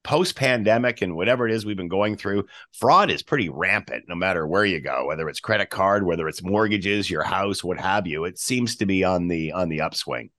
post 0.04 0.34
pandemic 0.34 1.02
and 1.02 1.14
whatever 1.14 1.46
it 1.46 1.54
is 1.54 1.64
we've 1.64 1.76
been 1.76 1.88
going 1.88 2.16
through, 2.16 2.46
fraud 2.72 3.10
is 3.10 3.22
pretty 3.22 3.48
rampant 3.48 4.04
no 4.08 4.14
matter 4.14 4.46
where 4.46 4.64
you 4.64 4.80
go, 4.80 5.06
whether 5.06 5.28
it's 5.28 5.40
credit 5.40 5.70
card, 5.70 6.04
whether 6.04 6.28
it's 6.28 6.42
mortgages, 6.42 7.10
your 7.10 7.22
house, 7.22 7.62
what 7.62 7.78
have 7.78 8.06
you. 8.06 8.24
It 8.24 8.38
seems 8.38 8.76
to 8.76 8.86
be 8.86 9.04
on 9.04 9.28
the 9.28 9.52
on 9.52 9.68
the 9.68 9.80
upswing. 9.80 10.30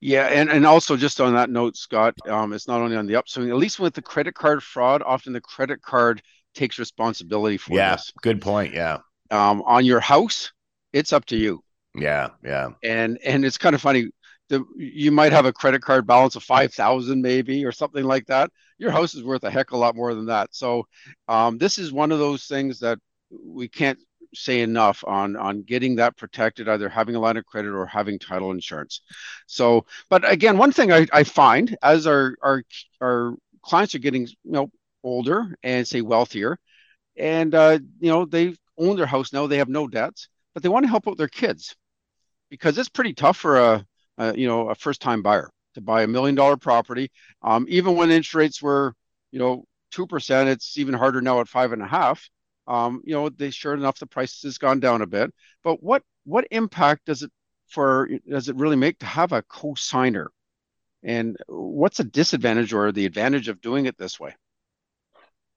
Yeah, 0.00 0.26
and, 0.26 0.50
and 0.50 0.66
also 0.66 0.96
just 0.96 1.20
on 1.20 1.34
that 1.34 1.50
note, 1.50 1.76
Scott, 1.76 2.14
um, 2.28 2.52
it's 2.52 2.68
not 2.68 2.80
only 2.80 2.96
on 2.96 3.06
the 3.06 3.16
upswing. 3.16 3.50
At 3.50 3.56
least 3.56 3.78
with 3.78 3.94
the 3.94 4.02
credit 4.02 4.34
card 4.34 4.62
fraud, 4.62 5.02
often 5.02 5.32
the 5.32 5.40
credit 5.40 5.82
card 5.82 6.22
takes 6.54 6.78
responsibility 6.78 7.56
for 7.56 7.74
yeah, 7.74 7.96
this. 7.96 8.12
good 8.22 8.40
point. 8.40 8.74
Yeah. 8.74 8.98
Um, 9.30 9.62
on 9.66 9.84
your 9.84 10.00
house, 10.00 10.52
it's 10.92 11.12
up 11.12 11.24
to 11.26 11.36
you. 11.36 11.63
Yeah, 11.94 12.30
yeah. 12.44 12.70
And 12.82 13.18
and 13.24 13.44
it's 13.44 13.58
kind 13.58 13.74
of 13.74 13.80
funny. 13.80 14.10
The, 14.48 14.62
you 14.76 15.10
might 15.10 15.32
have 15.32 15.46
a 15.46 15.52
credit 15.52 15.80
card 15.80 16.06
balance 16.06 16.36
of 16.36 16.42
five 16.42 16.74
thousand, 16.74 17.22
maybe, 17.22 17.64
or 17.64 17.72
something 17.72 18.04
like 18.04 18.26
that. 18.26 18.50
Your 18.78 18.90
house 18.90 19.14
is 19.14 19.22
worth 19.22 19.44
a 19.44 19.50
heck 19.50 19.70
of 19.70 19.74
a 19.74 19.78
lot 19.78 19.96
more 19.96 20.14
than 20.14 20.26
that. 20.26 20.54
So, 20.54 20.86
um, 21.28 21.56
this 21.58 21.78
is 21.78 21.92
one 21.92 22.12
of 22.12 22.18
those 22.18 22.44
things 22.44 22.80
that 22.80 22.98
we 23.30 23.68
can't 23.68 23.98
say 24.34 24.60
enough 24.60 25.04
on 25.06 25.36
on 25.36 25.62
getting 25.62 25.96
that 25.96 26.16
protected, 26.16 26.68
either 26.68 26.88
having 26.88 27.14
a 27.14 27.20
line 27.20 27.36
of 27.36 27.46
credit 27.46 27.70
or 27.72 27.86
having 27.86 28.18
title 28.18 28.50
insurance. 28.50 29.00
So, 29.46 29.86
but 30.10 30.30
again, 30.30 30.58
one 30.58 30.72
thing 30.72 30.92
I, 30.92 31.06
I 31.12 31.24
find 31.24 31.76
as 31.82 32.06
our 32.06 32.34
our 32.42 32.64
our 33.00 33.34
clients 33.62 33.94
are 33.94 33.98
getting 34.00 34.26
you 34.26 34.52
know 34.52 34.70
older 35.04 35.56
and 35.62 35.86
say 35.86 36.00
wealthier, 36.02 36.58
and 37.16 37.54
uh, 37.54 37.78
you 38.00 38.10
know 38.10 38.24
they 38.26 38.56
own 38.78 38.96
their 38.96 39.06
house 39.06 39.32
now, 39.32 39.46
they 39.46 39.58
have 39.58 39.68
no 39.68 39.86
debts, 39.88 40.28
but 40.54 40.62
they 40.62 40.68
want 40.68 40.84
to 40.84 40.90
help 40.90 41.08
out 41.08 41.16
their 41.16 41.28
kids 41.28 41.76
because 42.54 42.78
it's 42.78 42.88
pretty 42.88 43.14
tough 43.14 43.36
for 43.36 43.58
a, 43.58 43.86
a 44.18 44.36
you 44.38 44.46
know 44.46 44.68
a 44.70 44.74
first 44.74 45.00
time 45.00 45.22
buyer 45.22 45.50
to 45.74 45.80
buy 45.80 46.02
a 46.02 46.06
million 46.06 46.34
dollar 46.34 46.56
property. 46.56 47.10
Um, 47.42 47.66
even 47.68 47.96
when 47.96 48.10
interest 48.10 48.34
rates 48.34 48.62
were 48.62 48.94
you 49.32 49.38
know 49.38 49.64
two 49.90 50.06
percent, 50.06 50.48
it's 50.48 50.78
even 50.78 50.94
harder 50.94 51.20
now 51.20 51.40
at 51.40 51.48
five 51.48 51.72
and 51.72 51.82
a 51.82 51.86
half. 51.86 52.28
Um, 52.66 53.02
you 53.04 53.14
know, 53.14 53.28
they 53.28 53.50
sure 53.50 53.74
enough 53.74 53.98
the 53.98 54.06
price 54.06 54.42
has 54.42 54.58
gone 54.58 54.80
down 54.80 55.02
a 55.02 55.06
bit. 55.06 55.32
But 55.64 55.82
what 55.82 56.02
what 56.24 56.46
impact 56.50 57.06
does 57.06 57.22
it 57.22 57.30
for 57.68 58.08
does 58.28 58.48
it 58.48 58.56
really 58.56 58.76
make 58.76 58.98
to 59.00 59.06
have 59.06 59.32
a 59.32 59.42
co-signer? 59.42 60.30
And 61.02 61.36
what's 61.48 62.00
a 62.00 62.04
disadvantage 62.04 62.72
or 62.72 62.92
the 62.92 63.06
advantage 63.06 63.48
of 63.48 63.60
doing 63.60 63.86
it 63.86 63.98
this 63.98 64.18
way? 64.18 64.34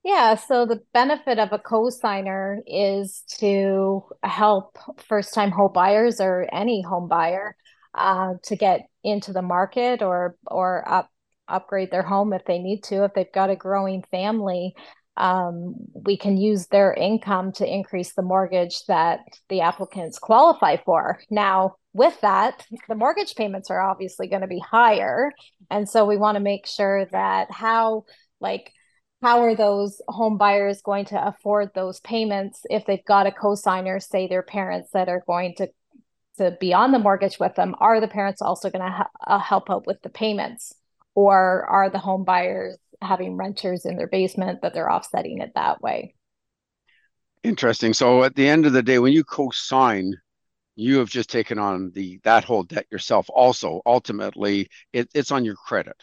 Yeah, 0.08 0.36
so 0.36 0.66
the 0.66 0.80
benefit 0.94 1.38
of 1.38 1.52
a 1.52 1.60
co-signer 1.60 2.62
is 2.66 3.24
to 3.40 4.04
help 4.24 4.78
first-time 5.00 5.52
home 5.52 5.74
buyers 5.74 6.22
or 6.22 6.48
any 6.54 6.82
home 6.82 7.10
buyer 7.10 7.58
uh, 7.94 8.36
to 8.44 8.56
get 8.56 8.88
into 9.04 9.34
the 9.34 9.42
market 9.42 10.02
or 10.02 10.38
or 10.48 10.90
up 10.90 11.10
upgrade 11.50 11.92
their 11.92 12.04
home 12.04 12.32
if 12.32 12.46
they 12.46 12.58
need 12.58 12.84
to 12.84 13.04
if 13.04 13.14
they've 13.16 13.34
got 13.34 13.50
a 13.50 13.56
growing 13.58 14.02
family 14.10 14.74
um, 15.18 15.76
we 15.94 16.16
can 16.16 16.38
use 16.38 16.68
their 16.68 16.94
income 16.94 17.52
to 17.54 17.68
increase 17.70 18.14
the 18.14 18.22
mortgage 18.22 18.86
that 18.88 19.20
the 19.50 19.62
applicants 19.62 20.20
qualify 20.20 20.78
for. 20.86 21.20
Now, 21.30 21.76
with 21.92 22.22
that, 22.22 22.66
the 22.88 22.96
mortgage 22.96 23.36
payments 23.36 23.70
are 23.72 23.82
obviously 23.82 24.28
going 24.28 24.44
to 24.44 24.48
be 24.48 24.60
higher. 24.60 25.32
And 25.72 25.90
so 25.90 26.06
we 26.06 26.18
want 26.18 26.36
to 26.36 26.40
make 26.40 26.68
sure 26.68 27.06
that 27.08 27.50
how, 27.50 28.06
like, 28.40 28.72
how 29.22 29.42
are 29.42 29.56
those 29.56 30.02
home 30.08 30.38
buyers 30.38 30.82
going 30.82 31.06
to 31.06 31.28
afford 31.28 31.72
those 31.74 32.00
payments 32.02 32.62
if 32.70 32.86
they've 32.86 33.06
got 33.06 33.28
a 33.28 33.32
co-signer, 33.32 34.00
say 34.00 34.28
their 34.28 34.44
parents 34.44 34.90
that 34.94 35.10
are 35.10 35.24
going 35.26 35.56
to 35.58 35.70
to 36.38 36.56
be 36.60 36.72
on 36.72 36.92
the 36.92 37.00
mortgage 37.00 37.40
with 37.40 37.56
them? 37.56 37.74
Are 37.80 38.00
the 38.00 38.08
parents 38.08 38.44
also 38.44 38.70
going 38.70 38.86
to 38.86 38.92
ha- 38.92 39.10
uh, 39.26 39.40
help 39.40 39.72
out 39.72 39.88
with 39.88 40.00
the 40.04 40.10
payments, 40.10 40.72
or 41.16 41.66
are 41.66 41.90
the 41.90 41.98
home 41.98 42.24
buyers 42.24 42.78
having 43.02 43.36
renters 43.38 43.86
in 43.86 43.98
their 43.98 44.08
basement 44.08 44.62
that 44.62 44.74
they're 44.74 44.92
offsetting 44.92 45.40
it 45.40 45.52
that 45.56 45.82
way. 45.82 46.16
Interesting. 47.44 47.94
So 47.94 48.24
at 48.24 48.36
the 48.36 48.48
end 48.48 48.66
of 48.66 48.74
the 48.74 48.84
day, 48.84 49.00
when 49.00 49.14
you 49.14 49.24
co-sign, 49.24 50.14
you 50.76 51.00
have 51.00 51.10
just 51.10 51.30
taken 51.30 51.58
on 51.58 51.92
the 51.94 52.20
that 52.24 52.44
whole 52.44 52.64
debt 52.64 52.86
yourself. 52.92 53.28
Also, 53.34 53.82
ultimately, 53.86 54.70
it, 54.94 55.10
it's 55.14 55.32
on 55.32 55.46
your 55.46 55.56
credit. 55.56 55.96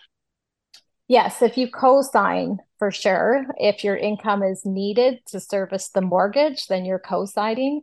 Yes, 1.07 1.43
if 1.43 1.59
you 1.59 1.71
co-sign 1.71 2.59
for 2.79 2.91
sure. 2.91 3.45
If 3.59 3.85
your 3.85 3.97
income 3.97 4.43
is 4.43 4.65
needed 4.65 5.21
to 5.27 5.41
service 5.41 5.91
the 5.91 6.01
mortgage, 6.01 6.67
then 6.67 6.85
you're 6.85 6.99
co-signing. 6.99 7.83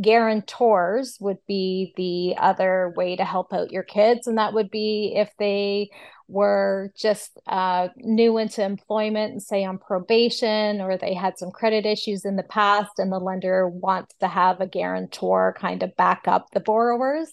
Guarantors 0.00 1.16
would 1.20 1.38
be 1.46 1.94
the 1.96 2.34
other 2.42 2.92
way 2.96 3.14
to 3.16 3.24
help 3.24 3.52
out 3.52 3.70
your 3.70 3.84
kids, 3.84 4.26
and 4.26 4.36
that 4.38 4.52
would 4.52 4.70
be 4.70 5.12
if 5.16 5.30
they 5.38 5.90
were 6.28 6.92
just 6.96 7.38
uh, 7.46 7.86
new 7.98 8.36
into 8.36 8.62
employment 8.64 9.30
and 9.32 9.42
say 9.42 9.64
on 9.64 9.78
probation 9.78 10.80
or 10.80 10.96
they 10.96 11.14
had 11.14 11.38
some 11.38 11.52
credit 11.52 11.86
issues 11.86 12.24
in 12.24 12.34
the 12.34 12.42
past 12.42 12.98
and 12.98 13.12
the 13.12 13.20
lender 13.20 13.68
wants 13.68 14.12
to 14.18 14.26
have 14.26 14.60
a 14.60 14.66
guarantor 14.66 15.54
kind 15.56 15.84
of 15.84 15.96
back 15.96 16.22
up 16.26 16.50
the 16.50 16.58
borrowers 16.58 17.30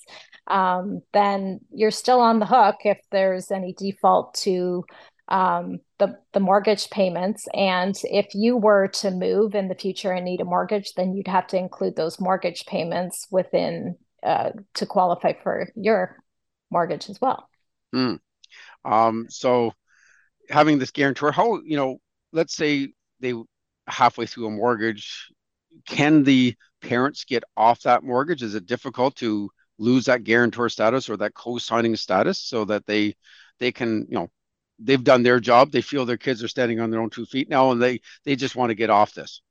um, 0.47 1.01
then 1.11 1.59
you're 1.73 1.89
still 1.89 2.19
on 2.19 2.37
the 2.39 2.45
hook 2.45 2.75
if 2.85 2.99
there's 3.11 3.49
any 3.49 3.73
default 3.73 4.35
to 4.35 4.85
um, 5.29 5.79
the, 5.99 6.17
the 6.33 6.39
mortgage 6.39 6.89
payments 6.89 7.47
and 7.53 7.95
if 8.03 8.27
you 8.33 8.57
were 8.57 8.87
to 8.89 9.09
move 9.09 9.55
in 9.55 9.69
the 9.69 9.75
future 9.75 10.11
and 10.11 10.25
need 10.25 10.41
a 10.41 10.45
mortgage 10.45 10.93
then 10.95 11.13
you'd 11.13 11.27
have 11.27 11.47
to 11.47 11.57
include 11.57 11.95
those 11.95 12.19
mortgage 12.19 12.65
payments 12.65 13.27
within 13.31 13.95
uh, 14.23 14.51
to 14.73 14.85
qualify 14.85 15.33
for 15.41 15.69
your 15.75 16.17
mortgage 16.69 17.09
as 17.09 17.19
well 17.21 17.47
mm. 17.95 18.19
Um, 18.85 19.27
so 19.29 19.73
having 20.49 20.79
this 20.79 20.91
guarantor, 20.91 21.31
how 21.31 21.61
you 21.63 21.77
know, 21.77 21.97
let's 22.31 22.55
say 22.55 22.93
they 23.19 23.33
halfway 23.87 24.25
through 24.25 24.47
a 24.47 24.51
mortgage, 24.51 25.29
can 25.87 26.23
the 26.23 26.55
parents 26.81 27.23
get 27.25 27.43
off 27.55 27.81
that 27.81 28.03
mortgage? 28.03 28.43
Is 28.43 28.55
it 28.55 28.65
difficult 28.65 29.15
to 29.17 29.49
lose 29.77 30.05
that 30.05 30.23
guarantor 30.23 30.69
status 30.69 31.09
or 31.09 31.17
that 31.17 31.33
co-signing 31.33 31.95
status 31.95 32.39
so 32.39 32.65
that 32.65 32.85
they 32.85 33.15
they 33.59 33.71
can 33.71 34.05
you 34.09 34.15
know 34.15 34.29
they've 34.79 35.03
done 35.03 35.23
their 35.23 35.39
job 35.39 35.71
they 35.71 35.81
feel 35.81 36.05
their 36.05 36.17
kids 36.17 36.43
are 36.43 36.47
standing 36.47 36.79
on 36.79 36.89
their 36.89 37.01
own 37.01 37.09
two 37.09 37.25
feet 37.25 37.49
now 37.49 37.71
and 37.71 37.81
they 37.81 37.99
they 38.25 38.35
just 38.35 38.55
want 38.55 38.69
to 38.69 38.75
get 38.75 38.89
off 38.89 39.13
this 39.13 39.41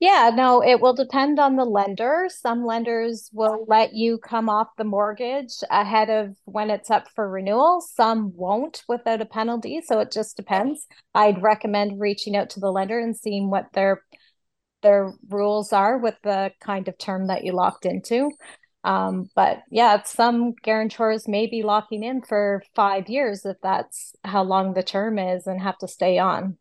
yeah, 0.00 0.30
no, 0.34 0.62
it 0.62 0.80
will 0.80 0.94
depend 0.94 1.38
on 1.38 1.56
the 1.56 1.64
lender. 1.64 2.26
Some 2.28 2.66
lenders 2.66 3.30
will 3.32 3.64
let 3.68 3.94
you 3.94 4.18
come 4.18 4.48
off 4.48 4.68
the 4.76 4.84
mortgage 4.84 5.54
ahead 5.70 6.10
of 6.10 6.36
when 6.44 6.70
it's 6.70 6.90
up 6.90 7.08
for 7.14 7.28
renewal. 7.28 7.80
Some 7.80 8.32
won't 8.34 8.82
without 8.88 9.20
a 9.20 9.26
penalty. 9.26 9.80
So 9.80 10.00
it 10.00 10.10
just 10.10 10.36
depends. 10.36 10.86
I'd 11.14 11.42
recommend 11.42 12.00
reaching 12.00 12.36
out 12.36 12.50
to 12.50 12.60
the 12.60 12.72
lender 12.72 12.98
and 12.98 13.16
seeing 13.16 13.48
what 13.48 13.72
their 13.72 14.02
their 14.82 15.12
rules 15.28 15.72
are 15.72 15.96
with 15.96 16.16
the 16.24 16.52
kind 16.60 16.88
of 16.88 16.98
term 16.98 17.28
that 17.28 17.44
you 17.44 17.52
locked 17.52 17.86
into. 17.86 18.32
Um, 18.84 19.30
but 19.34 19.62
yeah, 19.70 20.02
some 20.02 20.52
guarantors 20.52 21.28
may 21.28 21.46
be 21.46 21.62
locking 21.62 22.02
in 22.02 22.22
for 22.22 22.62
five 22.74 23.08
years 23.08 23.44
if 23.46 23.56
that's 23.62 24.14
how 24.24 24.42
long 24.42 24.74
the 24.74 24.82
term 24.82 25.18
is 25.18 25.46
and 25.46 25.60
have 25.60 25.78
to 25.78 25.88
stay 25.88 26.18
on. 26.18 26.58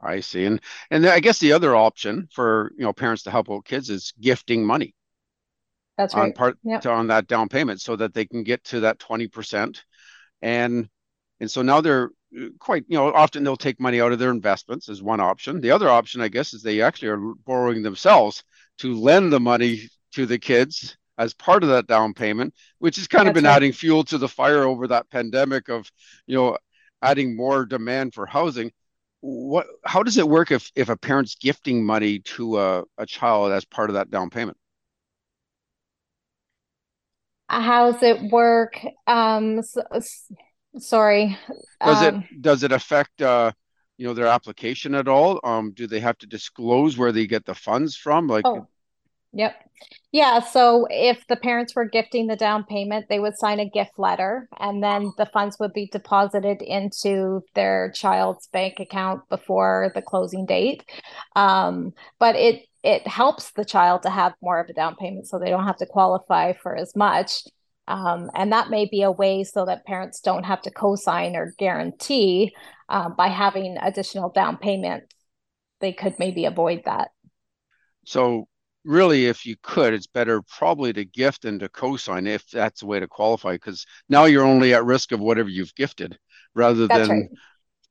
I 0.00 0.20
see. 0.20 0.44
And 0.44 0.60
and 0.90 1.06
I 1.06 1.20
guess 1.20 1.38
the 1.38 1.52
other 1.52 1.74
option 1.76 2.28
for 2.32 2.72
you 2.76 2.84
know 2.84 2.92
parents 2.92 3.22
to 3.22 3.30
help 3.30 3.50
out 3.50 3.64
kids 3.64 3.88
is 3.88 4.12
gifting 4.20 4.66
money. 4.66 4.94
That's 5.96 6.14
right. 6.14 6.24
On 6.24 6.32
part 6.32 6.58
yep. 6.64 6.84
on 6.86 7.06
that 7.08 7.26
down 7.26 7.48
payment 7.48 7.80
so 7.80 7.96
that 7.96 8.12
they 8.12 8.24
can 8.24 8.42
get 8.42 8.64
to 8.64 8.80
that 8.80 8.98
20%. 8.98 9.80
And 10.40 10.88
and 11.40 11.50
so 11.50 11.62
now 11.62 11.80
they're 11.80 12.10
uh, 12.36 12.46
quite, 12.58 12.84
you 12.88 12.96
know, 12.96 13.12
often 13.12 13.44
they'll 13.44 13.56
take 13.56 13.80
money 13.80 14.00
out 14.00 14.12
of 14.12 14.18
their 14.18 14.30
investments 14.30 14.88
as 14.88 15.02
one 15.02 15.20
option. 15.20 15.60
The 15.60 15.70
other 15.70 15.88
option, 15.88 16.20
I 16.20 16.28
guess, 16.28 16.54
is 16.54 16.62
they 16.62 16.80
actually 16.80 17.08
are 17.08 17.34
borrowing 17.44 17.82
themselves 17.82 18.42
to 18.78 18.94
lend 18.94 19.32
the 19.32 19.40
money 19.40 19.88
to 20.12 20.26
the 20.26 20.38
kids 20.38 20.96
as 21.18 21.34
part 21.34 21.62
of 21.62 21.68
that 21.70 21.86
down 21.86 22.14
payment, 22.14 22.54
which 22.78 22.96
has 22.96 23.08
kind 23.08 23.26
That's 23.26 23.30
of 23.30 23.34
been 23.34 23.44
right. 23.44 23.56
adding 23.56 23.72
fuel 23.72 24.04
to 24.04 24.18
the 24.18 24.28
fire 24.28 24.64
over 24.64 24.88
that 24.88 25.10
pandemic 25.10 25.68
of, 25.68 25.90
you 26.26 26.36
know, 26.36 26.58
adding 27.02 27.36
more 27.36 27.64
demand 27.66 28.14
for 28.14 28.26
housing. 28.26 28.72
What 29.20 29.66
how 29.84 30.02
does 30.02 30.18
it 30.18 30.28
work 30.28 30.50
if 30.50 30.70
if 30.74 30.88
a 30.88 30.96
parent's 30.96 31.36
gifting 31.36 31.84
money 31.84 32.20
to 32.20 32.58
a, 32.58 32.84
a 32.98 33.06
child 33.06 33.52
as 33.52 33.64
part 33.64 33.90
of 33.90 33.94
that 33.94 34.10
down 34.10 34.30
payment? 34.30 34.56
How 37.48 37.92
does 37.92 38.02
it 38.02 38.30
work? 38.32 38.80
Um 39.06 39.62
so, 39.62 39.82
sorry 40.78 41.36
does 41.84 42.02
um, 42.02 42.24
it 42.32 42.42
does 42.42 42.62
it 42.62 42.72
affect 42.72 43.20
uh 43.20 43.52
you 43.98 44.06
know 44.06 44.14
their 44.14 44.26
application 44.26 44.94
at 44.94 45.08
all? 45.08 45.40
Um 45.44 45.72
do 45.72 45.86
they 45.86 46.00
have 46.00 46.18
to 46.18 46.26
disclose 46.26 46.96
where 46.96 47.12
they 47.12 47.26
get 47.26 47.44
the 47.44 47.54
funds 47.54 47.96
from? 47.96 48.26
Like 48.26 48.46
oh, 48.46 48.66
yep 49.32 49.54
yeah. 50.12 50.40
So 50.40 50.86
if 50.90 51.26
the 51.26 51.36
parents 51.36 51.74
were 51.74 51.86
gifting 51.88 52.26
the 52.26 52.36
down 52.36 52.64
payment, 52.64 53.06
they 53.08 53.18
would 53.18 53.38
sign 53.38 53.60
a 53.60 53.68
gift 53.68 53.98
letter 53.98 54.46
and 54.60 54.82
then 54.82 55.12
the 55.16 55.24
funds 55.24 55.56
would 55.58 55.72
be 55.72 55.88
deposited 55.90 56.60
into 56.60 57.42
their 57.54 57.90
child's 57.92 58.46
bank 58.48 58.78
account 58.78 59.26
before 59.30 59.90
the 59.94 60.02
closing 60.02 60.44
date. 60.44 60.84
Um, 61.34 61.94
but 62.18 62.36
it, 62.36 62.66
it 62.82 63.06
helps 63.06 63.52
the 63.52 63.64
child 63.64 64.02
to 64.02 64.10
have 64.10 64.34
more 64.42 64.60
of 64.60 64.68
a 64.68 64.74
down 64.74 64.96
payment 64.96 65.28
so 65.28 65.38
they 65.38 65.48
don't 65.48 65.66
have 65.66 65.78
to 65.78 65.86
qualify 65.86 66.52
for 66.52 66.76
as 66.76 66.94
much. 66.94 67.44
Um, 67.88 68.30
and 68.34 68.52
that 68.52 68.68
may 68.68 68.86
be 68.86 69.02
a 69.02 69.10
way 69.10 69.44
so 69.44 69.64
that 69.64 69.86
parents 69.86 70.20
don't 70.20 70.44
have 70.44 70.60
to 70.62 70.70
co-sign 70.70 71.36
or 71.36 71.54
guarantee 71.58 72.54
uh, 72.90 73.08
by 73.08 73.28
having 73.28 73.78
additional 73.80 74.28
down 74.28 74.58
payment. 74.58 75.04
They 75.80 75.94
could 75.94 76.18
maybe 76.18 76.44
avoid 76.44 76.82
that. 76.84 77.08
So 78.04 78.46
really, 78.84 79.26
if 79.26 79.46
you 79.46 79.56
could, 79.62 79.94
it's 79.94 80.06
better 80.06 80.42
probably 80.42 80.92
to 80.92 81.04
gift 81.04 81.44
and 81.44 81.60
to 81.60 81.68
co-sign 81.68 82.26
if 82.26 82.48
that's 82.48 82.80
the 82.80 82.86
way 82.86 83.00
to 83.00 83.06
qualify, 83.06 83.52
because 83.52 83.86
now 84.08 84.24
you're 84.24 84.44
only 84.44 84.74
at 84.74 84.84
risk 84.84 85.12
of 85.12 85.20
whatever 85.20 85.48
you've 85.48 85.74
gifted 85.74 86.18
rather 86.54 86.86
that's 86.86 87.08
than 87.08 87.20
right. 87.20 87.30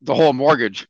the 0.01 0.15
whole 0.15 0.33
mortgage. 0.33 0.87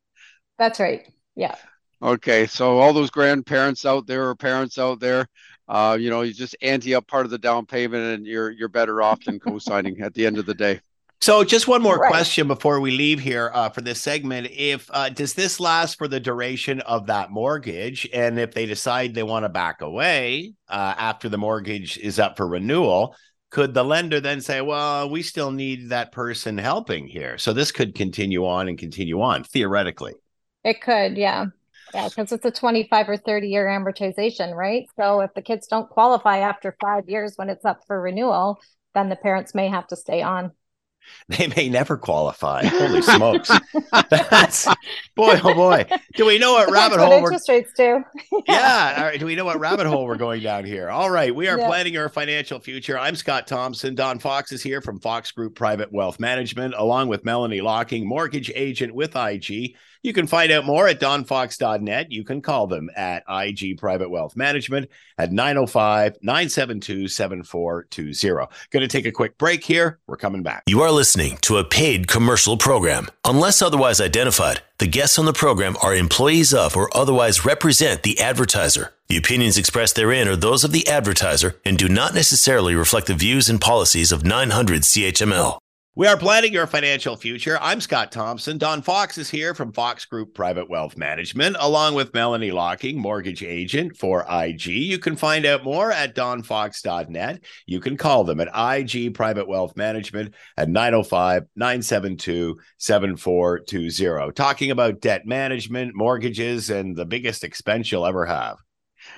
That's 0.58 0.80
right. 0.80 1.08
Yeah. 1.36 1.56
Okay, 2.02 2.48
so 2.48 2.80
all 2.80 2.94
those 2.94 3.12
grandparents 3.12 3.86
out 3.86 4.08
there 4.08 4.28
or 4.28 4.36
parents 4.36 4.80
out 4.80 5.00
there, 5.00 5.28
uh, 5.68 5.98
you 6.00 6.10
know, 6.10 6.22
you 6.22 6.34
just 6.34 6.56
ante 6.62 6.96
up 6.96 7.06
part 7.08 7.26
of 7.26 7.32
the 7.32 7.38
down 7.38 7.66
payment, 7.66 8.04
and 8.04 8.26
you're 8.26 8.50
you're 8.50 8.70
better 8.70 9.02
off 9.02 9.24
than 9.24 9.40
co-signing 9.40 10.02
at 10.02 10.14
the 10.14 10.26
end 10.26 10.40
of 10.40 10.48
the 10.48 10.56
day. 10.56 10.82
So, 11.22 11.44
just 11.44 11.68
one 11.68 11.84
more 11.84 11.98
right. 11.98 12.10
question 12.10 12.48
before 12.48 12.80
we 12.80 12.90
leave 12.90 13.20
here 13.20 13.52
uh, 13.54 13.70
for 13.70 13.82
this 13.82 14.02
segment. 14.02 14.48
If 14.50 14.90
uh, 14.92 15.10
does 15.10 15.36
this 15.36 15.60
last 15.60 16.00
for 16.00 16.08
the 16.08 16.20
duration 16.20 16.82
of 16.82 17.06
that 17.08 17.30
mortgage, 17.30 18.10
and 18.12 18.40
if 18.40 18.56
they 18.56 18.66
decide 18.66 19.14
they 19.14 19.22
want 19.22 19.46
to 19.46 19.50
back 19.50 19.82
away 19.82 20.54
uh, 20.68 20.96
after 20.98 21.30
the 21.30 21.38
mortgage 21.38 22.00
is 22.00 22.18
up 22.18 22.38
for 22.38 22.48
renewal, 22.48 23.16
could 23.52 23.76
the 23.76 23.84
lender 23.84 24.20
then 24.20 24.42
say, 24.42 24.62
"Well, 24.62 25.12
we 25.12 25.22
still 25.22 25.52
need 25.52 25.90
that 25.90 26.12
person 26.12 26.58
helping 26.58 27.06
here"? 27.06 27.38
So 27.38 27.54
this 27.54 27.72
could 27.72 27.94
continue 27.94 28.48
on 28.48 28.68
and 28.68 28.76
continue 28.76 29.22
on 29.22 29.44
theoretically. 29.44 30.14
It 30.64 30.82
could, 30.82 31.18
yeah. 31.18 31.46
Yeah, 31.94 32.10
because 32.10 32.32
it's 32.32 32.46
a 32.46 32.52
25 32.52 33.10
or 33.10 33.18
30 33.18 33.48
year 33.48 33.68
amortization, 33.68 34.56
right? 34.56 34.88
So 34.96 35.22
if 35.22 35.32
the 35.36 35.44
kids 35.44 35.68
don't 35.68 35.88
qualify 35.88 36.40
after 36.40 36.76
five 36.82 37.08
years 37.08 37.34
when 37.36 37.50
it's 37.50 37.66
up 37.66 37.82
for 37.86 38.02
renewal, 38.02 38.60
then 38.96 39.10
the 39.10 39.16
parents 39.16 39.54
may 39.54 39.68
have 39.68 39.86
to 39.88 39.96
stay 39.96 40.24
on. 40.24 40.52
They 41.28 41.48
may 41.48 41.70
never 41.70 41.98
qualify. 41.98 42.66
Holy 42.66 43.02
smokes. 43.02 43.50
That's 44.10 44.66
boy, 45.16 45.40
oh 45.44 45.54
boy. 45.54 45.86
Do 46.16 46.26
we 46.26 46.38
know 46.38 46.54
what 46.54 46.70
rabbit 46.70 47.00
hole 47.00 47.12
interest 47.14 47.46
we're... 47.48 47.56
rates 47.56 47.72
do? 47.74 48.04
yeah. 48.32 48.40
yeah. 48.48 48.94
All 48.98 49.04
right. 49.06 49.20
Do 49.20 49.26
we 49.26 49.36
know 49.36 49.46
what 49.46 49.60
rabbit 49.60 49.88
hole 49.88 50.06
we're 50.06 50.18
going 50.18 50.42
down 50.42 50.66
here? 50.66 50.90
All 50.90 51.10
right. 51.10 51.34
We 51.34 51.48
are 51.48 51.58
yeah. 51.58 51.68
planning 51.68 51.96
our 51.98 52.10
financial 52.10 52.60
future. 52.60 52.98
I'm 52.98 53.16
Scott 53.16 53.48
Thompson. 53.48 53.96
Don 53.96 54.20
Fox 54.20 54.52
is 54.52 54.62
here 54.62 54.82
from 54.82 55.00
Fox 55.00 55.32
Group 55.32 55.56
Private 55.56 55.92
Wealth 55.94 56.20
Management, 56.20 56.74
along 56.78 57.08
with 57.08 57.24
Melanie 57.24 57.62
Locking, 57.62 58.06
mortgage 58.06 58.52
agent 58.54 58.94
with 58.94 59.16
IG. 59.16 59.76
You 60.04 60.14
can 60.14 60.26
find 60.26 60.52
out 60.52 60.66
more 60.66 60.88
at 60.88 61.00
donfox.net. 61.00 62.12
You 62.12 62.24
can 62.24 62.42
call 62.42 62.66
them 62.66 62.90
at 62.96 63.24
IG 63.30 63.78
Private 63.78 64.10
Wealth 64.10 64.36
Management 64.36 64.90
at 65.18 65.32
905 65.32 66.18
972 66.24 67.08
7420. 67.08 68.48
Going 68.72 68.82
to 68.82 68.88
take 68.88 69.06
a 69.06 69.12
quick 69.12 69.38
break 69.38 69.64
here. 69.64 70.00
We're 70.08 70.18
coming 70.18 70.42
back. 70.42 70.64
You 70.66 70.82
are 70.82 70.92
listening 70.92 71.38
to 71.44 71.58
a 71.58 71.64
paid 71.64 72.08
commercial 72.08 72.58
program. 72.58 73.10
Unless 73.26 73.62
otherwise 73.62 74.02
identified, 74.02 74.62
the 74.80 74.88
guests 74.88 75.20
on 75.20 75.26
the 75.26 75.34
program 75.34 75.78
are 75.84 75.94
employees 75.94 76.52
of 76.52 76.76
or 76.76 76.90
otherwise 76.98 77.46
represent 77.46 78.02
the 78.02 78.20
advertiser. 78.20 78.94
The 79.08 79.18
opinions 79.18 79.58
expressed 79.58 79.96
therein 79.96 80.28
are 80.28 80.36
those 80.36 80.64
of 80.64 80.72
the 80.72 80.88
advertiser 80.88 81.60
and 81.64 81.78
do 81.78 81.88
not 81.88 82.16
necessarily 82.16 82.74
reflect 82.74 83.06
the 83.06 83.14
views 83.14 83.50
and 83.50 83.62
policies 83.62 84.12
of 84.12 84.26
900 84.26 84.82
CHML. 84.82 85.61
We 85.94 86.08
are 86.08 86.16
planning 86.16 86.54
your 86.54 86.68
financial 86.68 87.18
future. 87.18 87.58
I'm 87.60 87.82
Scott 87.82 88.14
Thompson. 88.14 88.58
Don 88.58 88.82
Fox 88.82 89.18
is 89.18 89.30
here 89.30 89.54
from 89.54 89.74
Fox 89.74 90.06
Group 90.06 90.34
Private 90.34 90.70
Wealth 90.70 90.96
Management, 90.96 91.58
along 91.60 91.96
with 91.96 92.14
Melanie 92.14 92.52
Locking, 92.52 92.98
mortgage 92.98 93.44
agent 93.44 93.98
for 93.98 94.26
IG. 94.32 94.68
You 94.68 95.00
can 95.00 95.18
find 95.18 95.46
out 95.46 95.66
more 95.66 95.92
at 95.92 96.16
donfox.net. 96.16 97.44
You 97.66 97.82
can 97.82 97.98
call 97.98 98.24
them 98.24 98.40
at 98.40 98.48
IG 98.56 99.14
Private 99.14 99.50
Wealth 99.50 99.76
Management 99.76 100.34
at 100.56 100.70
905 100.70 101.44
972 101.58 102.58
7420. 102.78 104.32
Talking 104.32 104.72
about 104.72 105.02
debt 105.02 105.26
management, 105.26 105.94
mortgages, 105.94 106.70
and 106.70 106.96
the 106.96 107.06
biggest 107.06 107.44
expense 107.44 107.92
you'll 107.92 108.06
ever 108.06 108.26
have. 108.26 108.56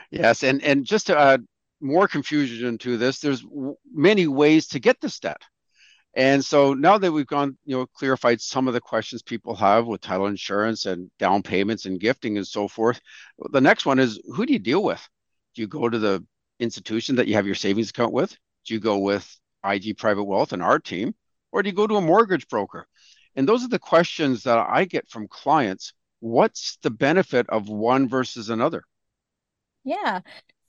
Yes. 0.09 0.41
And, 0.41 0.63
and 0.63 0.83
just 0.83 1.05
to 1.05 1.19
add 1.19 1.45
more 1.81 2.07
confusion 2.07 2.79
to 2.79 2.97
this, 2.97 3.19
there's 3.19 3.45
many 3.93 4.25
ways 4.25 4.65
to 4.69 4.79
get 4.79 4.99
this 5.01 5.19
debt 5.19 5.43
and 6.15 6.45
so 6.45 6.73
now 6.73 6.97
that 6.97 7.11
we've 7.11 7.27
gone, 7.27 7.57
you 7.65 7.75
know, 7.75 7.87
clarified 7.87 8.39
some 8.39 8.67
of 8.67 8.73
the 8.73 8.81
questions 8.81 9.23
people 9.23 9.55
have 9.55 9.87
with 9.87 10.01
title 10.01 10.27
insurance 10.27 10.85
and 10.85 11.09
down 11.17 11.41
payments 11.41 11.85
and 11.85 11.99
gifting 11.99 12.37
and 12.37 12.47
so 12.47 12.67
forth, 12.67 13.01
the 13.51 13.61
next 13.61 13.85
one 13.85 13.99
is 13.99 14.21
who 14.35 14.45
do 14.45 14.53
you 14.53 14.59
deal 14.59 14.83
with? 14.83 15.07
Do 15.55 15.61
you 15.61 15.67
go 15.67 15.89
to 15.89 15.97
the 15.97 16.23
institution 16.59 17.15
that 17.15 17.27
you 17.27 17.33
have 17.33 17.47
your 17.47 17.55
savings 17.55 17.89
account 17.89 18.13
with? 18.13 18.35
Do 18.65 18.73
you 18.75 18.79
go 18.79 18.99
with 18.99 19.27
IG 19.65 19.97
Private 19.97 20.23
Wealth 20.23 20.53
and 20.53 20.61
our 20.61 20.79
team? 20.79 21.15
Or 21.51 21.63
do 21.63 21.69
you 21.69 21.75
go 21.75 21.87
to 21.87 21.95
a 21.95 22.01
mortgage 22.01 22.47
broker? 22.47 22.87
And 23.35 23.47
those 23.47 23.63
are 23.63 23.69
the 23.69 23.79
questions 23.79 24.43
that 24.43 24.57
I 24.57 24.85
get 24.85 25.09
from 25.09 25.27
clients. 25.27 25.93
What's 26.19 26.77
the 26.83 26.91
benefit 26.91 27.49
of 27.49 27.69
one 27.69 28.07
versus 28.07 28.49
another? 28.49 28.83
Yeah. 29.83 30.21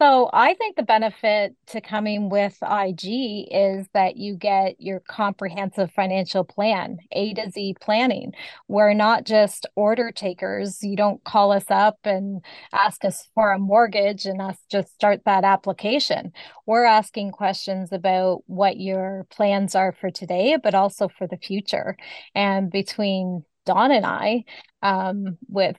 So 0.04 0.28
I 0.34 0.52
think 0.52 0.76
the 0.76 0.82
benefit 0.82 1.56
to 1.68 1.80
coming 1.80 2.28
with 2.28 2.58
IG 2.62 3.48
is 3.50 3.86
that 3.94 4.18
you 4.18 4.36
get 4.36 4.78
your 4.78 5.00
comprehensive 5.00 5.90
financial 5.92 6.44
plan, 6.44 6.98
A 7.12 7.32
to 7.32 7.50
Z 7.50 7.76
planning. 7.80 8.34
We're 8.68 8.92
not 8.92 9.24
just 9.24 9.64
order 9.76 10.12
takers. 10.12 10.82
You 10.82 10.94
don't 10.94 11.24
call 11.24 11.52
us 11.52 11.64
up 11.70 11.96
and 12.04 12.44
ask 12.70 13.02
us 13.06 13.30
for 13.34 13.52
a 13.52 13.58
mortgage 13.58 14.26
and 14.26 14.42
us 14.42 14.58
just 14.70 14.92
start 14.92 15.22
that 15.24 15.42
application. 15.42 16.32
We're 16.66 16.84
asking 16.84 17.30
questions 17.30 17.90
about 17.90 18.42
what 18.44 18.76
your 18.78 19.26
plans 19.30 19.74
are 19.74 19.92
for 19.92 20.10
today, 20.10 20.58
but 20.62 20.74
also 20.74 21.08
for 21.08 21.26
the 21.26 21.38
future. 21.38 21.96
And 22.34 22.70
between 22.70 23.46
Don 23.64 23.90
and 23.90 24.04
I, 24.04 24.44
um, 24.82 25.38
with 25.48 25.78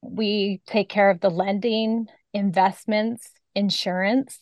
we 0.00 0.60
take 0.66 0.88
care 0.88 1.10
of 1.10 1.20
the 1.20 1.30
lending, 1.30 2.08
investments, 2.34 3.30
insurance. 3.54 4.40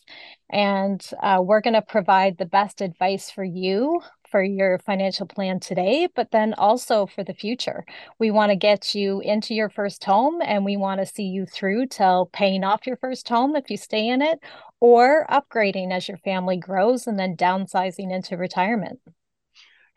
And 0.49 1.05
uh, 1.21 1.39
we're 1.41 1.61
going 1.61 1.73
to 1.73 1.81
provide 1.81 2.37
the 2.37 2.45
best 2.45 2.81
advice 2.81 3.31
for 3.31 3.43
you 3.43 4.01
for 4.31 4.41
your 4.41 4.79
financial 4.79 5.27
plan 5.27 5.59
today, 5.59 6.07
but 6.15 6.31
then 6.31 6.53
also 6.53 7.05
for 7.05 7.23
the 7.23 7.33
future. 7.33 7.83
We 8.17 8.31
want 8.31 8.51
to 8.51 8.55
get 8.55 8.95
you 8.95 9.19
into 9.19 9.53
your 9.53 9.69
first 9.69 10.03
home 10.05 10.41
and 10.41 10.63
we 10.63 10.77
want 10.77 11.01
to 11.01 11.05
see 11.05 11.25
you 11.25 11.45
through 11.45 11.87
till 11.87 12.29
paying 12.31 12.63
off 12.63 12.87
your 12.87 12.97
first 12.97 13.27
home 13.27 13.55
if 13.55 13.69
you 13.69 13.77
stay 13.77 14.07
in 14.07 14.21
it 14.21 14.39
or 14.79 15.27
upgrading 15.29 15.91
as 15.91 16.07
your 16.07 16.17
family 16.17 16.57
grows 16.57 17.07
and 17.07 17.19
then 17.19 17.35
downsizing 17.35 18.11
into 18.11 18.37
retirement. 18.37 18.99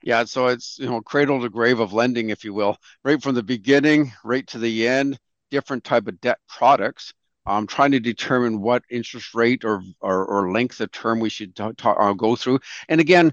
Yeah, 0.03 0.25
so 0.25 0.49
it's 0.49 0.79
you 0.79 0.91
know 0.91 1.01
cradle 1.01 1.41
to 1.41 1.49
grave 1.49 1.81
of 1.81 1.95
lending, 1.95 2.29
if 2.29 2.45
you 2.45 2.53
will, 2.53 2.77
right 3.05 3.23
from 3.23 3.35
the 3.35 3.43
beginning, 3.43 4.13
right 4.23 4.47
to 4.49 4.59
the 4.59 4.87
end, 4.87 5.19
different 5.51 5.83
type 5.83 6.07
of 6.09 6.21
debt 6.21 6.39
products 6.47 7.15
um, 7.47 7.67
trying 7.67 7.93
to 7.93 8.01
determine 8.01 8.61
what 8.61 8.83
interest 8.91 9.35
rate 9.35 9.65
or, 9.65 9.83
or, 10.01 10.25
or 10.25 10.53
length 10.53 10.81
of 10.81 10.91
term 10.93 11.21
we 11.21 11.29
should 11.29 11.59
uh, 11.61 12.13
go 12.15 12.37
through. 12.37 12.61
And 12.89 13.01
again, 13.01 13.33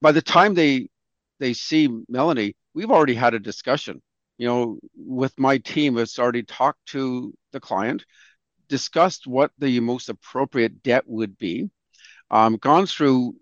by 0.00 0.12
the 0.12 0.22
time 0.22 0.54
they 0.54 0.88
they 1.38 1.52
see 1.52 1.88
Melanie, 2.08 2.54
we've 2.72 2.90
already 2.90 3.14
had 3.14 3.34
a 3.34 3.40
discussion. 3.40 4.00
You 4.38 4.48
know, 4.48 4.78
with 4.96 5.38
my 5.38 5.58
team, 5.58 5.98
it's 5.98 6.18
already 6.18 6.44
talked 6.44 6.86
to 6.86 7.34
the 7.52 7.60
client, 7.60 8.04
discussed 8.68 9.26
what 9.26 9.50
the 9.58 9.80
most 9.80 10.08
appropriate 10.08 10.82
debt 10.82 11.04
would 11.06 11.36
be, 11.36 11.68
um, 12.30 12.56
gone 12.56 12.86
through, 12.86 13.34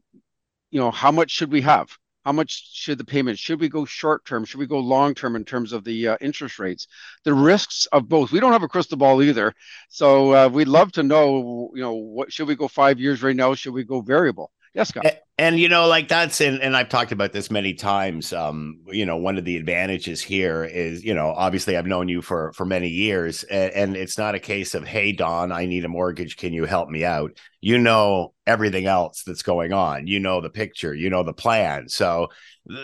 you 0.70 0.80
know, 0.80 0.90
how 0.90 1.12
much 1.12 1.30
should 1.30 1.52
we 1.52 1.60
have? 1.60 1.88
How 2.24 2.32
much 2.32 2.70
should 2.74 2.98
the 2.98 3.04
payment 3.04 3.38
should 3.38 3.60
we 3.60 3.68
go 3.68 3.84
short 3.84 4.24
term? 4.24 4.44
Should 4.44 4.60
we 4.60 4.66
go 4.66 4.78
long 4.78 5.14
term 5.14 5.36
in 5.36 5.44
terms 5.44 5.72
of 5.72 5.84
the 5.84 6.08
uh, 6.08 6.16
interest 6.20 6.58
rates? 6.58 6.86
The 7.24 7.34
risks 7.34 7.86
of 7.86 8.08
both 8.08 8.32
we 8.32 8.40
don't 8.40 8.52
have 8.52 8.62
a 8.62 8.68
crystal 8.68 8.98
ball 8.98 9.22
either. 9.22 9.54
So 9.88 10.34
uh, 10.34 10.48
we'd 10.48 10.68
love 10.68 10.92
to 10.92 11.02
know 11.02 11.70
you 11.74 11.82
know 11.82 11.94
what 11.94 12.32
should 12.32 12.48
we 12.48 12.56
go 12.56 12.68
five 12.68 13.00
years 13.00 13.22
right 13.22 13.36
now? 13.36 13.54
Should 13.54 13.74
we 13.74 13.84
go 13.84 14.00
variable? 14.00 14.50
Yes 14.74 14.88
scott 14.88 15.06
and, 15.40 15.58
you 15.58 15.68
know 15.68 15.86
like 15.88 16.08
that's 16.08 16.40
and, 16.40 16.60
and 16.60 16.76
i've 16.76 16.88
talked 16.88 17.12
about 17.12 17.32
this 17.32 17.50
many 17.50 17.74
times 17.74 18.32
um 18.32 18.80
you 18.88 19.06
know 19.06 19.16
one 19.16 19.38
of 19.38 19.44
the 19.44 19.56
advantages 19.56 20.20
here 20.20 20.64
is 20.64 21.04
you 21.04 21.14
know 21.14 21.30
obviously 21.30 21.76
i've 21.76 21.86
known 21.86 22.08
you 22.08 22.22
for 22.22 22.52
for 22.52 22.64
many 22.64 22.88
years 22.88 23.42
and, 23.44 23.72
and 23.72 23.96
it's 23.96 24.18
not 24.18 24.34
a 24.34 24.38
case 24.38 24.74
of 24.74 24.86
hey 24.86 25.12
don 25.12 25.50
i 25.50 25.66
need 25.66 25.84
a 25.84 25.88
mortgage 25.88 26.36
can 26.36 26.52
you 26.52 26.64
help 26.64 26.88
me 26.88 27.04
out 27.04 27.32
you 27.60 27.78
know 27.78 28.32
everything 28.50 28.86
else 28.86 29.22
that's 29.22 29.42
going 29.42 29.72
on. 29.72 30.06
You 30.08 30.18
know 30.18 30.40
the 30.40 30.50
picture, 30.50 30.92
you 30.94 31.08
know 31.08 31.22
the 31.22 31.32
plan. 31.32 31.88
So 31.88 32.28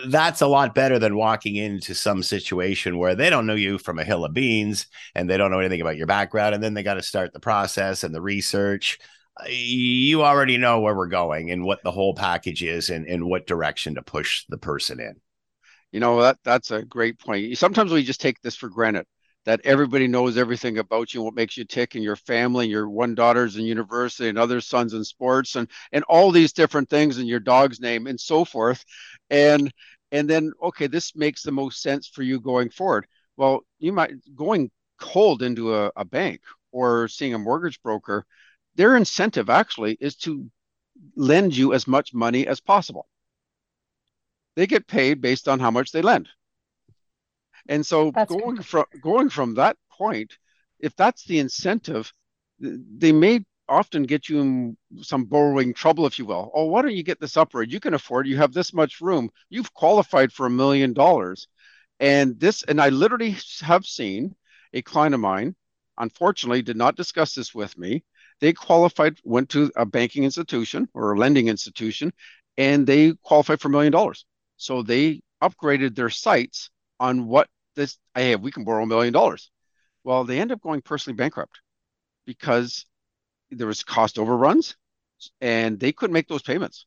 that's 0.07 0.41
a 0.41 0.47
lot 0.47 0.73
better 0.73 0.97
than 0.97 1.17
walking 1.17 1.55
into 1.57 1.93
some 1.93 2.23
situation 2.23 2.97
where 2.97 3.15
they 3.15 3.29
don't 3.29 3.45
know 3.45 3.55
you 3.55 3.77
from 3.77 3.99
a 3.99 4.03
hill 4.03 4.23
of 4.23 4.33
beans 4.33 4.87
and 5.13 5.29
they 5.29 5.35
don't 5.35 5.51
know 5.51 5.59
anything 5.59 5.81
about 5.81 5.97
your 5.97 6.07
background. 6.07 6.55
And 6.55 6.63
then 6.63 6.73
they 6.73 6.83
got 6.83 6.95
to 6.95 7.03
start 7.03 7.33
the 7.33 7.39
process 7.39 8.03
and 8.03 8.15
the 8.15 8.21
research. 8.21 8.99
You 9.47 10.23
already 10.23 10.57
know 10.57 10.79
where 10.79 10.95
we're 10.95 11.07
going 11.07 11.51
and 11.51 11.63
what 11.63 11.83
the 11.83 11.91
whole 11.91 12.13
package 12.13 12.63
is 12.63 12.89
and, 12.89 13.05
and 13.05 13.25
what 13.25 13.47
direction 13.47 13.95
to 13.95 14.01
push 14.01 14.45
the 14.49 14.57
person 14.57 14.99
in. 14.99 15.15
You 15.91 15.99
know, 15.99 16.21
that 16.21 16.37
that's 16.43 16.71
a 16.71 16.83
great 16.83 17.19
point. 17.19 17.57
Sometimes 17.57 17.91
we 17.91 18.03
just 18.03 18.21
take 18.21 18.41
this 18.41 18.55
for 18.55 18.69
granted 18.69 19.05
that 19.45 19.61
everybody 19.63 20.07
knows 20.09 20.37
everything 20.37 20.77
about 20.77 21.13
you, 21.13 21.21
what 21.21 21.33
makes 21.33 21.55
you 21.55 21.63
tick, 21.63 21.95
and 21.95 22.03
your 22.03 22.17
family, 22.17 22.65
and 22.65 22.71
your 22.71 22.89
one 22.89 23.15
daughter's 23.15 23.55
in 23.55 23.63
university, 23.63 24.27
and 24.27 24.37
other 24.37 24.59
sons 24.59 24.93
in 24.93 25.03
sports, 25.05 25.55
and 25.55 25.69
and 25.93 26.03
all 26.05 26.31
these 26.31 26.51
different 26.51 26.89
things, 26.89 27.17
and 27.17 27.29
your 27.29 27.39
dog's 27.39 27.79
name, 27.79 28.07
and 28.07 28.19
so 28.19 28.43
forth, 28.43 28.83
and 29.29 29.71
and 30.11 30.29
then 30.29 30.51
okay, 30.61 30.87
this 30.87 31.15
makes 31.15 31.43
the 31.43 31.51
most 31.51 31.81
sense 31.81 32.07
for 32.07 32.23
you 32.23 32.41
going 32.41 32.69
forward. 32.69 33.07
Well, 33.37 33.61
you 33.79 33.93
might 33.93 34.11
going 34.35 34.69
cold 34.99 35.41
into 35.43 35.73
a, 35.73 35.91
a 35.95 36.03
bank 36.03 36.41
or 36.73 37.07
seeing 37.07 37.33
a 37.33 37.39
mortgage 37.39 37.81
broker 37.81 38.25
their 38.77 38.95
incentive 38.95 39.49
actually 39.49 39.97
is 39.99 40.15
to 40.15 40.49
lend 41.15 41.55
you 41.55 41.73
as 41.73 41.87
much 41.87 42.13
money 42.13 42.47
as 42.47 42.59
possible. 42.59 43.07
They 44.55 44.67
get 44.67 44.87
paid 44.87 45.21
based 45.21 45.47
on 45.47 45.59
how 45.59 45.71
much 45.71 45.91
they 45.91 46.01
lend. 46.01 46.29
And 47.67 47.85
so 47.85 48.11
that's 48.11 48.33
going 48.33 48.61
from 48.61 48.85
going 49.01 49.29
from 49.29 49.55
that 49.55 49.77
point, 49.91 50.37
if 50.79 50.95
that's 50.95 51.25
the 51.25 51.39
incentive, 51.39 52.11
they 52.59 53.11
may 53.11 53.43
often 53.69 54.03
get 54.03 54.29
you 54.29 54.39
in 54.39 54.77
some 55.01 55.25
borrowing 55.25 55.73
trouble, 55.73 56.05
if 56.05 56.17
you 56.17 56.25
will. 56.25 56.49
Oh, 56.53 56.65
why 56.65 56.81
don't 56.81 56.95
you 56.95 57.03
get 57.03 57.19
this 57.19 57.35
upgrade? 57.35 57.71
You 57.71 57.79
can 57.79 57.93
afford. 57.93 58.25
It. 58.25 58.29
You 58.29 58.37
have 58.37 58.53
this 58.53 58.73
much 58.73 59.01
room. 59.01 59.29
You've 59.49 59.73
qualified 59.73 60.31
for 60.31 60.45
a 60.45 60.51
million 60.51 60.93
dollars, 60.93 61.47
and 61.99 62.39
this. 62.39 62.63
And 62.63 62.79
I 62.81 62.89
literally 62.89 63.35
have 63.61 63.85
seen 63.85 64.35
a 64.73 64.81
client 64.81 65.15
of 65.15 65.21
mine. 65.21 65.55
Unfortunately, 65.97 66.61
did 66.61 66.77
not 66.77 66.95
discuss 66.95 67.33
this 67.33 67.53
with 67.53 67.77
me. 67.77 68.03
They 68.39 68.53
qualified, 68.53 69.19
went 69.23 69.49
to 69.49 69.71
a 69.75 69.85
banking 69.85 70.23
institution 70.23 70.87
or 70.93 71.13
a 71.13 71.17
lending 71.17 71.47
institution, 71.47 72.13
and 72.57 72.85
they 72.85 73.13
qualified 73.23 73.61
for 73.61 73.67
a 73.69 73.71
million 73.71 73.91
dollars. 73.91 74.25
So 74.57 74.83
they 74.83 75.21
upgraded 75.41 75.95
their 75.95 76.09
sites 76.09 76.69
on 76.99 77.27
what 77.27 77.47
this. 77.75 77.97
Hey, 78.15 78.35
we 78.35 78.51
can 78.51 78.63
borrow 78.63 78.83
a 78.83 78.87
million 78.87 79.13
dollars. 79.13 79.51
Well, 80.03 80.23
they 80.23 80.39
end 80.39 80.51
up 80.51 80.61
going 80.61 80.81
personally 80.81 81.15
bankrupt 81.17 81.59
because 82.25 82.85
there 83.51 83.67
was 83.67 83.83
cost 83.83 84.19
overruns 84.19 84.75
and 85.41 85.79
they 85.79 85.91
couldn't 85.91 86.13
make 86.13 86.27
those 86.27 86.41
payments. 86.41 86.85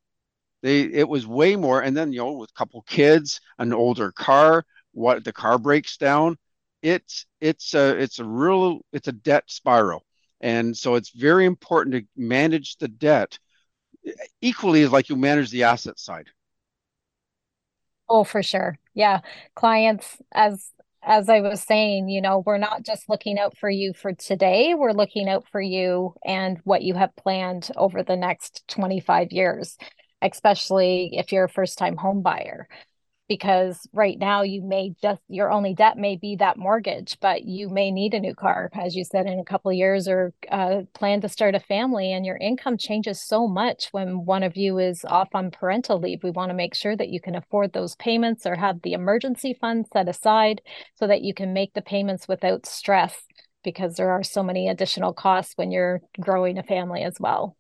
They 0.63 0.83
it 0.83 1.09
was 1.09 1.27
way 1.27 1.57
more. 1.57 1.83
And 1.83 1.97
then 1.97 2.13
you 2.13 2.21
know, 2.21 2.33
with 2.33 2.51
a 2.51 2.59
couple 2.59 2.83
kids, 2.83 3.41
an 3.59 3.73
older 3.73 4.13
car, 4.13 4.65
what 4.93 5.25
the 5.25 5.33
car 5.33 5.59
breaks 5.59 5.97
down, 5.97 6.37
it's 6.83 7.27
it's 7.41 7.75
a 7.75 7.97
it's 8.01 8.19
a 8.19 8.25
real 8.25 8.81
it's 8.93 9.09
a 9.09 9.13
debt 9.13 9.45
spiral. 9.49 10.05
And 10.41 10.76
so 10.76 10.95
it's 10.95 11.11
very 11.11 11.45
important 11.45 11.95
to 11.95 12.07
manage 12.16 12.76
the 12.76 12.88
debt 12.88 13.38
equally 14.41 14.82
as 14.82 14.91
like 14.91 15.09
you 15.09 15.16
manage 15.16 15.51
the 15.51 15.64
asset 15.64 15.99
side. 15.99 16.28
Oh, 18.09 18.24
for 18.24 18.43
sure. 18.43 18.78
Yeah. 18.95 19.20
Clients, 19.55 20.16
as 20.32 20.72
as 21.03 21.28
I 21.30 21.41
was 21.41 21.62
saying, 21.62 22.09
you 22.09 22.20
know, 22.20 22.43
we're 22.45 22.59
not 22.59 22.82
just 22.84 23.09
looking 23.09 23.38
out 23.38 23.57
for 23.57 23.70
you 23.70 23.95
for 23.95 24.12
today, 24.12 24.74
we're 24.74 24.93
looking 24.93 25.28
out 25.30 25.47
for 25.51 25.61
you 25.61 26.14
and 26.24 26.59
what 26.64 26.82
you 26.82 26.95
have 26.95 27.16
planned 27.16 27.70
over 27.76 28.03
the 28.03 28.16
next 28.16 28.66
25 28.68 29.32
years, 29.32 29.78
especially 30.20 31.11
if 31.16 31.32
you're 31.32 31.45
a 31.45 31.49
first 31.49 31.78
time 31.78 31.97
home 31.97 32.20
buyer 32.22 32.68
because 33.31 33.89
right 33.93 34.18
now 34.18 34.43
you 34.43 34.61
may 34.61 34.93
just 35.01 35.22
your 35.28 35.53
only 35.53 35.72
debt 35.72 35.97
may 35.97 36.16
be 36.16 36.35
that 36.35 36.59
mortgage 36.59 37.16
but 37.20 37.45
you 37.45 37.68
may 37.68 37.93
need 37.93 38.12
a 38.12 38.18
new 38.18 38.35
car 38.35 38.68
as 38.74 38.97
you 38.97 39.05
said 39.05 39.24
in 39.24 39.39
a 39.39 39.45
couple 39.45 39.72
years 39.72 40.09
or 40.09 40.33
uh, 40.51 40.81
plan 40.95 41.20
to 41.20 41.28
start 41.28 41.55
a 41.55 41.61
family 41.61 42.12
and 42.12 42.26
your 42.26 42.37
income 42.39 42.76
changes 42.76 43.22
so 43.24 43.47
much 43.47 43.87
when 43.93 44.24
one 44.24 44.43
of 44.43 44.57
you 44.57 44.78
is 44.78 45.05
off 45.05 45.28
on 45.33 45.49
parental 45.53 46.01
leave. 46.01 46.24
We 46.24 46.33
want 46.33 46.51
to 46.51 46.57
make 46.57 46.74
sure 46.74 46.97
that 46.97 47.11
you 47.11 47.20
can 47.20 47.37
afford 47.37 47.72
those 47.72 47.95
payments 47.95 48.47
or 48.47 48.57
have 48.57 48.83
the 48.83 48.95
emergency 48.95 49.57
fund 49.61 49.87
set 49.93 50.09
aside 50.09 50.61
so 50.97 51.07
that 51.07 51.22
you 51.22 51.33
can 51.33 51.53
make 51.53 51.72
the 51.74 51.83
payments 51.83 52.26
without 52.26 52.66
stress 52.66 53.14
because 53.62 53.95
there 53.95 54.11
are 54.11 54.24
so 54.24 54.43
many 54.43 54.68
additional 54.68 55.12
costs 55.12 55.53
when 55.55 55.70
you're 55.70 56.01
growing 56.18 56.59
a 56.59 56.64
family 56.64 57.05
as 57.05 57.14
well 57.20 57.57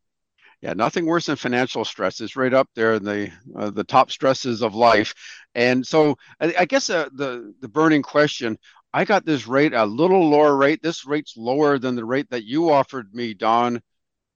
yeah, 0.62 0.74
nothing 0.74 1.06
worse 1.06 1.26
than 1.26 1.36
financial 1.36 1.84
stress. 1.84 2.20
It's 2.20 2.36
right 2.36 2.52
up 2.52 2.68
there 2.74 2.94
in 2.94 3.04
the 3.04 3.30
uh, 3.56 3.70
the 3.70 3.84
top 3.84 4.10
stresses 4.10 4.62
of 4.62 4.74
life. 4.74 5.14
And 5.54 5.86
so 5.86 6.16
I, 6.40 6.54
I 6.60 6.64
guess 6.66 6.90
uh, 6.90 7.08
the 7.14 7.54
the 7.60 7.68
burning 7.68 8.02
question. 8.02 8.58
I 8.92 9.04
got 9.04 9.24
this 9.24 9.46
rate 9.46 9.72
a 9.72 9.86
little 9.86 10.28
lower 10.28 10.56
rate. 10.56 10.82
This 10.82 11.06
rate's 11.06 11.36
lower 11.36 11.78
than 11.78 11.94
the 11.94 12.04
rate 12.04 12.28
that 12.30 12.44
you 12.44 12.70
offered 12.70 13.14
me, 13.14 13.34
Don. 13.34 13.80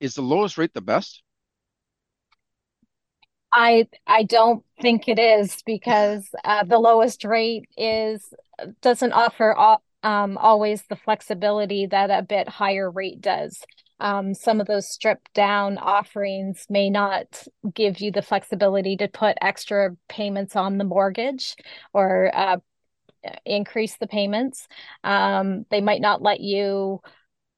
Is 0.00 0.14
the 0.14 0.22
lowest 0.22 0.56
rate 0.56 0.72
the 0.72 0.80
best? 0.80 1.22
I 3.52 3.88
I 4.06 4.22
don't 4.22 4.64
think 4.80 5.08
it 5.08 5.18
is 5.18 5.62
because 5.66 6.26
uh, 6.44 6.64
the 6.64 6.78
lowest 6.78 7.24
rate 7.24 7.68
is 7.76 8.32
doesn't 8.80 9.12
offer 9.12 9.78
um, 10.02 10.38
always 10.38 10.82
the 10.88 10.96
flexibility 10.96 11.86
that 11.86 12.10
a 12.10 12.22
bit 12.22 12.48
higher 12.48 12.90
rate 12.90 13.20
does 13.20 13.62
um, 14.00 14.34
some 14.34 14.60
of 14.60 14.66
those 14.66 14.88
stripped 14.88 15.32
down 15.34 15.78
offerings 15.78 16.66
may 16.68 16.90
not 16.90 17.46
give 17.74 18.00
you 18.00 18.10
the 18.10 18.22
flexibility 18.22 18.96
to 18.96 19.08
put 19.08 19.38
extra 19.40 19.96
payments 20.08 20.56
on 20.56 20.78
the 20.78 20.84
mortgage 20.84 21.56
or 21.92 22.30
uh, 22.34 22.56
increase 23.44 23.96
the 23.96 24.06
payments. 24.06 24.68
Um, 25.02 25.64
they 25.70 25.80
might 25.80 26.00
not 26.00 26.22
let 26.22 26.40
you, 26.40 27.00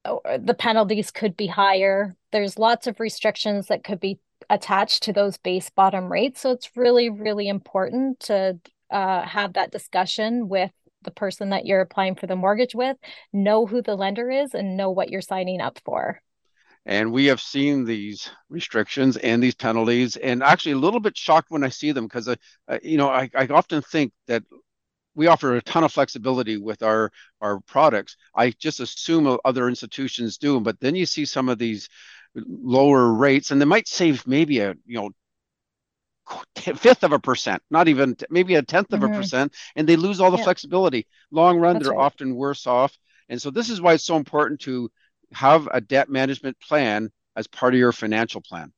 the 0.05 0.57
penalties 0.57 1.11
could 1.11 1.37
be 1.37 1.47
higher. 1.47 2.15
There's 2.33 2.59
lots 2.59 2.87
of 2.87 3.01
restrictions 3.01 3.67
that 3.69 3.83
could 3.83 3.99
be 3.99 4.21
attached 4.49 5.05
to 5.05 5.13
those 5.13 5.39
base 5.39 5.71
bottom 5.71 6.13
rates. 6.13 6.41
So 6.41 6.53
it's 6.53 6.77
really, 6.77 7.11
really 7.11 7.49
important 7.49 8.21
to 8.21 8.61
uh, 8.91 9.23
have 9.23 9.55
that 9.55 9.73
discussion 9.73 10.49
with 10.49 10.71
the 11.03 11.11
person 11.11 11.51
that 11.51 11.67
you're 11.67 11.81
applying 11.81 12.15
for 12.15 12.27
the 12.27 12.37
mortgage 12.37 12.75
with, 12.75 12.97
know 13.33 13.67
who 13.67 13.81
the 13.83 13.97
lender 13.97 14.31
is, 14.31 14.55
and 14.55 14.77
know 14.77 14.91
what 14.91 15.09
you're 15.09 15.21
signing 15.21 15.61
up 15.61 15.81
for. 15.85 16.21
And 16.87 17.13
we 17.13 17.27
have 17.27 17.41
seen 17.41 17.85
these 17.85 18.31
restrictions 18.49 19.17
and 19.17 19.43
these 19.43 19.57
penalties, 19.57 20.17
and 20.17 20.41
actually 20.41 20.73
a 20.73 20.79
little 20.79 21.01
bit 21.01 21.17
shocked 21.17 21.51
when 21.51 21.65
I 21.65 21.69
see 21.69 21.91
them 21.91 22.05
because, 22.05 22.29
uh, 22.29 22.37
uh, 22.69 22.79
you 22.81 22.97
know, 22.97 23.09
I, 23.09 23.29
I 23.35 23.49
often 23.49 23.83
think 23.83 24.13
that 24.29 24.45
we 25.17 25.27
offer 25.27 25.57
a 25.57 25.63
ton 25.63 25.83
of 25.83 25.93
flexibility 25.93 26.59
with 26.59 26.85
our 26.85 27.11
our 27.41 27.59
products. 27.61 28.17
I 28.37 28.51
just 28.51 28.79
assume 28.79 29.37
other 29.45 29.69
institutions 29.69 30.39
do, 30.39 30.61
but 30.61 30.79
then 30.79 30.95
you 30.95 31.07
see 31.07 31.25
some 31.25 31.49
of 31.49 31.59
these 31.59 31.89
lower 32.37 33.13
rates, 33.13 33.51
and 33.51 33.61
they 33.61 33.65
might 33.65 33.89
save 33.89 34.25
maybe 34.25 34.61
a 34.61 34.75
you 34.87 35.01
know 35.01 35.11
fifth 36.57 37.03
of 37.03 37.13
a 37.13 37.19
percent, 37.19 37.63
not 37.69 37.89
even 37.89 38.17
maybe 38.31 38.55
a 38.55 38.63
10th 38.63 38.93
of 38.93 39.01
mm-hmm. 39.01 39.13
a 39.13 39.17
percent, 39.17 39.55
and 39.75 39.89
they 39.89 39.97
lose 39.97 40.21
all 40.21 40.31
the 40.31 40.37
yeah. 40.37 40.45
flexibility. 40.45 41.07
Long 41.33 41.59
run, 41.59 41.75
That's 41.75 41.87
they're 41.87 41.97
right. 41.97 42.05
often 42.05 42.37
worse 42.37 42.67
off, 42.67 42.97
and 43.29 43.43
so 43.43 43.51
this 43.51 43.71
is 43.71 43.81
why 43.81 43.95
it's 43.95 44.05
so 44.05 44.17
important 44.17 44.61
to 44.61 44.91
have 45.33 45.69
a 45.73 45.81
debt 45.81 46.09
management 46.09 46.59
plan 46.61 47.11
as 47.35 47.47
part 47.47 47.75
of 47.75 47.79
your 47.79 47.93
financial 47.93 48.41
plan. 48.41 48.73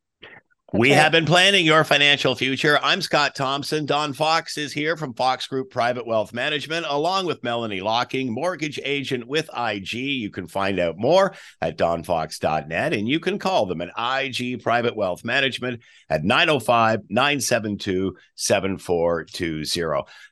We 0.74 0.90
have 0.90 1.12
been 1.12 1.24
planning 1.24 1.64
your 1.64 1.82
financial 1.82 2.34
future. 2.34 2.78
I'm 2.82 3.01
Scott 3.01 3.34
Thompson. 3.34 3.86
Don 3.86 4.12
Fox 4.12 4.59
is 4.59 4.70
here 4.70 4.99
from 4.99 5.14
Fox 5.14 5.46
Group 5.46 5.70
Private 5.70 6.07
Wealth 6.07 6.34
Management, 6.34 6.84
along 6.86 7.24
with 7.24 7.42
Melanie 7.42 7.80
Locking, 7.80 8.30
mortgage 8.30 8.78
agent 8.84 9.26
with 9.26 9.49
IG. 9.57 9.94
You 9.94 10.30
can 10.30 10.46
find 10.46 10.78
out 10.78 10.99
more 10.99 11.34
at 11.62 11.78
donfox.net 11.78 12.92
and 12.92 13.09
you 13.09 13.18
can 13.18 13.38
call 13.38 13.64
them 13.64 13.80
at 13.80 13.88
IG 13.96 14.62
Private 14.62 14.94
Wealth 14.94 15.24
Management 15.24 15.80
at 16.11 16.22
905 16.22 17.05
972 17.09 18.14
7420. 18.34 20.05